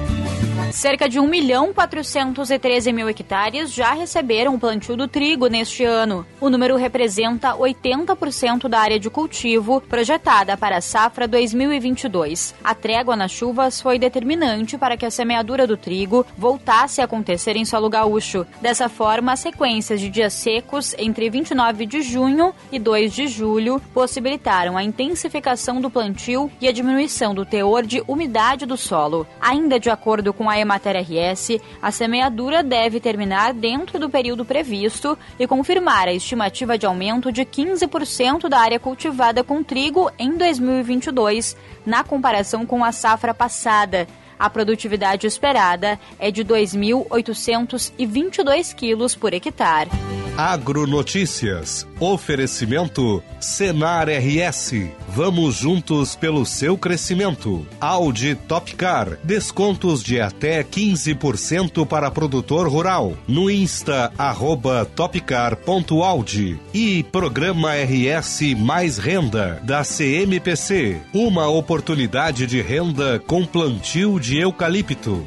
[0.72, 6.26] Cerca de 1 milhão 413 mil hectares já receberam o plantio do trigo neste ano.
[6.40, 12.54] O número representa 80% da área de cultivo projetada para a safra 2022.
[12.62, 17.56] A trégua nas chuvas foi determinante para que a semeadura do trigo voltasse a acontecer
[17.56, 18.46] em solo gaúcho.
[18.60, 23.80] Dessa forma, as sequências de dias secos entre 29 de junho e 2 de julho
[23.94, 29.26] possibilitaram a intensificação do plantio e a diminuição do teor de umidade do solo.
[29.40, 35.18] Ainda de acordo com a Emater RS, a semeadura deve terminar dentro do período previsto
[35.38, 41.56] e confirmar a estimativa de aumento de 15% da área cultivada com trigo em 2022,
[41.86, 44.06] na comparação com a safra passada.
[44.38, 49.90] A produtividade esperada é de 2.822 quilos por hectare.
[50.38, 51.84] Agronotícias.
[51.98, 54.88] Oferecimento Senar RS.
[55.08, 57.66] Vamos juntos pelo seu crescimento.
[57.80, 59.18] Audi Topcar.
[59.24, 63.14] Descontos de até 15% para produtor rural.
[63.26, 66.56] No Insta, arroba topcar.audi.
[66.72, 71.00] E Programa RS Mais Renda, da CMPC.
[71.12, 75.26] Uma oportunidade de renda com plantio de eucalipto.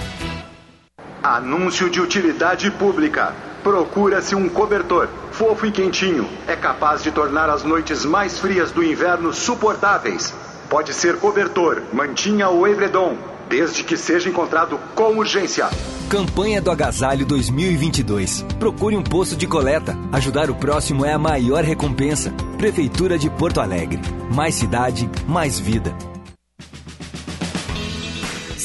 [1.23, 3.35] Anúncio de utilidade pública.
[3.61, 6.27] Procura-se um cobertor, fofo e quentinho.
[6.47, 10.33] É capaz de tornar as noites mais frias do inverno suportáveis.
[10.67, 13.15] Pode ser cobertor, mantinha ou edredom,
[13.47, 15.69] desde que seja encontrado com urgência.
[16.09, 18.43] Campanha do Agasalho 2022.
[18.57, 19.95] Procure um posto de coleta.
[20.11, 22.33] Ajudar o próximo é a maior recompensa.
[22.57, 24.01] Prefeitura de Porto Alegre.
[24.33, 25.95] Mais cidade, mais vida.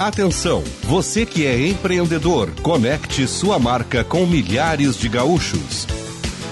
[0.00, 5.86] Atenção, você que é empreendedor, conecte sua marca com milhares de gaúchos.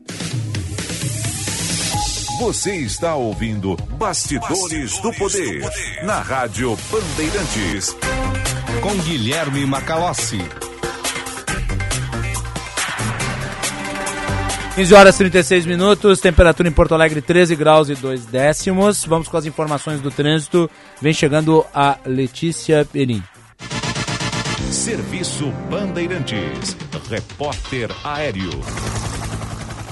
[2.40, 7.94] Você está ouvindo Bastidores, Bastidores do, poder, do Poder na Rádio Bandeirantes.
[8.82, 10.40] Com Guilherme Macalossi.
[14.74, 19.04] 15 horas e 36 minutos, temperatura em Porto Alegre 13 graus e 2 décimos.
[19.04, 20.68] Vamos com as informações do trânsito.
[21.00, 23.22] Vem chegando a Letícia Perim.
[24.72, 26.76] Serviço Bandeirantes.
[27.08, 28.50] Repórter Aéreo.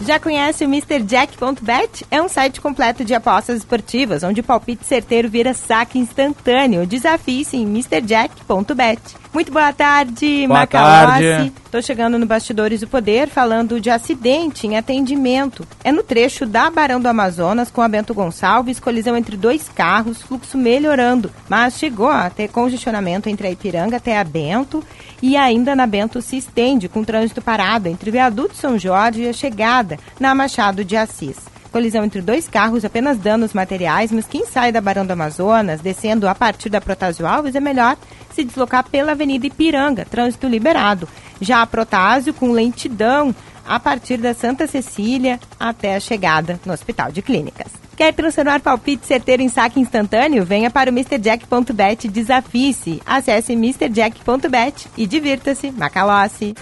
[0.05, 2.05] Já conhece o MrJack.bet?
[2.11, 6.85] É um site completo de apostas esportivas, onde o palpite certeiro vira saque instantâneo.
[6.87, 9.23] Desafie-se em MrJack.bet.
[9.33, 11.53] Muito boa tarde, Boa Macalossi.
[11.70, 15.66] Tô chegando no Bastidores do Poder falando de acidente em atendimento.
[15.83, 20.20] É no trecho da Barão do Amazonas com a Bento Gonçalves, colisão entre dois carros,
[20.20, 21.31] fluxo melhorando.
[21.49, 24.85] Mas chegou a ter congestionamento entre a Ipiranga até a Bento
[25.23, 29.28] e ainda na Bento se estende com trânsito parado entre o viaduto São Jorge e
[29.28, 31.36] a chegada na Machado de Assis.
[31.70, 36.28] Colisão entre dois carros, apenas danos materiais, mas quem sai da Barão do Amazonas, descendo
[36.28, 37.97] a partir da Protásio Alves, é melhor
[38.35, 41.09] se deslocar pela Avenida Ipiranga, trânsito liberado.
[41.40, 43.35] Já a Protásio com lentidão
[43.66, 47.72] a partir da Santa Cecília até a chegada no Hospital de Clínicas.
[47.97, 50.44] Quer transformar palpite certeiro em saque instantâneo?
[50.44, 53.02] Venha para o MrJack.bet desafie-se.
[53.06, 55.70] Acesse MrJack.bet e divirta-se.
[55.70, 56.55] Macalossi.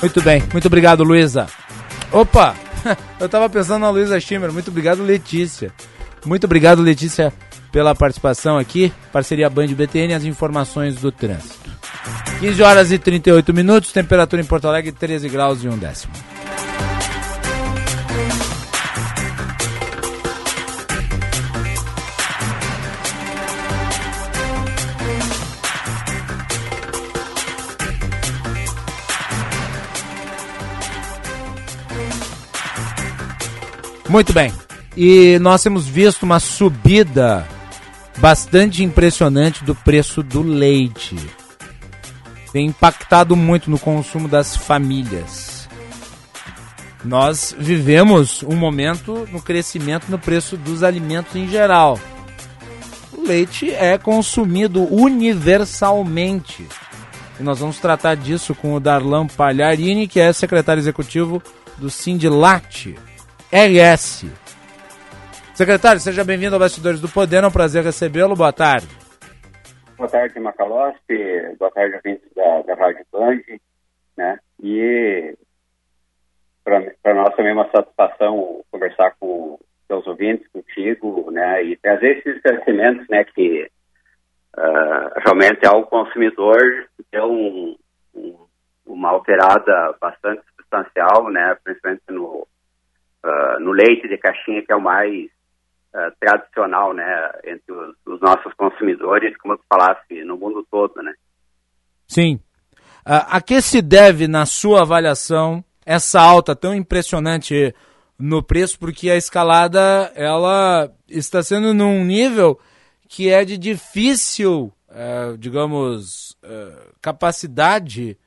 [0.00, 1.46] Muito bem, muito obrigado, Luísa.
[2.12, 2.54] Opa,
[3.20, 4.52] eu tava pensando na Luísa Schimmer.
[4.52, 5.72] Muito obrigado, Letícia.
[6.24, 7.32] Muito obrigado, Letícia,
[7.72, 8.92] pela participação aqui.
[9.12, 11.67] Parceria Band BTN, as informações do trânsito.
[12.40, 16.12] 15 horas e 38 minutos, temperatura em Porto Alegre 13 graus e um décimo.
[34.08, 34.52] Muito bem.
[34.96, 37.46] E nós temos visto uma subida
[38.16, 41.16] bastante impressionante do preço do leite.
[42.52, 45.68] Tem impactado muito no consumo das famílias.
[47.04, 51.98] Nós vivemos um momento no crescimento no preço dos alimentos em geral.
[53.12, 56.66] O leite é consumido universalmente.
[57.38, 61.42] E nós vamos tratar disso com o Darlan Palharini, que é secretário executivo
[61.76, 62.94] do Sindilat
[63.52, 64.26] RS.
[65.54, 68.34] Secretário, seja bem-vindo ao Bastidores do Poder, é um prazer recebê-lo.
[68.34, 68.88] Boa tarde.
[69.98, 71.56] Boa tarde, Macalospe.
[71.58, 73.40] Boa tarde, ouvintes da, da Rádio Band.
[74.16, 74.38] Né?
[74.62, 75.36] E
[76.62, 79.58] para nós também é uma satisfação conversar com
[79.88, 81.64] seus ouvintes, contigo, né?
[81.64, 83.24] E trazer esses esclarecimentos, né?
[83.24, 83.68] Que
[84.56, 87.76] uh, realmente ao consumidor deu um,
[88.14, 88.46] um,
[88.86, 91.56] uma alterada bastante substancial, né?
[91.64, 92.46] Principalmente no,
[93.24, 95.28] uh, no leite de caixinha, que é o mais
[95.94, 101.12] uh, tradicional, né, entre os, os, nossos consumidores, como tu falasse, no mundo todo, né?
[102.06, 102.40] Sim.
[103.06, 107.74] Uh, a que se deve, na sua avaliação, essa alta tão impressionante
[108.18, 108.78] no preço?
[108.78, 112.58] Porque a escalada, ela está sendo num nível
[113.08, 116.36] que é de difícil, uh, digamos,
[117.00, 118.18] capacidade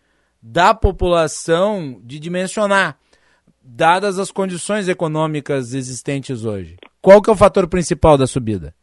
[0.41, 2.97] da população de dimensionar
[3.63, 6.77] dadas as condições econômicas existentes hoje?
[7.01, 8.73] Qual que é o fator principal da subida?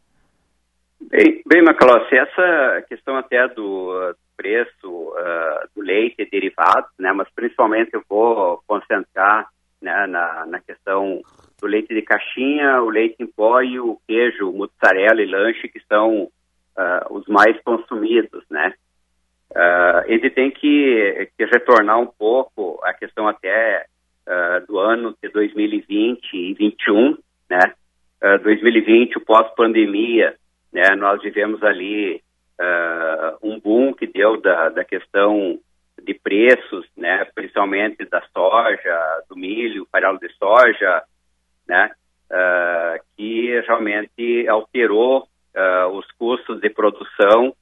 [1.01, 7.29] Bem, bem Macalossi, essa questão até do preço uh, do leite e derivados, né, mas
[7.35, 9.49] principalmente eu vou concentrar
[9.81, 11.21] né, na, na questão
[11.61, 15.81] do leite de caixinha, o leite em pó e o queijo, mozzarella e lanche, que
[15.89, 16.31] são uh,
[17.11, 18.73] os mais consumidos, né?
[19.51, 23.87] Uh, ele tem que, que retornar um pouco a questão até
[24.27, 27.19] uh, do ano de 2020 e 2021,
[27.51, 27.75] né?
[28.23, 30.35] Uh, 2020, o pós-pandemia,
[30.73, 30.97] né?
[30.97, 32.23] Nós vivemos ali
[32.61, 35.59] uh, um boom que deu da, da questão
[36.03, 37.25] de preços, né?
[37.35, 41.03] Principalmente da soja, do milho, farelo de soja,
[41.67, 41.91] né?
[42.31, 45.27] Uh, que realmente alterou
[45.93, 47.53] os custos de produção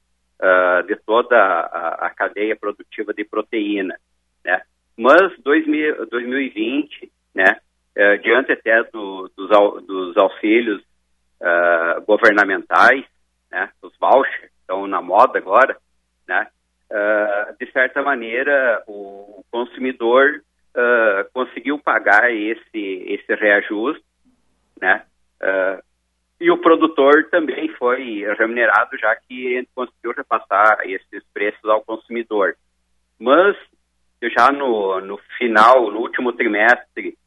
[0.85, 3.97] de toda a, a cadeia produtiva de proteína,
[4.45, 4.61] né?
[4.95, 7.59] Mas 2000, 2020, né,
[7.97, 9.49] uh, diante até do, dos,
[9.85, 10.81] dos auxílios
[11.41, 13.03] uh, governamentais,
[13.51, 15.75] né, os vouchers estão na moda agora,
[16.27, 16.47] né,
[16.91, 20.41] uh, de certa maneira o consumidor
[21.33, 24.05] conseguiu pagar esse, esse reajuste,
[24.79, 25.01] né,
[26.39, 32.55] e o produtor também foi remunerado, já que conseguiu repassar esses preços ao consumidor.
[33.19, 33.57] Mas
[34.21, 37.17] já no, no final, no último trimestre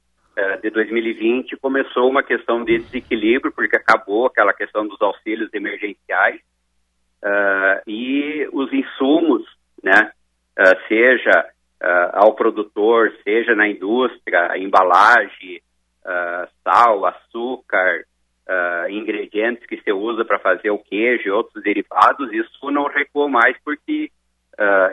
[0.62, 6.41] de 2020, começou uma questão de desequilíbrio, porque acabou aquela questão dos auxílios emergenciais
[7.23, 9.45] uh, e os insumos,
[9.83, 10.11] né,
[10.59, 11.51] uh, seja
[12.12, 15.62] ao produtor, seja na indústria, embalagem,
[16.62, 18.05] sal, açúcar,
[18.91, 23.57] ingredientes que se usa para fazer o queijo e outros derivados, isso não recuou mais
[23.65, 24.12] porque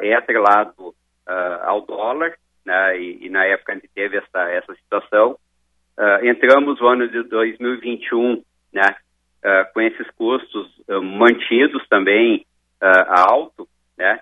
[0.02, 0.96] é atrelado
[1.28, 2.34] uh, ao dólar,
[2.68, 5.38] né, e, e, na época a gente teve essa, essa situação.
[5.98, 8.96] Uh, entramos no ano de 2021 né,
[9.44, 12.46] uh, com esses custos uh, mantidos também
[12.80, 13.68] alto,
[13.98, 14.20] né,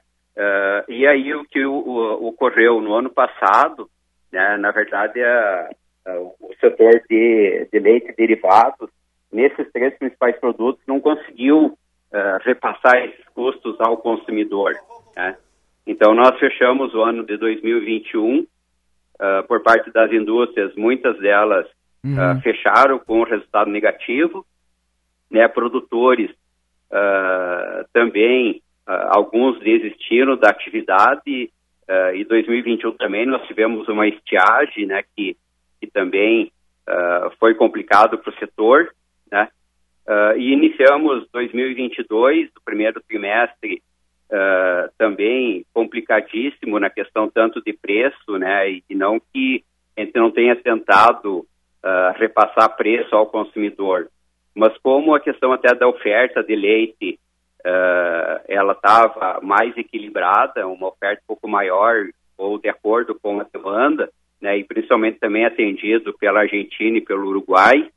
[0.88, 3.89] e aí o que o, o, ocorreu no ano passado,
[4.31, 5.69] né, na verdade, a,
[6.05, 8.89] a, o setor de, de leite e derivados,
[9.30, 11.77] nesses três principais produtos, não conseguiu
[12.45, 14.73] repassar esses custos ao consumidor.
[15.17, 15.35] Né?
[15.86, 18.48] Então, nós fechamos o ano de 2021, uh,
[19.20, 21.68] ah, por parte das indústrias, muitas delas
[22.03, 22.14] uhum.
[22.14, 24.45] uh, fecharam com resultado negativo,
[25.30, 26.32] né, produtores
[26.91, 31.52] uh, também, alguns desistiram da atividade,
[32.14, 35.36] e 2021 também nós tivemos uma estiagem, né, que,
[35.80, 36.52] que também
[37.40, 38.94] foi complicado para o setor,
[39.32, 39.48] né,
[40.38, 43.82] e iniciamos 2022, o primeiro trimestre,
[44.31, 49.64] uh, também complicadíssimo na questão tanto de preço, né, e não que
[49.97, 54.10] a gente não tenha tentado uh, repassar preço ao consumidor,
[54.53, 57.19] mas como a questão até da oferta de leite
[57.65, 62.06] uh, ela estava mais equilibrada, uma oferta um pouco maior
[62.38, 64.10] ou de acordo com a demanda,
[64.41, 67.89] né, e principalmente também atendido pela Argentina e pelo Uruguai,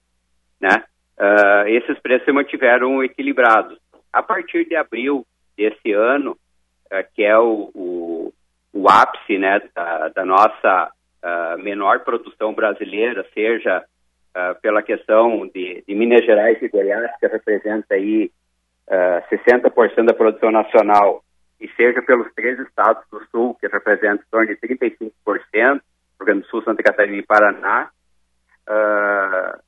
[0.60, 0.84] né,
[1.18, 3.78] uh, esses preços se mantiveram equilibrados.
[4.12, 5.26] A partir de abril
[5.58, 6.38] desse ano,
[6.86, 8.32] uh, que é o, o,
[8.72, 10.92] o, ápice né, da, da nossa
[11.24, 13.84] uh, menor produção brasileira, seja
[14.30, 18.30] uh, pela questão de, de, Minas Gerais e Goiás, que representa aí
[19.30, 21.22] 60% da produção nacional,
[21.60, 25.10] e seja pelos três estados do Sul, que representam em torno de 35%,
[25.52, 25.80] Rio
[26.20, 27.90] Grande do Sul, Santa Catarina e Paraná,
[28.66, 29.60] uh,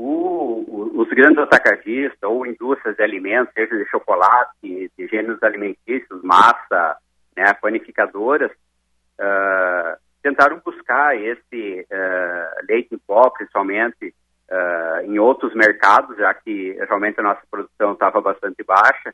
[0.00, 6.96] o, os grandes atacadistas ou indústrias de alimentos, seja de chocolate, de gêneros alimentícios, massa,
[7.36, 14.14] né, panificadoras, uh, tentaram buscar esse uh, leite em pó, principalmente
[14.48, 19.12] uh, em outros mercados, já que realmente a nossa produção estava bastante baixa.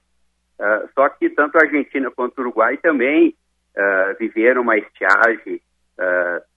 [0.95, 3.35] só que tanto a Argentina quanto o Uruguai também
[4.21, 5.61] viveram uma estiagem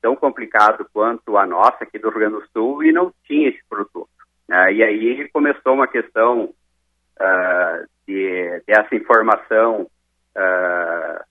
[0.01, 3.63] tão complicado quanto a nossa aqui do Rio Grande do Sul e não tinha esse
[3.67, 4.16] produto.
[4.49, 11.23] Uh, e aí começou uma questão uh, de dessa informação, uh,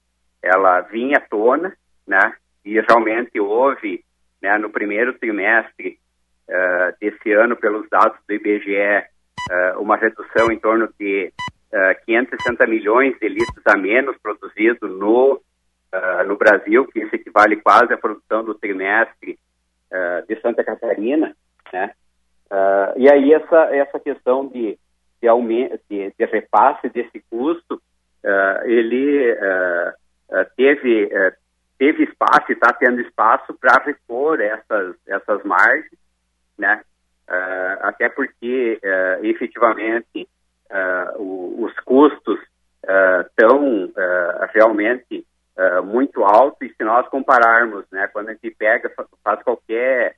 [0.43, 1.75] ela vinha à tona,
[2.07, 2.35] né?
[2.65, 4.05] E realmente houve,
[4.43, 5.99] né, no primeiro trimestre
[7.01, 9.05] desse ano, pelos dados do IBGE,
[9.79, 11.33] uma redução em torno de
[12.07, 15.41] 560 milhões de litros a menos produzido no
[16.27, 19.37] no Brasil, que isso equivale quase à produção do trimestre
[20.29, 21.35] de Santa Catarina,
[21.73, 21.93] né?
[22.51, 24.79] Uh, e aí essa, essa questão de,
[25.21, 31.11] de, aumento, de, de repasse desse custo, uh, ele uh, teve,
[31.79, 35.99] teve espaço está tendo espaço para repor essas, essas margens,
[36.59, 36.83] né?
[37.81, 38.81] até porque
[39.23, 40.29] efetivamente
[41.17, 42.39] o, os custos
[43.29, 43.93] estão
[44.55, 45.27] realmente
[45.85, 48.91] muito altos e se nós compararmos, né, quando a gente pega,
[49.25, 50.17] faz qualquer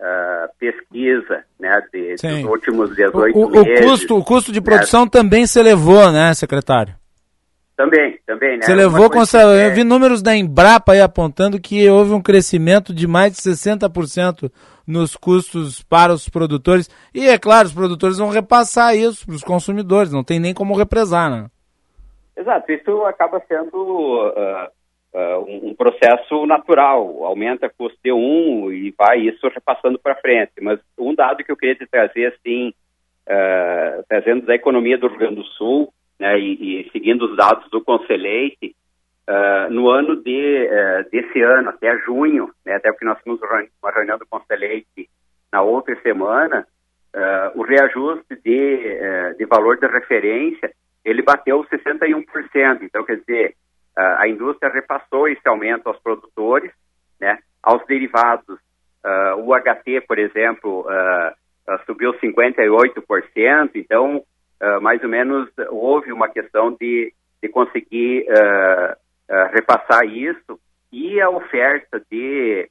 [0.00, 3.80] uh, pesquisa né, de, dos últimos 18 o, o, meses.
[3.80, 5.10] O custo, o custo de produção né?
[5.10, 6.94] também se elevou, né, secretário?
[7.76, 8.62] Também, também, né?
[8.62, 9.66] Você levou com é...
[9.66, 14.50] Eu vi números da Embrapa aí apontando que houve um crescimento de mais de 60%
[14.86, 16.88] nos custos para os produtores.
[17.14, 20.76] E é claro, os produtores vão repassar isso para os consumidores, não tem nem como
[20.76, 21.46] represar, né?
[22.34, 24.70] Exato, isso acaba sendo uh,
[25.12, 30.52] uh, um, processo natural, aumenta custo de um e vai isso repassando para frente.
[30.60, 32.74] Mas um dado que eu queria te trazer, assim,
[33.26, 37.68] uh, trazendo da economia do Rio Grande do Sul, né, e, e seguindo os dados
[37.70, 38.74] do Conselheite,
[39.28, 40.68] uh, no ano de,
[41.10, 43.40] desse ano, até junho, né, até porque nós temos
[43.82, 45.08] uma reunião do Conselheite
[45.52, 46.66] na outra semana,
[47.54, 50.70] o reajuste de, de valor de referência,
[51.02, 52.82] ele bateu 61%.
[52.82, 53.54] Então, quer dizer,
[53.96, 56.70] a indústria repassou esse aumento aos produtores,
[57.20, 57.38] né?
[57.62, 58.58] Aos derivados,
[59.04, 64.22] uh, o HT, por exemplo, uh, subiu 58%, então,
[64.80, 67.12] mais ou menos, houve uma questão de,
[67.42, 68.24] de conseguir
[69.52, 70.58] repassar isso,
[70.90, 72.70] e a oferta de,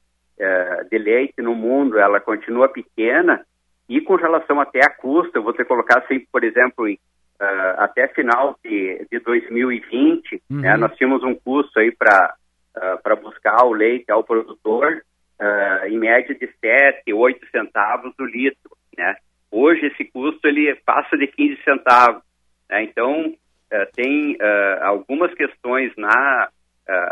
[0.89, 3.45] de leite no mundo, ela continua pequena,
[3.87, 6.97] e com relação até a custo, que colocar assim, por exemplo, em
[7.41, 10.61] uh, até final de, de 2020, uhum.
[10.61, 12.35] né, nós tínhamos um custo aí para
[12.75, 15.01] uh, para buscar o leite ao produtor
[15.39, 19.15] uh, em média de 7, 8 centavos do litro, né?
[19.51, 22.21] Hoje esse custo ele passa de 15 centavos,
[22.69, 22.83] né?
[22.83, 24.37] Então uh, tem
[24.81, 26.49] algumas questões na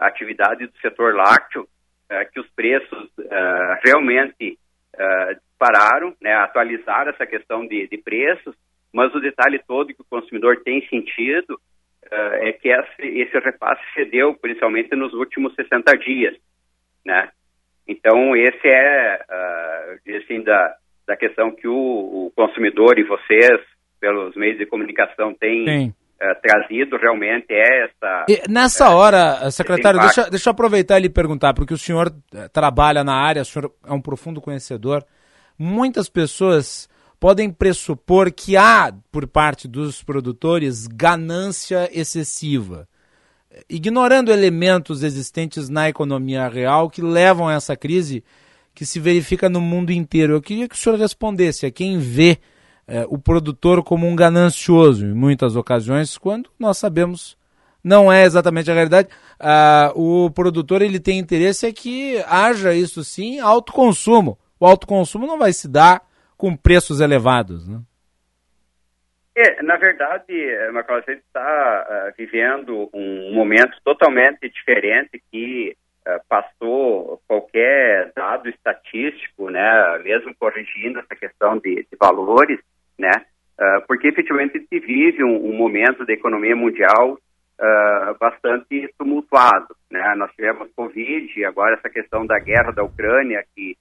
[0.02, 3.10] atividade do setor lácteo uh, que os preços
[3.84, 4.60] realmente
[5.64, 8.56] dispararam, né, atualizaram essa questão de, de, preços,
[8.94, 11.60] mas o detalhe todo que o consumidor tem sentido
[12.12, 16.36] é que esse, esse repasse cedeu, principalmente nos últimos 60 dias,
[17.04, 17.30] né?
[17.88, 19.20] Então, esse é,
[20.24, 20.76] assim, da,
[21.08, 21.74] da questão que o,
[22.28, 23.60] o consumidor e vocês,
[24.00, 28.26] pelos meios de comunicação, têm uh, trazido realmente é essa.
[28.30, 32.08] E nessa uh, hora, secretário, deixa, deixa eu aproveitar e lhe perguntar, porque o senhor
[32.34, 35.04] eh, trabalha na área, o senhor é um profundo conhecedor.
[35.60, 36.90] Muitas pessoas
[37.24, 42.86] podem pressupor que há, por parte dos produtores, ganância excessiva,
[43.70, 48.26] ignorando elementos existentes na economia real que levam a essa crise
[48.76, 50.34] que se verifica no mundo inteiro.
[50.34, 52.40] Eu queria que o senhor respondesse a quem vê
[52.86, 57.38] é, o produtor como um ganancioso em muitas ocasiões, quando nós sabemos
[57.82, 59.08] não é exatamente a realidade.
[59.40, 64.38] Ah, o produtor ele tem interesse é que haja isso sim autoconsumo.
[64.60, 66.02] O autoconsumo não vai se dar
[66.44, 67.80] com preços elevados, né?
[69.34, 70.34] É, na verdade,
[70.74, 75.74] Macau, a gente está uh, vivendo um momento totalmente diferente que
[76.06, 82.60] uh, passou qualquer dado estatístico, né, mesmo corrigindo essa questão de, de valores,
[83.00, 83.12] né?
[83.58, 87.18] Uh, porque efetivamente se vive um, um, momento da economia mundial
[88.20, 90.14] bastante tumultuado, né?
[90.18, 93.78] Nós tivemos Covid, agora essa questão da guerra da Ucrânia que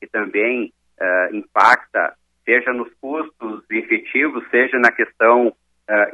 [0.00, 0.72] que também
[1.32, 2.14] impacta,
[2.44, 5.52] seja nos custos efetivos, seja na questão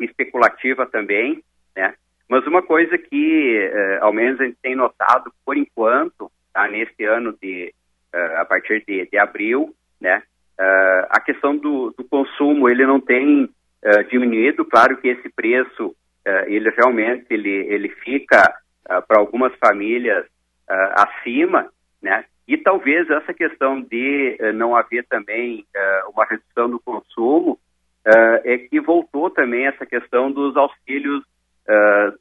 [0.01, 1.43] especulativa também,
[1.77, 1.95] né?
[2.29, 3.71] Mas uma coisa que,
[4.01, 6.69] ao menos a gente tem notado por enquanto, tá?
[6.69, 7.73] Nesse ano de
[8.37, 10.23] a partir de, de abril, né?
[10.59, 15.87] Uh, a questão do, do, consumo ele não tem uh, diminuído, claro que esse preço
[15.89, 18.55] uh, ele realmente ele, ele fica
[19.09, 20.27] para algumas famílias
[20.69, 21.71] acima,
[22.03, 22.27] né?
[22.47, 25.65] E talvez essa questão de não haver também
[26.13, 27.59] uma redução do consumo
[28.45, 31.25] é que voltou também essa questão dos auxílios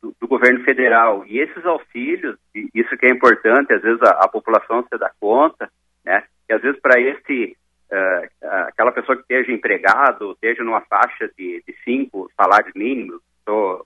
[0.01, 1.25] do, do, governo federal.
[1.25, 2.37] E esses auxílios,
[2.73, 5.69] isso que é importante, às vezes a, a população se dá conta,
[6.05, 6.23] né?
[6.47, 7.57] Que às vezes para esse
[7.93, 13.85] uh, aquela pessoa que esteja empregado, esteja numa faixa de, de cinco salários mínimos, estou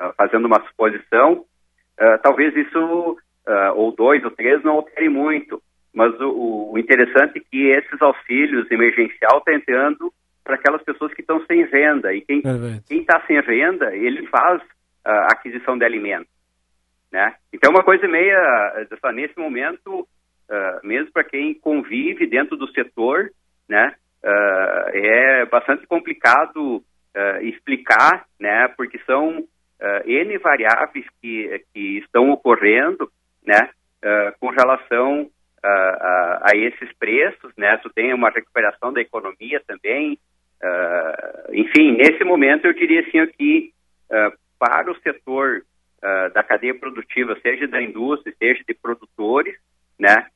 [0.00, 1.32] uh, fazendo uma suposição,
[2.00, 3.16] uh, talvez isso,
[3.74, 5.62] ou dois ou três, não altere muito.
[5.94, 10.12] Mas o, o interessante é que esses auxílios emergencial estão entrando
[10.42, 12.12] para aquelas pessoas que estão sem renda.
[12.12, 12.42] E quem
[12.90, 14.60] está sem renda, ele faz
[15.04, 16.32] a aquisição de alimentos.
[17.12, 17.34] Né?
[17.52, 20.06] Então, é uma coisa meia, nesse momento,
[20.44, 23.30] Uh, mesmo para quem convive dentro do setor,
[23.66, 23.94] né?
[24.22, 28.68] Uh, é bastante complicado uh, explicar, né?
[28.76, 29.42] Porque são
[30.06, 33.10] N variáveis que, que estão ocorrendo,
[33.44, 33.68] né?
[34.38, 35.28] com relação
[35.66, 37.76] a, a, esses preços, né?
[37.78, 40.18] Tu tem uma recuperação da economia também.
[41.52, 43.72] enfim, nesse momento eu diria assim que
[44.58, 45.62] para o setor
[46.34, 49.54] da cadeia produtiva, seja da indústria, seja de produtores,
[49.98, 50.26] né?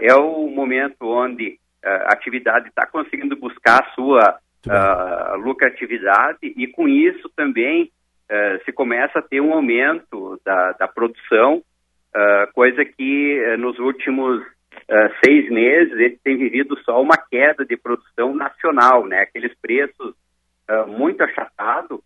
[0.00, 6.88] é o momento onde a atividade está conseguindo buscar a sua uh, lucratividade e com
[6.88, 7.90] isso também
[8.30, 11.62] uh, se começa a ter um aumento da, da produção,
[12.14, 14.42] uh, coisa que nos últimos
[15.24, 19.20] seis meses ele tem vivido só uma queda de produção nacional, né?
[19.20, 20.14] Aqueles preços
[20.88, 22.00] muito achatados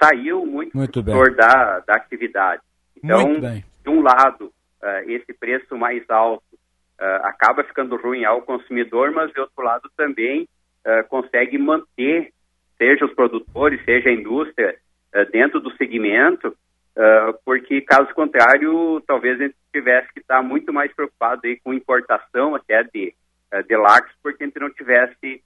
[0.00, 2.62] saiu muito, muito do da, da atividade.
[2.96, 4.52] Então, de um lado,
[5.06, 6.44] esse preço mais alto
[7.02, 10.42] uh, acaba ficando ruim ao consumidor, mas de outro lado também
[10.86, 12.32] uh, consegue manter,
[12.78, 14.76] seja os produtores, seja a indústria,
[15.14, 16.56] uh, dentro do segmento,
[17.44, 22.54] porque caso contrário, talvez a gente tivesse que estar muito mais preocupado aí com importação
[22.54, 23.14] até de,
[23.66, 25.42] de lácteos, porque a gente não tivesse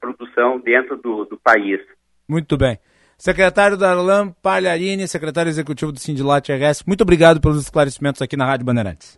[0.00, 1.80] produção dentro do, do país.
[2.28, 2.78] Muito bem.
[3.22, 8.66] Secretário Darlan Palharini, secretário executivo do Sindilat RS, muito obrigado pelos esclarecimentos aqui na Rádio
[8.66, 9.16] Bandeirantes.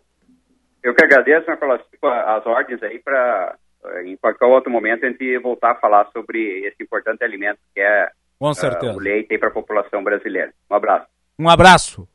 [0.83, 5.39] Eu que agradeço, Nicolas, as ordens aí para, eh, em qualquer outro momento, a gente
[5.39, 8.11] voltar a falar sobre esse importante alimento que é.
[8.39, 10.53] Uh, o leite para a população brasileira.
[10.71, 11.07] Um abraço.
[11.39, 12.07] Um abraço.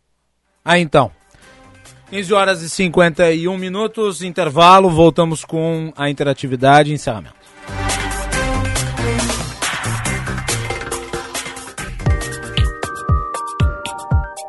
[0.64, 1.12] Aí então.
[2.10, 7.36] 15 horas e 51 minutos, intervalo, voltamos com a interatividade e encerramento.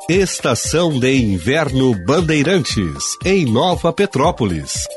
[0.09, 4.89] Estação de Inverno Bandeirantes, em Nova Petrópolis.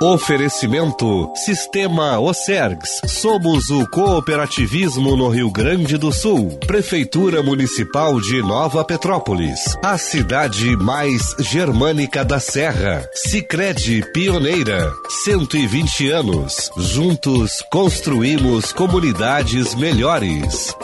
[0.00, 3.00] Oferecimento Sistema Ocergs.
[3.08, 6.50] Somos o cooperativismo no Rio Grande do Sul.
[6.66, 9.58] Prefeitura Municipal de Nova Petrópolis.
[9.82, 13.08] A cidade mais germânica da Serra.
[13.14, 14.92] Sicredi Pioneira.
[15.24, 16.70] 120 anos.
[16.76, 20.76] Juntos construímos comunidades melhores.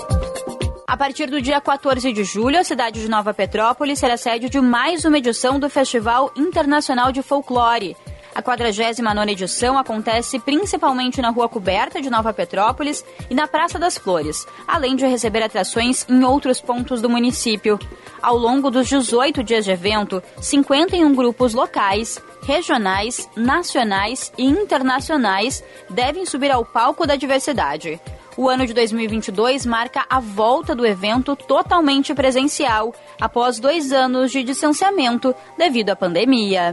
[0.87, 4.61] A partir do dia 14 de julho, a cidade de Nova Petrópolis será sede de
[4.61, 7.95] mais uma edição do Festival Internacional de Folclore.
[8.35, 13.99] A 49ª edição acontece principalmente na Rua Coberta de Nova Petrópolis e na Praça das
[13.99, 17.79] Flores, além de receber atrações em outros pontos do município.
[18.23, 26.25] Ao longo dos 18 dias de evento, 51 grupos locais, regionais, nacionais e internacionais devem
[26.25, 28.01] subir ao palco da diversidade.
[28.35, 34.43] O ano de 2022 marca a volta do evento totalmente presencial, após dois anos de
[34.43, 36.73] distanciamento devido à pandemia.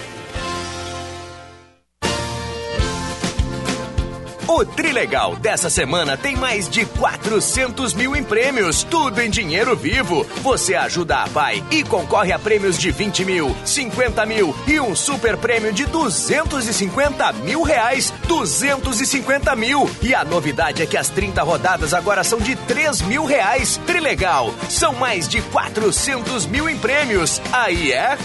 [4.59, 10.27] O Trilegal dessa semana tem mais de 400 mil em prêmios, tudo em dinheiro vivo.
[10.43, 14.97] Você ajuda a Pai e concorre a prêmios de 20 mil, 50 mil e um
[14.97, 18.13] super prêmio de 250 mil reais.
[18.27, 19.89] 250 mil!
[20.03, 23.81] E a novidade é que as 30 rodadas agora são de 3 mil reais.
[23.87, 27.41] Trilegal, são mais de 400 mil em prêmios.
[27.53, 28.19] Aí é.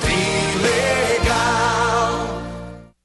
[0.00, 1.58] Trilegal.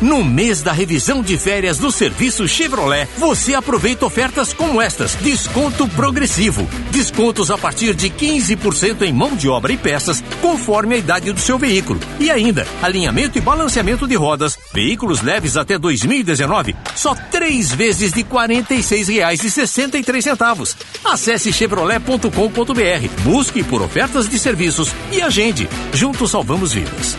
[0.00, 5.86] No mês da revisão de férias do serviço Chevrolet, você aproveita ofertas como estas: desconto
[5.88, 11.30] progressivo, descontos a partir de 15% em mão de obra e peças, conforme a idade
[11.32, 12.00] do seu veículo.
[12.18, 18.22] E ainda, alinhamento e balanceamento de rodas, veículos leves até 2019, só três vezes de
[18.22, 20.76] R$ 46,63.
[21.04, 25.68] Acesse chevrolet.com.br, busque por ofertas de serviços e agende.
[25.92, 27.18] Juntos salvamos vidas.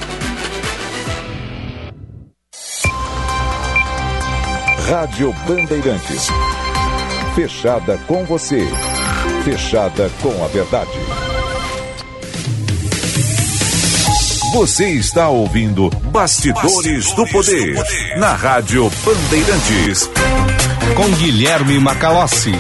[4.92, 6.28] Rádio Bandeirantes.
[7.34, 8.68] Fechada com você.
[9.46, 10.92] Fechada com a verdade.
[14.54, 20.10] Você está ouvindo Bastidores, Bastidores do, poder, do Poder na Rádio Bandeirantes.
[20.98, 22.52] Com Guilherme Macalossi.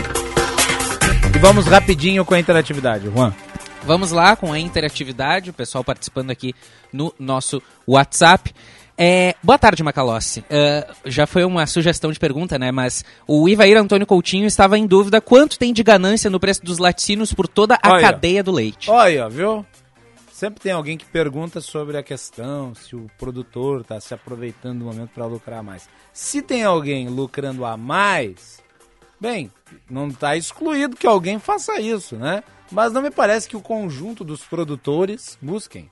[1.35, 3.33] E vamos rapidinho com a interatividade, Juan.
[3.83, 6.55] Vamos lá com a interatividade, o pessoal participando aqui
[6.93, 8.53] no nosso WhatsApp.
[8.97, 10.41] É, boa tarde, Macalossi.
[10.41, 12.71] Uh, já foi uma sugestão de pergunta, né?
[12.71, 16.77] Mas o Ivair Antônio Coutinho estava em dúvida quanto tem de ganância no preço dos
[16.77, 18.01] laticínios por toda a Olha.
[18.01, 18.89] cadeia do leite.
[18.89, 19.65] Olha, viu?
[20.31, 24.85] Sempre tem alguém que pergunta sobre a questão, se o produtor está se aproveitando do
[24.85, 25.87] momento para lucrar mais.
[26.11, 28.59] Se tem alguém lucrando a mais,
[29.19, 29.51] bem,
[29.89, 32.43] não está excluído que alguém faça isso, né?
[32.71, 35.89] Mas não me parece que o conjunto dos produtores busquem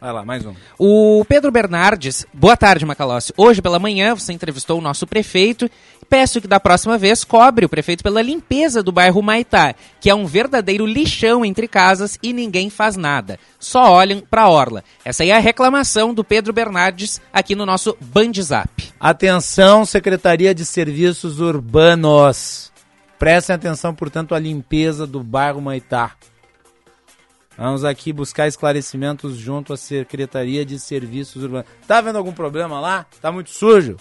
[0.00, 0.54] Vai lá, mais um.
[0.78, 3.32] O Pedro Bernardes, boa tarde, Macalossi.
[3.36, 5.70] Hoje pela manhã você entrevistou o nosso prefeito.
[6.08, 10.14] Peço que da próxima vez cobre o prefeito pela limpeza do bairro Maitá, que é
[10.14, 13.38] um verdadeiro lixão entre casas e ninguém faz nada.
[13.58, 14.84] Só olham pra orla.
[15.04, 18.92] Essa aí é a reclamação do Pedro Bernardes aqui no nosso Bandzap.
[19.00, 22.70] Atenção, Secretaria de Serviços Urbanos.
[23.18, 26.12] Prestem atenção, portanto, à limpeza do bairro Maitá.
[27.56, 31.68] Vamos aqui buscar esclarecimentos junto à Secretaria de Serviços Urbanos.
[31.86, 33.06] Tá vendo algum problema lá?
[33.20, 33.96] Tá muito sujo?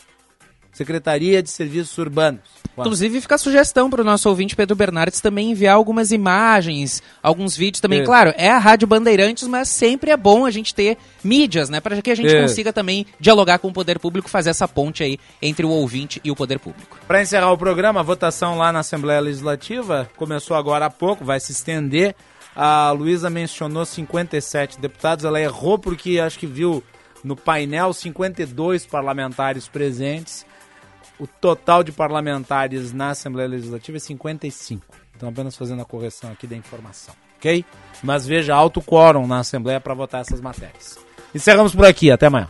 [0.71, 2.41] Secretaria de Serviços Urbanos.
[2.75, 2.87] Vamos.
[2.87, 7.55] Inclusive, fica a sugestão para o nosso ouvinte Pedro Bernardes também enviar algumas imagens, alguns
[7.55, 7.99] vídeos também.
[7.99, 8.07] Isso.
[8.07, 11.79] Claro, é a Rádio Bandeirantes, mas sempre é bom a gente ter mídias, né?
[11.79, 12.41] Para que a gente Isso.
[12.41, 16.31] consiga também dialogar com o poder público, fazer essa ponte aí entre o ouvinte e
[16.31, 16.97] o poder público.
[17.07, 21.39] Para encerrar o programa, a votação lá na Assembleia Legislativa começou agora há pouco, vai
[21.39, 22.15] se estender.
[22.55, 26.83] A Luísa mencionou 57 deputados, ela errou porque acho que viu
[27.23, 30.45] no painel 52 parlamentares presentes.
[31.19, 34.85] O total de parlamentares na Assembleia Legislativa é 55.
[35.15, 37.63] Então, apenas fazendo a correção aqui da informação, ok?
[38.01, 40.97] Mas veja, alto quórum na Assembleia para votar essas matérias.
[41.33, 42.49] Encerramos por aqui, até amanhã.